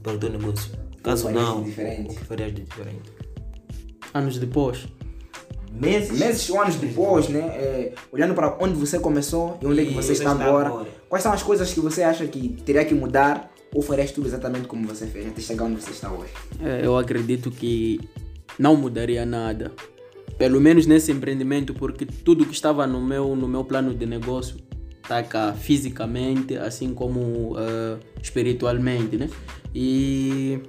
para 0.00 0.12
o 0.12 0.18
teu 0.18 0.30
negócio? 0.30 0.70
Caso 1.02 1.28
não, 1.28 1.62
o 1.62 1.64
que 1.64 2.24
farias 2.24 2.54
de 2.54 2.62
diferente? 2.62 3.10
Anos 4.14 4.38
depois. 4.38 4.86
Meses? 5.72 6.18
meses 6.18 6.50
ou 6.50 6.60
anos 6.60 6.76
depois, 6.76 7.28
né? 7.28 7.40
é, 7.40 7.92
olhando 8.12 8.34
para 8.34 8.56
onde 8.60 8.74
você 8.74 8.98
começou 8.98 9.58
e 9.60 9.66
onde 9.66 9.80
é 9.80 9.84
que 9.86 9.94
você 9.94 10.12
está 10.12 10.32
está 10.32 10.44
agora, 10.44 10.68
agora. 10.68 10.88
quais 11.08 11.22
são 11.22 11.32
as 11.32 11.42
coisas 11.42 11.72
que 11.72 11.80
você 11.80 12.02
acha 12.02 12.26
que 12.26 12.60
teria 12.64 12.84
que 12.84 12.94
mudar 12.94 13.50
ou 13.74 13.80
farias 13.82 14.10
tudo 14.10 14.26
exatamente 14.26 14.68
como 14.68 14.86
você 14.86 15.06
fez 15.06 15.26
até 15.26 15.40
chegar 15.40 15.64
onde 15.64 15.80
você 15.80 15.90
está 15.90 16.12
hoje? 16.12 16.32
É, 16.62 16.84
eu 16.84 16.96
acredito 16.96 17.50
que 17.50 18.00
não 18.58 18.76
mudaria 18.76 19.24
nada. 19.24 19.72
Pelo 20.36 20.60
menos 20.60 20.86
nesse 20.86 21.12
empreendimento, 21.12 21.72
porque 21.74 22.04
tudo 22.04 22.44
que 22.44 22.52
estava 22.52 22.86
no 22.86 23.00
meu, 23.00 23.34
no 23.36 23.48
meu 23.48 23.64
plano 23.64 23.94
de 23.94 24.06
negócio 24.06 24.56
está 25.02 25.22
cá 25.22 25.52
fisicamente, 25.52 26.56
assim 26.56 26.94
como 26.94 27.56
eh, 27.58 27.98
espiritualmente, 28.22 29.16
né? 29.16 29.28
E 29.74 30.60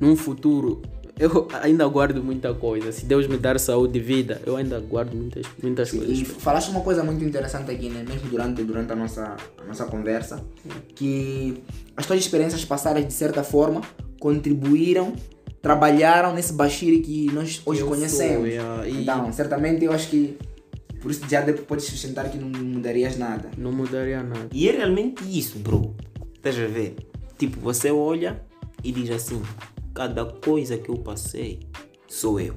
num 0.00 0.16
futuro, 0.16 0.82
eu 1.18 1.48
ainda 1.62 1.86
guardo 1.88 2.22
muita 2.22 2.54
coisa. 2.54 2.92
Se 2.92 3.04
Deus 3.04 3.26
me 3.26 3.36
dar 3.36 3.58
saúde 3.58 3.98
e 3.98 4.02
vida, 4.02 4.40
eu 4.46 4.56
ainda 4.56 4.78
guardo 4.80 5.14
muitas, 5.14 5.44
muitas 5.62 5.92
E 5.92 5.98
coisas. 5.98 6.20
falaste 6.38 6.68
uma 6.70 6.80
coisa 6.80 7.02
muito 7.02 7.24
interessante 7.24 7.70
aqui, 7.70 7.88
né? 7.88 8.04
Mesmo 8.08 8.28
durante, 8.28 8.62
durante 8.62 8.92
a, 8.92 8.96
nossa, 8.96 9.36
a 9.60 9.64
nossa 9.64 9.84
conversa, 9.86 10.42
que 10.94 11.62
as 11.96 12.06
tuas 12.06 12.20
experiências 12.20 12.64
passadas, 12.64 13.06
de 13.06 13.12
certa 13.12 13.42
forma, 13.42 13.80
contribuíram, 14.20 15.14
trabalharam 15.60 16.34
nesse 16.34 16.52
Bashir 16.52 17.02
que 17.02 17.26
nós 17.32 17.60
hoje 17.66 17.80
Eu 17.80 17.86
sou, 17.88 17.96
conhecemos. 17.96 18.48
yeah, 18.48 18.86
e- 18.86 19.02
Então, 19.02 19.32
certamente 19.32 19.84
eu 19.84 19.92
acho 19.92 20.08
que 20.08 20.36
por 21.00 21.10
isso 21.10 21.22
já 21.28 21.40
depois 21.40 21.66
podes 21.66 21.84
sustentar 21.86 22.28
que 22.30 22.38
não 22.38 22.48
mudarias 22.48 23.16
nada. 23.16 23.50
Não 23.56 23.72
mudaria 23.72 24.22
nada. 24.22 24.48
E 24.52 24.68
é 24.68 24.72
realmente 24.72 25.22
isso, 25.26 25.58
bro. 25.58 25.94
Estás 26.36 26.56
a 26.58 26.66
ver? 26.66 26.96
Tipo, 27.36 27.60
você 27.60 27.90
olha 27.90 28.40
e 28.84 28.92
diz 28.92 29.10
assim: 29.10 29.40
cada 29.98 30.24
coisa 30.24 30.78
que 30.78 30.90
eu 30.90 30.96
passei 30.98 31.58
sou 32.06 32.38
eu. 32.38 32.54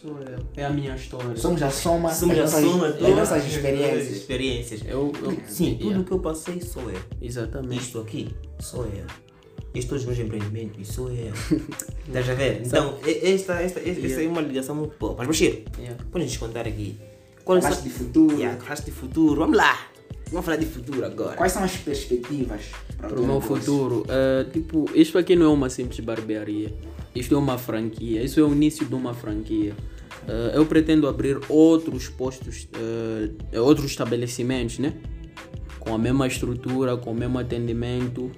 Sou 0.00 0.18
eu. 0.22 0.38
É 0.56 0.64
a 0.64 0.70
minha 0.70 0.96
história. 0.96 1.36
Somos 1.36 1.62
a 1.62 1.70
soma 1.70 2.10
Somos 2.10 2.38
a 2.38 2.40
nossas, 2.40 2.64
soma 2.64 2.88
das 2.90 3.16
nossas 3.16 3.46
experiências. 3.46 4.16
experiências. 4.16 4.80
Eu, 4.86 5.12
eu, 5.22 5.36
Sim, 5.46 5.74
tudo 5.74 5.84
yeah, 5.88 6.04
que 6.04 6.10
eu 6.10 6.20
passei 6.20 6.58
sou 6.62 6.90
eu. 6.90 6.98
Exatamente. 7.20 7.82
Isto 7.82 8.00
aqui 8.00 8.34
sou 8.58 8.86
eu. 8.86 9.04
Estes 9.74 10.06
meus 10.06 10.18
empreendimentos 10.18 10.88
sou 10.88 11.10
eu. 11.10 11.34
Estás 12.08 12.30
a 12.30 12.34
ver? 12.34 12.62
Então, 12.64 12.98
esta, 13.04 13.60
esta, 13.60 13.80
esta, 13.80 14.06
esta 14.06 14.22
é 14.22 14.26
uma 14.26 14.40
ligação 14.40 14.74
muito 14.74 14.96
boa. 14.98 15.16
Mas, 15.18 15.26
Bashir, 15.26 15.64
Yeah. 15.78 16.02
podes 16.10 16.34
contar 16.38 16.66
aqui. 16.66 16.98
Falaste 17.44 17.74
são... 17.74 17.82
de 17.82 17.90
futuro. 17.90 18.36
Yeah, 18.38 18.74
de 18.74 18.90
futuro. 18.90 19.40
Vamos 19.42 19.58
lá. 19.58 19.78
Vamos 20.30 20.44
falar 20.44 20.58
de 20.58 20.66
futuro 20.66 21.04
agora. 21.04 21.36
Quais 21.36 21.52
são 21.52 21.62
as 21.64 21.76
perspectivas 21.76 22.70
para 22.96 23.20
o 23.20 23.26
meu 23.26 23.40
futuro, 23.40 24.06
eh, 24.08 24.44
tipo, 24.52 24.88
isto 24.94 25.18
aqui 25.18 25.34
não 25.34 25.46
é 25.46 25.48
uma 25.48 25.68
simples 25.68 25.98
barbearia. 26.00 26.72
Isto 27.14 27.34
é 27.34 27.38
uma 27.38 27.58
franquia. 27.58 28.22
Isso 28.22 28.38
é 28.38 28.42
o 28.42 28.52
início 28.52 28.86
de 28.86 28.94
uma 28.94 29.12
franquia. 29.12 29.74
Eh, 30.28 30.52
eu 30.54 30.64
pretendo 30.66 31.08
abrir 31.08 31.40
outros 31.48 32.08
postos, 32.08 32.68
eh, 32.74 33.58
outros 33.58 33.86
estabelecimentos, 33.86 34.78
né? 34.78 34.94
Com 35.80 35.94
a 35.94 35.98
mesma 35.98 36.26
estrutura, 36.26 36.96
com 36.96 37.10
o 37.10 37.14
mesmo 37.14 37.38
atendimento. 37.38 38.30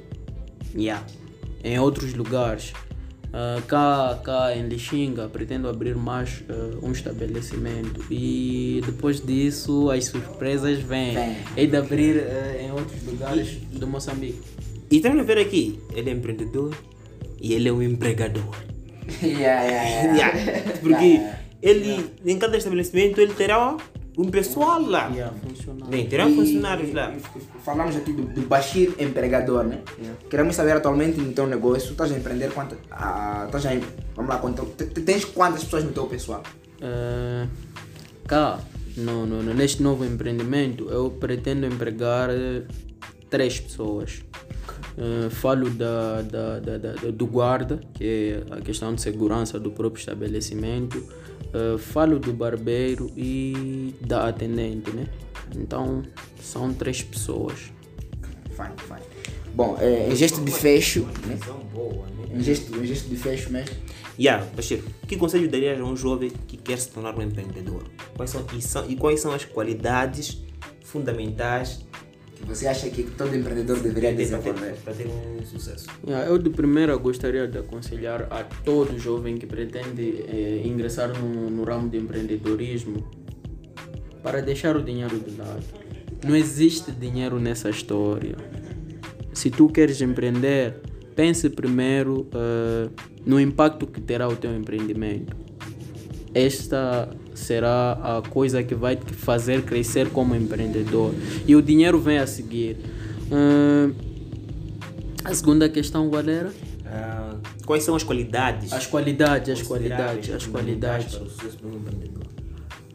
Yeah. 0.74 1.04
Em 1.62 1.78
outros 1.78 2.14
lugares. 2.14 2.72
Eh, 3.34 3.62
cá, 3.66 4.20
cá 4.22 4.54
em 4.54 4.68
Lixinga, 4.68 5.26
pretendo 5.28 5.66
abrir 5.66 5.96
mais 5.96 6.44
eh, 6.48 6.76
um 6.82 6.92
estabelecimento. 6.92 8.04
E 8.10 8.82
depois 8.84 9.24
disso, 9.24 9.90
as 9.90 10.04
surpresas 10.04 10.78
vêm. 10.80 11.16
Hei 11.56 11.66
de 11.66 11.76
abrir 11.76 12.18
eh, 12.18 12.66
em 12.66 12.72
outros 12.72 13.02
lugares 13.06 13.56
do 13.72 13.86
Moçambique. 13.86 14.40
E 14.90 14.96
estamos 14.96 15.20
a 15.20 15.22
ver 15.22 15.38
aqui, 15.38 15.78
ele 15.94 16.10
é 16.10 16.12
empreendedor 16.12 16.74
e 17.40 17.54
ele 17.54 17.68
é 17.68 17.72
um 17.72 17.82
empregador. 17.82 18.54
Yeah, 19.20 19.62
yeah, 19.64 20.14
yeah. 20.14 20.38
Yeah, 20.38 20.78
Porque 20.80 21.20
ele, 21.60 22.10
em 22.24 22.38
cada 22.38 22.56
estabelecimento, 22.56 23.20
ele 23.20 23.34
terá 23.34 23.76
um 24.18 24.24
pessoal 24.30 24.80
lá. 24.82 25.08
Yeah. 25.08 25.32
Bem, 25.88 26.06
terá 26.06 26.24
funcionários 26.28 26.92
lá. 26.92 27.12
Falamos 27.64 27.96
aqui 27.96 28.12
do, 28.12 28.24
do 28.24 28.42
Bashir 28.42 28.92
empregador, 28.98 29.64
né? 29.64 29.80
Queremos 30.28 30.54
saber 30.56 30.72
atualmente 30.72 31.18
no 31.20 31.32
teu 31.32 31.46
negócio, 31.46 31.92
estás 31.92 32.12
a 32.12 32.16
empreender 32.18 32.50
quantas. 32.52 32.78
Ah, 32.90 33.44
estás 33.46 33.66
a, 33.66 33.70
vamos 34.14 34.28
lá, 34.30 34.38
quanto, 34.38 34.64
te- 34.76 34.86
te- 34.86 35.00
tens 35.00 35.24
quantas 35.24 35.64
pessoas 35.64 35.84
no 35.84 35.92
teu 35.92 36.06
pessoal? 36.06 36.42
Eh, 36.80 37.46
cá, 38.26 38.58
no, 38.96 39.24
no, 39.26 39.42
neste 39.54 39.82
novo 39.82 40.04
empreendimento, 40.04 40.88
eu 40.90 41.10
pretendo 41.10 41.64
empregar 41.66 42.28
eh, 42.30 42.62
três 43.30 43.60
pessoas. 43.60 44.22
Eh, 44.98 45.30
falo 45.30 45.70
da, 45.70 46.20
da, 46.22 46.58
da, 46.60 46.76
da- 46.78 47.10
do 47.10 47.26
guarda, 47.26 47.80
que 47.94 48.04
é 48.50 48.54
a 48.54 48.60
questão 48.60 48.94
de 48.94 49.00
segurança 49.00 49.58
do 49.58 49.70
próprio 49.70 50.00
estabelecimento. 50.00 51.02
Eh, 51.54 51.76
falo 51.76 52.18
do 52.18 52.32
barbeiro 52.32 53.10
e 53.14 53.94
da 54.00 54.28
atendente, 54.28 54.90
né? 54.90 55.06
Então, 55.54 56.02
são 56.40 56.72
três 56.72 57.02
pessoas. 57.02 57.70
Fine, 58.56 58.72
fine. 58.78 59.32
Bom, 59.54 59.76
é, 59.78 60.08
em 60.10 60.16
gesto 60.16 60.42
de 60.42 60.50
fecho, 60.50 61.06
né? 61.26 61.38
Boa, 61.74 62.06
né? 62.06 62.36
Em 62.36 62.40
gesto, 62.40 62.74
em 62.74 62.86
gesto 62.86 63.08
de 63.08 63.16
fecho 63.16 63.50
mesmo. 63.52 63.76
Yeah, 64.18 64.46
Bashir, 64.56 64.82
que 65.06 65.16
conselho 65.16 65.46
darias 65.48 65.78
a 65.78 65.84
um 65.84 65.94
jovem 65.94 66.30
que 66.46 66.56
quer 66.56 66.78
se 66.78 66.88
tornar 66.88 67.18
um 67.18 67.22
empreendedor? 67.22 67.84
Quais 68.16 68.30
são, 68.30 68.46
e, 68.56 68.62
são, 68.62 68.90
e 68.90 68.96
quais 68.96 69.20
são 69.20 69.32
as 69.32 69.44
qualidades 69.44 70.42
fundamentais 70.82 71.84
Que 72.42 72.48
você 72.48 72.66
acha 72.66 72.90
que 72.90 73.04
todo 73.04 73.34
empreendedor 73.34 73.78
deveria 73.78 74.12
desenvolver? 74.12 74.74
para 74.84 74.92
ter 74.92 75.06
um 75.06 75.44
sucesso? 75.46 75.86
Yeah, 76.06 76.28
eu 76.28 76.36
de 76.38 76.50
primeira 76.50 76.96
gostaria 76.96 77.46
de 77.46 77.58
aconselhar 77.58 78.26
a 78.30 78.42
todo 78.42 78.98
jovem 78.98 79.36
que 79.36 79.46
pretende 79.46 80.24
eh, 80.28 80.62
ingressar 80.64 81.16
no, 81.16 81.48
no 81.48 81.62
ramo 81.62 81.88
de 81.88 81.98
empreendedorismo 81.98 83.08
para 84.22 84.42
deixar 84.42 84.76
o 84.76 84.82
dinheiro 84.82 85.18
de 85.18 85.36
lado. 85.36 85.62
Não 86.26 86.36
existe 86.36 86.92
dinheiro 86.92 87.38
nessa 87.40 87.70
história. 87.70 88.36
Se 89.32 89.50
tu 89.50 89.68
queres 89.68 90.00
empreender, 90.02 90.80
pense 91.14 91.48
primeiro 91.48 92.28
eh, 92.34 92.88
no 93.24 93.40
impacto 93.40 93.86
que 93.86 94.00
terá 94.00 94.28
o 94.28 94.36
teu 94.36 94.54
empreendimento. 94.54 95.36
Esta 96.34 97.08
será 97.34 97.92
a 97.92 98.22
coisa 98.28 98.62
que 98.62 98.74
vai 98.74 98.96
te 98.96 99.12
fazer 99.12 99.62
crescer 99.62 100.10
como 100.10 100.34
empreendedor. 100.34 101.14
E 101.46 101.56
o 101.56 101.62
dinheiro 101.62 101.98
vem 102.00 102.18
a 102.18 102.26
seguir. 102.26 102.76
Eh, 103.30 103.90
a 105.24 105.34
segunda 105.34 105.68
questão 105.68 106.08
qual 106.10 106.28
era? 106.28 106.52
Ah, 106.84 107.36
quais 107.64 107.84
são 107.84 107.94
as 107.94 108.02
qualidades? 108.02 108.72
As 108.72 108.86
qualidades, 108.86 109.60
as 109.60 109.62
qualidades, 109.62 110.30
as 110.30 110.46
qualidades. 110.46 111.20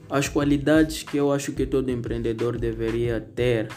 As 0.10 0.30
qualidades 0.30 1.04
que 1.04 1.18
eu 1.18 1.32
acho 1.32 1.52
que 1.52 1.66
todo 1.66 1.90
empreendedor 1.90 2.58
deveria 2.58 3.20
ter 3.20 3.70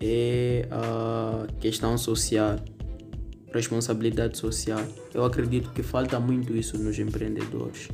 é 0.00 0.66
a 0.70 1.46
questão 1.60 1.96
social, 1.96 2.56
responsabilidade 3.52 4.36
social. 4.36 4.82
Eu 5.14 5.24
acredito 5.24 5.70
que 5.70 5.82
falta 5.82 6.18
muito 6.20 6.56
isso 6.56 6.76
nos 6.78 6.98
empreendedores. 6.98 7.88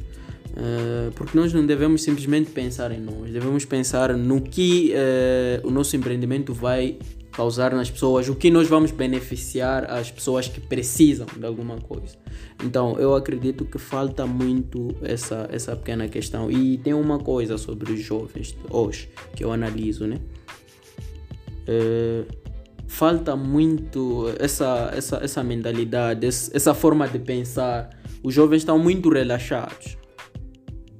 Eh, 0.57 1.11
porque 1.15 1.37
nós 1.37 1.53
não 1.53 1.67
devemos 1.67 2.03
simplesmente 2.03 2.51
pensar 2.51 2.93
em 2.93 3.01
nós, 3.01 3.33
devemos 3.33 3.65
pensar 3.65 4.17
no 4.17 4.41
que 4.41 4.93
eh, 4.95 5.61
o 5.65 5.71
nosso 5.71 5.97
empreendimento 5.97 6.55
vai 6.55 6.97
causar 7.33 7.75
nas 7.75 7.91
pessoas, 7.91 8.29
o 8.29 8.37
que 8.37 8.49
nós 8.49 8.69
vamos 8.69 8.93
beneficiar 8.93 9.91
as 9.91 10.13
pessoas 10.13 10.47
que 10.47 10.61
precisam 10.61 11.27
de 11.37 11.45
alguma 11.45 11.79
coisa. 11.79 12.17
Então, 12.65 12.97
eu 12.97 13.17
acredito 13.17 13.65
que 13.65 13.77
falta 13.77 14.25
muito 14.25 14.95
essa, 15.03 15.49
essa 15.51 15.75
pequena 15.75 16.07
questão. 16.07 16.49
E 16.49 16.79
tem 16.79 16.95
uma 16.95 17.19
coisa 17.19 17.59
sobre 17.59 17.93
os 17.93 17.99
jovens 17.99 18.57
hoje 18.71 19.09
que 19.35 19.43
eu 19.43 19.51
analiso, 19.51 20.07
né? 20.07 20.21
Eh, 21.67 22.25
falta 22.87 23.35
muito 23.35 24.33
essa, 24.39 24.93
essa, 24.95 25.17
essa 25.17 25.43
mentalidade, 25.43 26.25
essa 26.25 26.73
forma 26.73 27.09
de 27.09 27.19
pensar. 27.19 27.91
Os 28.23 28.33
jovens 28.33 28.59
estão 28.59 28.79
muito 28.79 29.11
relaxados. 29.11 30.04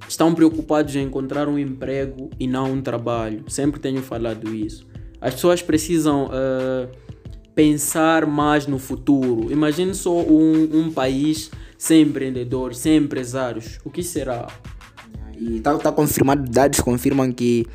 Estão 0.07 0.33
preocupados 0.33 0.95
em 0.95 1.03
encontrar 1.03 1.47
um 1.47 1.57
emprego 1.57 2.29
e 2.39 2.47
não 2.47 2.73
um 2.73 2.81
trabalho. 2.81 3.43
Sempre 3.47 3.79
tenho 3.79 4.01
falado 4.01 4.53
isso. 4.53 4.85
As 5.19 5.33
pessoas 5.33 5.61
precisam 5.61 6.29
eh, 6.31 6.87
pensar 7.55 8.25
mais 8.25 8.67
no 8.67 8.77
futuro. 8.77 9.51
Imagine 9.51 9.95
só 9.95 10.21
um, 10.21 10.69
um 10.73 10.91
país 10.91 11.49
sem 11.77 12.01
empreendedores, 12.03 12.77
sem 12.77 12.97
empresários. 12.97 13.79
O 13.83 13.89
que 13.89 14.03
será? 14.03 14.47
E 15.37 15.57
está 15.57 15.77
tá 15.77 15.91
confirmado, 15.91 16.49
dados 16.49 16.79
confirmam 16.79 17.31
que 17.31 17.65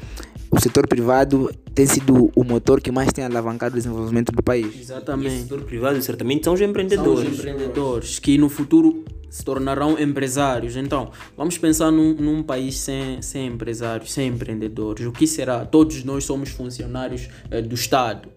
o 0.51 0.61
setor 0.61 0.87
privado 0.87 1.51
tem 1.75 1.87
sido 1.87 2.31
o 2.35 2.45
motor 2.45 2.81
que 2.81 2.91
mais 2.91 3.13
tem 3.13 3.25
alavancado 3.25 3.75
o 3.75 3.79
desenvolvimento 3.79 4.33
do 4.33 4.43
país. 4.43 4.67
E 4.75 4.79
o 4.79 4.81
Exatamente. 4.81 5.43
setor 5.43 5.63
privado 5.63 6.01
certamente 6.03 6.45
são 6.45 6.55
os 6.55 6.59
São 6.61 6.67
os 6.67 6.71
empreendedores. 6.71 7.39
empreendedores 7.39 8.19
que 8.19 8.39
no 8.39 8.49
futuro 8.49 9.05
se 9.31 9.43
tornarão 9.45 9.99
empresários. 9.99 10.77
Então, 10.77 11.11
vamos 11.37 11.57
pensar 11.57 11.91
num, 11.91 12.13
num 12.15 12.43
país 12.43 12.77
sem, 12.79 13.23
sem 13.23 13.47
empresários, 13.47 14.13
sem 14.13 14.29
empreendedores. 14.29 15.07
O 15.07 15.13
que 15.13 15.27
será? 15.27 15.65
Todos 15.65 16.03
nós 16.05 16.25
somos 16.25 16.51
funcionários 16.51 17.29
eh, 17.51 17.63
do 17.63 17.75
Estado. 17.75 18.29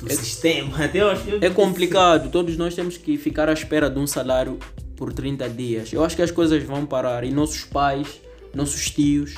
do 0.00 0.08
sistema. 0.12 0.88
Eu 0.94 1.08
acho 1.10 1.24
que- 1.24 1.44
É 1.44 1.50
complicado, 1.50 2.30
todos 2.30 2.56
nós 2.56 2.72
temos 2.74 2.96
que 2.96 3.18
ficar 3.18 3.48
à 3.48 3.52
espera 3.52 3.90
de 3.90 3.98
um 3.98 4.06
salário 4.06 4.56
por 4.94 5.12
30 5.12 5.48
dias. 5.48 5.92
Eu 5.92 6.04
acho 6.04 6.14
que 6.14 6.22
as 6.22 6.30
coisas 6.30 6.62
vão 6.62 6.86
parar 6.86 7.24
e 7.24 7.32
nossos 7.32 7.64
pais, 7.64 8.20
nossos 8.54 8.90
tios, 8.90 9.34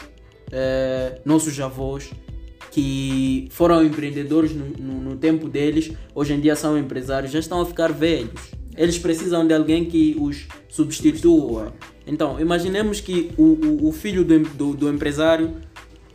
eh, 0.53 1.19
nossos 1.25 1.59
avós, 1.61 2.11
que 2.71 3.49
foram 3.51 3.83
empreendedores 3.85 4.53
no, 4.53 4.67
no- 4.67 5.01
no 5.11 5.17
tempo 5.17 5.49
deles, 5.49 5.93
hoje 6.15 6.35
em 6.35 6.41
dia 6.41 6.55
são 6.55 6.79
empresários, 6.79 7.33
já 7.33 7.39
estão 7.39 7.61
a 7.63 7.67
ficar 7.67 7.91
velhos. 7.93 8.53
Eles 8.77 8.99
precisam 8.99 9.47
de 9.47 9.53
alguém 9.55 9.85
que 9.85 10.17
os 10.19 10.47
substitua. 10.69 11.73
Então, 12.07 12.41
imaginemos 12.41 13.01
que 13.01 13.31
o, 13.37 13.43
o, 13.85 13.89
o 13.89 13.93
filho 13.93 14.25
do, 14.25 14.39
do, 14.41 14.75
do 14.75 14.89
empresário 14.89 15.55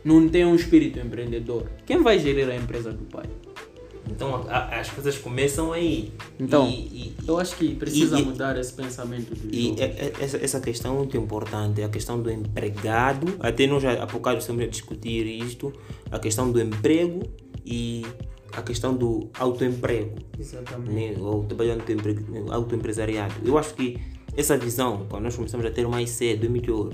não 0.04 0.28
tem 0.28 0.44
um 0.44 0.54
espírito 0.54 0.98
empreendedor. 0.98 1.66
Quem 1.84 2.02
vai 2.02 2.18
gerir 2.18 2.48
a 2.48 2.56
empresa 2.56 2.92
do 2.92 3.04
pai? 3.04 3.24
Então 4.08 4.46
a- 4.48 4.78
as 4.78 4.88
coisas 4.88 5.18
começam 5.18 5.72
aí. 5.72 6.12
Então, 6.38 6.68
E- 6.68 6.72
e- 6.72 7.16
Eu 7.26 7.38
acho 7.38 7.56
que 7.56 7.74
precisa 7.74 8.20
E- 8.20 8.24
mudar 8.24 8.56
esse 8.56 8.72
pensamento 8.72 9.34
do 9.34 9.52
E 9.52 9.74
é- 9.80 9.84
é- 9.84 10.12
essa, 10.20 10.36
essa 10.36 10.60
questão 10.60 10.94
é 10.94 10.98
muito 10.98 11.16
importante, 11.16 11.82
a 11.82 11.88
questão 11.88 12.20
do 12.22 12.30
empregado, 12.30 13.34
até 13.40 13.66
nós 13.66 13.82
já 13.82 13.94
há 13.94 14.06
pouco 14.06 14.30
estamos 14.30 14.62
a 14.62 14.66
discutir 14.68 15.26
isto, 15.26 15.72
a 16.10 16.20
questão 16.20 16.52
do 16.52 16.60
emprego 16.60 17.20
e 17.64 18.06
a 18.56 18.62
questão 18.62 18.94
do 18.96 19.28
autoemprego, 19.38 20.16
Exatamente. 20.38 20.90
né? 20.92 21.14
ou 21.20 21.44
trabalho 21.44 21.72
autoempre- 21.74 22.16
autoempresariado. 22.50 23.34
Eu 23.44 23.58
acho 23.58 23.74
que 23.74 23.98
essa 24.36 24.56
visão, 24.56 25.06
quando 25.08 25.24
nós 25.24 25.36
começamos 25.36 25.64
a 25.66 25.70
ter 25.70 25.86
mais 25.86 26.10
cedo, 26.10 26.46
é 26.46 26.48
melhor. 26.48 26.90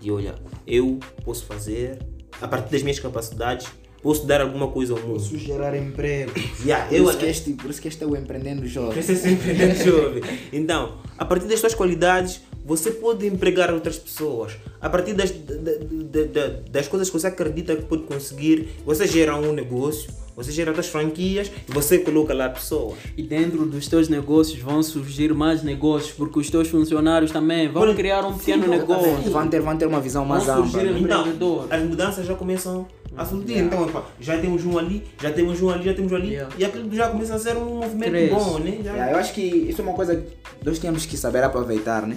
De 0.00 0.10
olha, 0.10 0.34
eu 0.66 0.98
posso 1.24 1.44
fazer, 1.44 1.98
a 2.40 2.48
partir 2.48 2.70
das 2.72 2.82
minhas 2.82 2.98
capacidades, 2.98 3.68
posso 4.02 4.26
dar 4.26 4.40
alguma 4.40 4.68
coisa 4.68 4.94
ao 4.94 5.00
mundo. 5.00 5.22
gerar 5.38 5.76
emprego. 5.76 6.32
Yeah, 6.64 6.86
Por, 6.88 6.94
eu, 6.96 7.04
isso 7.08 7.18
que 7.18 7.26
este, 7.26 7.52
por 7.52 7.70
isso 7.70 7.80
que 7.82 7.88
este 7.88 8.02
é 8.02 8.06
o 8.06 8.16
empreendendo 8.16 8.66
jovem. 8.66 8.92
Precisa 8.94 9.22
ser 9.22 9.30
empreendedor 9.32 9.76
jovem. 9.84 10.22
Então, 10.52 10.98
a 11.18 11.24
partir 11.24 11.46
das 11.46 11.60
suas 11.60 11.74
qualidades, 11.74 12.40
você 12.64 12.90
pode 12.92 13.26
empregar 13.26 13.72
outras 13.72 13.96
pessoas. 13.98 14.52
A 14.80 14.88
partir 14.90 15.14
das, 15.14 15.30
da- 15.30 15.54
da- 15.54 16.24
da- 16.24 16.60
das 16.70 16.88
coisas 16.88 17.08
que 17.10 17.18
você 17.18 17.26
acredita 17.28 17.76
que 17.76 17.82
pode 17.82 18.02
conseguir, 18.04 18.70
você 18.84 19.06
gera 19.06 19.36
um 19.36 19.52
negócio, 19.52 20.10
você 20.36 20.50
gera 20.52 20.70
outras 20.70 20.86
franquias 20.88 21.50
e 21.68 21.72
você 21.72 21.98
coloca 21.98 22.32
lá 22.34 22.48
pessoas. 22.48 22.94
E 23.16 23.22
dentro 23.22 23.64
dos 23.66 23.86
teus 23.88 24.08
negócios 24.08 24.58
vão 24.58 24.82
surgir 24.82 25.32
mais 25.34 25.62
negócios, 25.62 26.12
porque 26.12 26.38
os 26.38 26.48
teus 26.50 26.68
funcionários 26.68 27.30
também 27.30 27.68
vão 27.68 27.82
Olha, 27.82 27.94
criar 27.94 28.24
um 28.24 28.32
sim, 28.32 28.38
pequeno 28.38 28.74
exatamente. 28.74 29.06
negócio. 29.08 29.30
Vão 29.30 29.48
ter, 29.48 29.60
vão 29.60 29.76
ter 29.76 29.86
uma 29.86 30.00
visão 30.00 30.24
mais 30.24 30.44
Vão 30.44 30.62
ampla. 30.64 30.82
né? 30.82 31.00
Então, 31.34 31.66
as 31.70 31.82
mudanças 31.82 32.26
já 32.26 32.34
começam 32.34 32.86
a 33.16 33.24
surgir. 33.26 33.58
Então, 33.58 33.82
opa, 33.82 34.04
já 34.20 34.38
temos 34.38 34.64
um 34.64 34.78
ali, 34.78 35.02
já 35.20 35.30
temos 35.30 35.60
um 35.60 35.68
ali, 35.68 35.84
já 35.84 35.94
temos 35.94 36.10
um 36.12 36.16
ali, 36.16 36.30
Yeah. 36.32 36.54
e 36.58 36.64
aquilo 36.64 36.94
já 36.94 37.08
começa 37.10 37.34
a 37.34 37.38
ser 37.38 37.56
um 37.58 37.76
movimento 37.76 38.10
Cresce. 38.10 38.34
bom, 38.34 38.58
né? 38.58 38.78
Já- 38.82 38.92
Yeah, 38.92 39.12
eu 39.12 39.16
acho 39.18 39.34
que 39.34 39.42
isso 39.42 39.80
é 39.80 39.84
uma 39.84 39.92
coisa 39.92 40.16
que 40.16 40.24
nós 40.64 40.78
temos 40.78 41.04
que 41.04 41.16
saber 41.16 41.44
aproveitar, 41.44 42.06
né? 42.06 42.16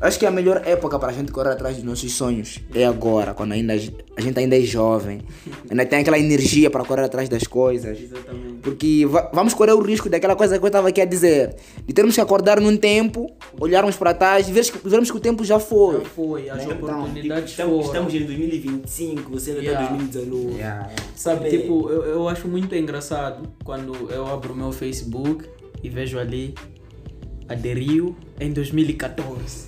Acho 0.00 0.18
que 0.18 0.24
a 0.24 0.30
melhor 0.30 0.62
época 0.64 0.98
para 0.98 1.10
a 1.10 1.12
gente 1.12 1.30
correr 1.30 1.50
atrás 1.50 1.76
dos 1.76 1.84
nossos 1.84 2.10
sonhos 2.14 2.58
é 2.74 2.86
agora, 2.86 3.34
quando 3.34 3.52
ainda 3.52 3.74
a 3.74 3.76
gente 4.20 4.38
ainda 4.38 4.56
é 4.56 4.60
jovem, 4.62 5.20
ainda 5.70 5.84
tem 5.84 5.98
aquela 6.00 6.18
energia 6.18 6.70
para 6.70 6.82
correr 6.84 7.02
atrás 7.04 7.28
das 7.28 7.44
coisas. 7.46 7.98
Exatamente. 8.00 8.60
Porque 8.62 9.04
va- 9.06 9.30
vamos 9.32 9.52
correr 9.52 9.72
o 9.72 9.80
risco 9.82 10.08
daquela 10.08 10.34
coisa 10.34 10.58
que 10.58 10.64
eu 10.64 10.68
estava 10.68 10.88
aqui 10.88 11.00
a 11.02 11.04
dizer, 11.04 11.54
de 11.86 11.92
termos 11.92 12.14
que 12.14 12.20
acordar 12.20 12.60
num 12.60 12.76
tempo, 12.78 13.30
olharmos 13.58 13.96
para 13.96 14.14
trás 14.14 14.48
e 14.48 14.52
vermos 14.52 14.70
que, 14.70 14.88
vermos 14.88 15.10
que 15.10 15.16
o 15.16 15.20
tempo 15.20 15.44
já 15.44 15.58
foi. 15.58 15.98
Já 15.98 16.04
foi, 16.06 16.48
as 16.50 16.62
Então, 16.64 16.76
oportunidades 16.76 17.50
Estamos, 17.50 17.86
foram. 17.86 18.06
estamos 18.08 18.14
em 18.14 18.24
2025, 18.26 19.30
você 19.30 19.50
ainda 19.50 19.62
Yeah. 19.62 19.82
está 19.82 19.94
em 19.94 19.98
2019. 20.06 20.54
Yeah, 20.56 20.76
yeah. 20.86 20.92
Sabe, 21.14 21.48
Bem. 21.50 21.60
tipo, 21.60 21.90
eu, 21.90 22.04
eu 22.04 22.28
acho 22.28 22.48
muito 22.48 22.74
engraçado 22.74 23.48
quando 23.64 23.94
eu 24.10 24.26
abro 24.26 24.54
o 24.54 24.56
meu 24.56 24.72
Facebook 24.72 25.44
e 25.82 25.88
vejo 25.88 26.18
ali 26.18 26.54
aderiu 27.50 28.14
em 28.40 28.52
2014. 28.52 29.66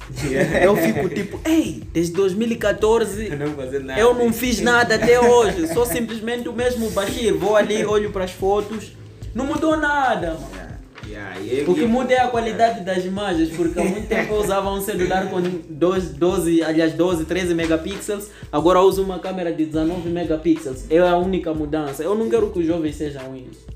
Eu 0.62 0.76
fico 0.76 1.08
tipo, 1.08 1.40
ei, 1.44 1.82
desde 1.92 2.12
2014 2.14 3.28
Não 3.30 3.98
eu 3.98 4.14
não 4.14 4.32
fiz 4.32 4.60
nada 4.60 4.94
até 4.94 5.20
hoje, 5.20 5.66
sou 5.74 5.84
simplesmente 5.84 6.48
o 6.48 6.52
mesmo 6.52 6.88
Bashir. 6.90 7.34
Vou 7.34 7.56
ali, 7.56 7.84
olho 7.84 8.10
para 8.12 8.24
as 8.24 8.30
fotos, 8.30 8.92
não 9.34 9.46
mudou 9.46 9.76
nada, 9.76 10.34
mano. 10.34 10.62
Yeah, 11.08 11.40
e- 11.40 11.64
O 11.68 11.74
que 11.74 11.84
muda 11.84 12.14
é 12.14 12.20
a 12.20 12.28
qualidade 12.28 12.84
das 12.84 13.04
imagens, 13.04 13.50
porque 13.50 13.78
há 13.78 13.84
muito 13.84 14.06
tempo 14.06 14.32
eu 14.32 14.40
usava 14.40 14.70
um 14.72 14.80
celular 14.80 15.28
com 15.28 15.40
12, 15.68 16.14
12, 16.14 16.62
aliás 16.62 16.92
12, 16.94 17.24
13 17.24 17.54
megapixels, 17.54 18.28
agora 18.52 18.78
eu 18.78 18.84
uso 18.84 19.02
uma 19.02 19.18
câmera 19.18 19.52
de 19.52 19.66
19 19.66 20.08
megapixels. 20.08 20.84
É 20.88 20.98
a 20.98 21.16
única 21.16 21.52
mudança. 21.52 22.02
Eu 22.04 22.14
não 22.14 22.30
quero 22.30 22.50
que 22.50 22.60
os 22.60 22.66
jovens 22.66 22.94
sejam 22.96 23.34
isso. 23.36 23.66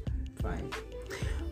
Fine. 0.40 0.70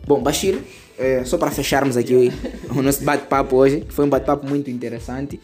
Bom, 0.07 0.23
Bashir, 0.23 0.59
eh, 0.97 1.23
só 1.25 1.37
para 1.37 1.51
fecharmos 1.51 1.97
aqui 1.97 2.31
o 2.69 2.81
nosso 2.81 3.03
bate-papo 3.03 3.55
hoje, 3.55 3.81
que 3.81 3.93
foi 3.93 4.05
um 4.05 4.09
bate-papo 4.09 4.47
muito 4.47 4.69
interessante, 4.69 5.39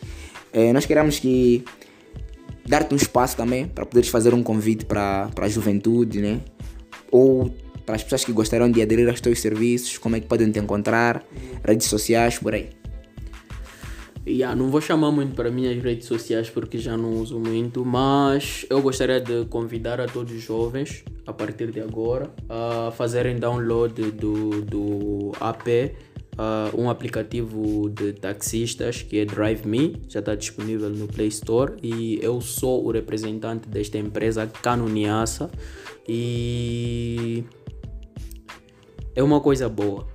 eh, 0.54 0.74
nós 0.74 0.86
queremos 0.86 1.20
que 1.20 1.64
dar-te 2.66 2.93
um 2.93 2.97
espaço 2.97 3.36
também 3.36 3.68
para 3.68 3.86
poderes 3.86 4.10
fazer 4.10 4.34
um 4.34 4.43
convite 4.43 4.86
para 4.86 5.30
para 5.34 5.45
a 5.45 5.49
juventude, 5.49 6.22
né? 6.22 6.39
Ou 7.12 7.54
para 7.86 7.95
as 7.95 8.04
pessoas 8.04 8.24
que 8.24 8.32
gostariam 8.32 8.72
de 8.72 8.82
aderir 8.82 9.10
aos 9.10 9.20
teus 9.20 9.39
serviços, 9.39 9.97
como 9.97 10.16
é 10.16 10.20
que 10.20 10.28
podem 10.28 10.52
te 10.52 10.60
encontrar, 10.60 11.24
redes 11.64 11.88
sociais, 11.88 12.38
por 12.38 12.54
aí. 12.54 12.80
Yeah, 14.26 14.55
não 14.55 14.69
vou 14.69 14.80
chamar 14.80 15.11
muito 15.11 15.34
para 15.34 15.49
minhas 15.49 15.82
redes 15.82 16.05
sociais 16.05 16.47
porque 16.47 16.78
já 16.78 16.95
não 16.95 17.15
uso 17.15 17.39
muito, 17.39 17.84
mas 17.84 18.65
eu 18.69 18.80
gostaria 18.80 19.19
de 19.19 19.45
convidar 19.45 19.99
a 19.99 20.05
todos 20.05 20.32
os 20.32 20.41
jovens, 20.41 21.03
a 21.26 21.34
partir 21.34 21.72
de 21.72 21.82
agora, 21.82 22.32
a 22.47 22.91
fazerem 22.91 23.38
download 23.38 24.11
do, 24.11 24.61
do 24.61 25.32
app, 25.41 25.95
ah, 26.38 26.69
um 26.78 26.88
aplicativo 26.88 27.89
de 27.89 28.13
taxistas 28.13 29.01
que 29.01 29.17
é 29.17 29.26
Drive 29.26 29.65
Me, 29.65 29.99
já 30.07 30.19
está 30.19 30.36
disponível 30.36 30.89
no 30.91 31.07
Play 31.07 31.30
Store 31.30 31.74
e 31.82 32.19
eu 32.22 32.39
sou 32.41 32.86
o 32.86 32.91
representante 32.91 33.67
desta 33.67 33.97
empresa 33.97 34.45
Canoniaça 34.45 35.49
e 36.07 37.43
é 39.15 39.24
uma 39.24 39.41
coisa 39.41 39.67
boa. 39.67 40.07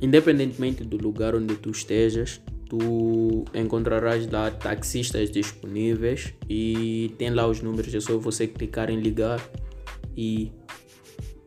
Independentemente 0.00 0.84
do 0.84 0.96
lugar 0.96 1.34
onde 1.34 1.56
tu 1.56 1.70
estejas, 1.70 2.40
tu 2.68 3.44
encontrarás 3.54 4.26
lá 4.30 4.50
taxistas 4.50 5.30
disponíveis 5.30 6.32
e 6.48 7.12
tem 7.18 7.30
lá 7.30 7.46
os 7.46 7.60
números, 7.62 7.94
é 7.94 8.00
só 8.00 8.18
você 8.18 8.46
clicar 8.46 8.90
em 8.90 8.98
ligar 9.00 9.40
e 10.16 10.50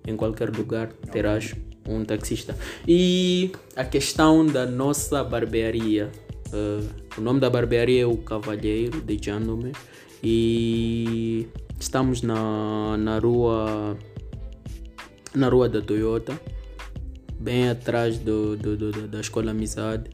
em 0.07 0.15
qualquer 0.15 0.49
lugar 0.55 0.88
terás 1.11 1.53
um 1.88 2.03
taxista. 2.05 2.55
E 2.88 3.51
a 3.76 3.84
questão 3.84 4.45
da 4.45 4.65
nossa 4.65 5.24
barbearia, 5.24 6.11
eh, 6.53 6.84
o 7.17 7.22
nome 7.22 7.39
da 7.39 7.49
barbearia 7.49 8.03
é 8.03 8.05
o 8.05 8.17
Cavalheiro 8.17 9.01
de 9.01 9.17
Gentleman 9.22 9.72
e 10.24 11.47
estamos 11.80 12.22
na, 12.22 12.95
na 12.97 13.20
rua 13.20 13.97
na 15.36 15.47
rua 15.47 15.70
da 15.70 15.82
Toyota, 15.82 16.39
bem 17.39 17.70
atrás 17.70 18.17
do, 18.17 18.55
do- 18.57 18.76
do- 18.76 19.07
da 19.07 19.20
Escola 19.22 19.51
Amizade. 19.51 20.09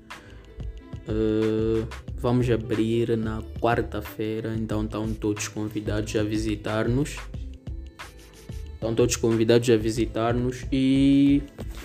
Eh, 1.07 1.83
vamos 2.17 2.49
abrir 2.49 3.17
na 3.17 3.41
quarta-feira, 3.59 4.55
então 4.57 4.83
estão 4.83 5.13
todos 5.13 5.47
convidados 5.47 6.15
a 6.15 6.23
visitar-nos. 6.23 7.17
Estão 8.73 8.93
todos 8.93 9.15
convidados 9.15 9.69
a 9.69 9.77
visitar-nos 9.77 10.65
e 10.71 11.41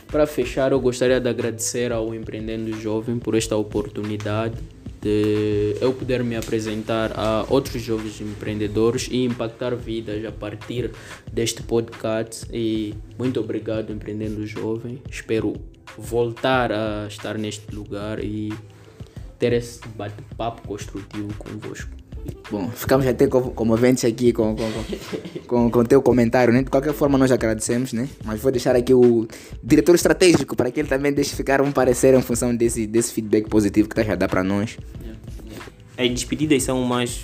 para 0.08 0.26
fechar 0.26 0.72
eu 0.72 0.80
gostaria 0.80 1.20
de 1.20 1.28
agradecer 1.28 1.92
ao 1.92 2.14
Empreendendo 2.14 2.72
Jovem 2.78 3.18
por 3.18 3.34
esta 3.34 3.56
oportunidade 3.56 4.56
de 5.00 5.76
eu 5.80 5.94
poder 5.94 6.22
me 6.22 6.36
apresentar 6.36 7.18
a 7.18 7.46
outros 7.48 7.80
jovens 7.80 8.20
empreendedores 8.20 9.08
e 9.10 9.24
impactar 9.24 9.74
vidas 9.74 10.22
a 10.26 10.32
partir 10.32 10.90
deste 11.32 11.62
podcast. 11.62 12.46
E 12.52 12.94
muito 13.18 13.40
obrigado, 13.40 13.92
Empreendendo 13.92 14.46
Jovem. 14.46 15.00
Espero 15.08 15.54
voltar 15.96 16.70
a 16.70 17.06
estar 17.08 17.38
neste 17.38 17.74
lugar 17.74 18.22
e 18.22 18.52
ter 19.40 19.52
esse 19.54 19.80
bate-papo 19.96 20.62
construtivo 20.68 21.28
convosco. 21.38 21.90
Bom, 22.50 22.68
ficamos 22.68 23.06
até 23.06 23.26
co- 23.26 23.50
comoventes 23.52 24.04
aqui 24.04 24.30
com 24.32 24.52
o 24.52 24.56
com, 24.56 24.70
com, 24.70 25.40
com, 25.46 25.70
com 25.70 25.84
teu 25.84 26.02
comentário, 26.02 26.52
né? 26.52 26.62
De 26.62 26.68
qualquer 26.70 26.92
forma, 26.92 27.16
nós 27.16 27.32
agradecemos, 27.32 27.94
né? 27.94 28.06
Mas 28.24 28.40
vou 28.40 28.52
deixar 28.52 28.76
aqui 28.76 28.92
o 28.92 29.26
diretor 29.64 29.94
estratégico 29.94 30.54
para 30.54 30.70
que 30.70 30.78
ele 30.80 30.88
também 30.88 31.12
deixe 31.12 31.34
ficar 31.34 31.62
um 31.62 31.72
parecer 31.72 32.12
em 32.14 32.20
função 32.20 32.54
desse, 32.54 32.86
desse 32.86 33.12
feedback 33.14 33.48
positivo 33.48 33.88
que 33.88 33.98
está 33.98 34.12
a 34.12 34.16
dar 34.16 34.28
para 34.28 34.44
nós. 34.44 34.76
As 35.96 36.08
despedidas 36.10 36.62
são 36.62 36.82
mais, 36.84 37.22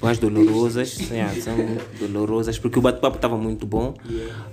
mais 0.00 0.18
dolorosas, 0.18 0.98
é, 1.10 1.26
são 1.40 1.56
dolorosas, 1.98 2.58
porque 2.58 2.78
o 2.78 2.82
bate-papo 2.82 3.16
estava 3.16 3.38
muito 3.38 3.64
bom. 3.66 3.94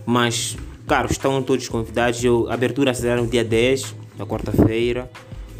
Mas, 0.05 0.55
claro, 0.87 1.11
estão 1.11 1.43
todos 1.43 1.67
convidados. 1.67 2.23
Eu, 2.23 2.49
a 2.49 2.53
abertura 2.53 2.93
será 2.93 3.17
no 3.17 3.27
dia 3.27 3.43
10, 3.43 3.93
na 4.17 4.25
quarta-feira. 4.25 5.09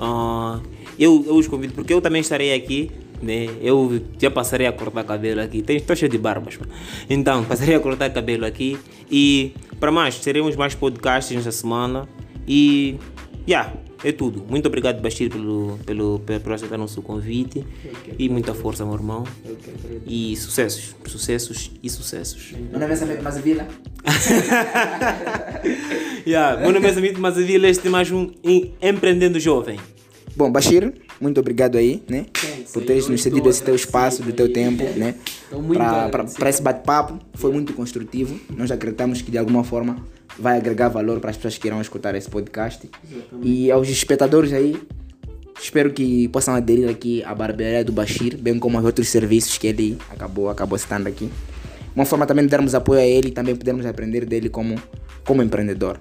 Ah, 0.02 0.60
eu, 0.98 1.24
eu 1.28 1.36
os 1.36 1.48
convido, 1.48 1.74
porque 1.74 1.94
eu 1.94 2.02
também 2.02 2.22
estarei 2.22 2.54
aqui. 2.54 2.92
Né? 3.22 3.48
Eu 3.62 4.02
já 4.18 4.32
passarei 4.32 4.66
a 4.66 4.72
cortar 4.72 5.04
cabelo 5.04 5.42
aqui. 5.42 5.64
Estou 5.70 5.96
cheio 5.96 6.10
de 6.10 6.18
barbas. 6.18 6.58
pô. 6.58 6.66
Então, 7.08 7.44
passarei 7.46 7.76
a 7.76 7.80
cortar 7.80 8.10
cabelo 8.10 8.46
aqui. 8.46 8.80
E, 9.12 9.54
para 9.80 9.92
mais, 9.92 10.20
teremos 10.20 10.56
mais 10.56 10.74
podcasts 10.74 11.36
nesta 11.36 11.52
semana. 11.52 12.10
E, 12.48 12.98
yeah, 13.48 13.72
é 14.04 14.12
tudo. 14.12 14.44
Muito 14.50 14.66
obrigado, 14.68 15.02
Bashir, 15.02 15.30
pelo, 15.30 15.78
pelo, 15.86 16.20
pelo, 16.20 16.40
por 16.40 16.54
aceitar 16.54 16.76
o 16.76 16.80
nosso 16.80 17.02
convite. 17.02 17.66
E 18.18 18.30
muita 18.30 18.54
força, 18.54 18.86
meu 18.86 18.94
irmão. 18.96 19.24
E 20.08 20.36
sucessos. 20.38 20.96
Sucessos 21.06 21.72
e 21.84 21.90
sucessos. 21.90 22.54
Meu 22.72 22.80
nome 22.80 22.94
é 22.94 22.96
Samir 22.96 23.22
Mazavila. 23.22 23.68
yeah, 26.26 26.60
meu 26.60 26.72
nome 26.72 26.88
é 26.88 26.94
Samito 26.94 27.20
Mazavila. 27.20 27.68
Este 27.68 27.88
é 27.88 27.92
mais 27.92 28.10
um 28.12 28.32
em- 28.44 28.74
Empreendendo 28.82 29.40
Jovem. 29.40 29.80
Bom, 30.36 30.50
Bashir, 30.50 30.94
muito 31.20 31.40
obrigado 31.42 31.78
aí, 31.78 32.02
né? 32.10 32.26
Thanks, 32.32 32.72
Por 32.72 32.84
teres 32.86 33.08
nos 33.10 33.22
cedido 33.22 33.50
esse 33.50 33.62
teu 33.62 33.76
espaço, 33.76 34.24
do 34.24 34.32
teu 34.32 34.46
aí. 34.46 34.54
tempo, 34.54 34.84
né? 34.98 35.16
Estou 35.44 35.62
muito 35.62 35.78
Para 35.78 36.50
esse 36.50 36.62
bate-papo. 36.62 37.20
Foi 37.34 37.52
muito 37.52 37.74
construtivo. 37.74 38.40
Nós 38.56 38.72
acreditamos 38.72 39.22
que 39.22 39.30
de 39.30 39.38
alguma 39.38 39.64
forma 39.64 39.98
vai 40.42 40.58
agregar 40.58 40.90
valor 40.90 41.20
para 41.20 41.30
as 41.30 41.38
pessoas 41.38 41.58
que 41.58 41.68
irão 41.68 41.80
escutar 41.80 42.16
esse 42.16 42.30
podcast. 42.30 42.90
E 43.42 43.72
aos 43.72 43.88
espectadores 43.88 44.52
aí, 44.52 44.76
espero 45.62 45.94
que 45.94 46.28
possam 46.30 46.56
aderir 46.56 46.90
aqui 46.90 47.24
à 47.24 47.34
barbearia 47.36 47.86
do 47.86 47.92
Bashir, 47.92 48.38
bem 48.38 48.58
como 48.58 48.78
aos 48.78 48.86
outros 48.86 49.08
serviços 49.08 49.58
que 49.58 49.68
ele 49.68 49.98
acabou, 50.10 50.50
acabou 50.50 50.78
citando 50.78 51.08
aqui. 51.08 51.30
Uma 51.96 52.06
forma 52.06 52.26
também 52.26 52.46
de 52.46 52.52
darmos 52.52 52.74
apoio 52.74 53.00
a 53.00 53.06
ele 53.06 53.28
e 53.28 53.32
também 53.32 53.56
podermos 53.56 53.86
aprender 53.86 54.26
dele 54.26 54.50
como, 54.50 54.76
como 55.24 55.44
empreendedor. 55.44 56.00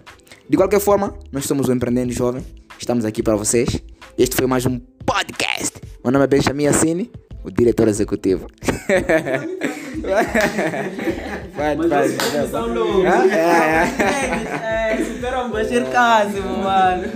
De 0.48 0.56
qualquer 0.56 0.80
forma, 0.80 1.14
nós 1.30 1.44
somos 1.44 1.68
o 1.68 1.72
Empreendendo 1.72 2.12
Jovem, 2.12 2.42
estamos 2.78 3.04
aqui 3.04 3.22
para 3.22 3.36
vocês. 3.36 3.80
Este 4.16 4.34
foi 4.34 4.46
mais 4.46 4.64
um 4.66 4.80
podcast. 5.04 5.80
Meu 6.02 6.12
nome 6.12 6.24
é 6.24 6.28
Benjamin 6.28 6.66
Assini, 6.66 7.10
o 7.44 7.50
diretor 7.50 7.88
executivo. 7.88 8.46
vai, 11.56 11.76
vai. 11.76 12.08
são 12.50 12.66
loucos. 12.72 13.06
Ah, 13.06 13.26
é, 13.26 14.92
é. 14.92 15.00
É, 15.00 15.04
superam 15.04 15.50
Bashir 15.50 15.84
Cássio, 15.90 16.42
mano. 16.42 17.08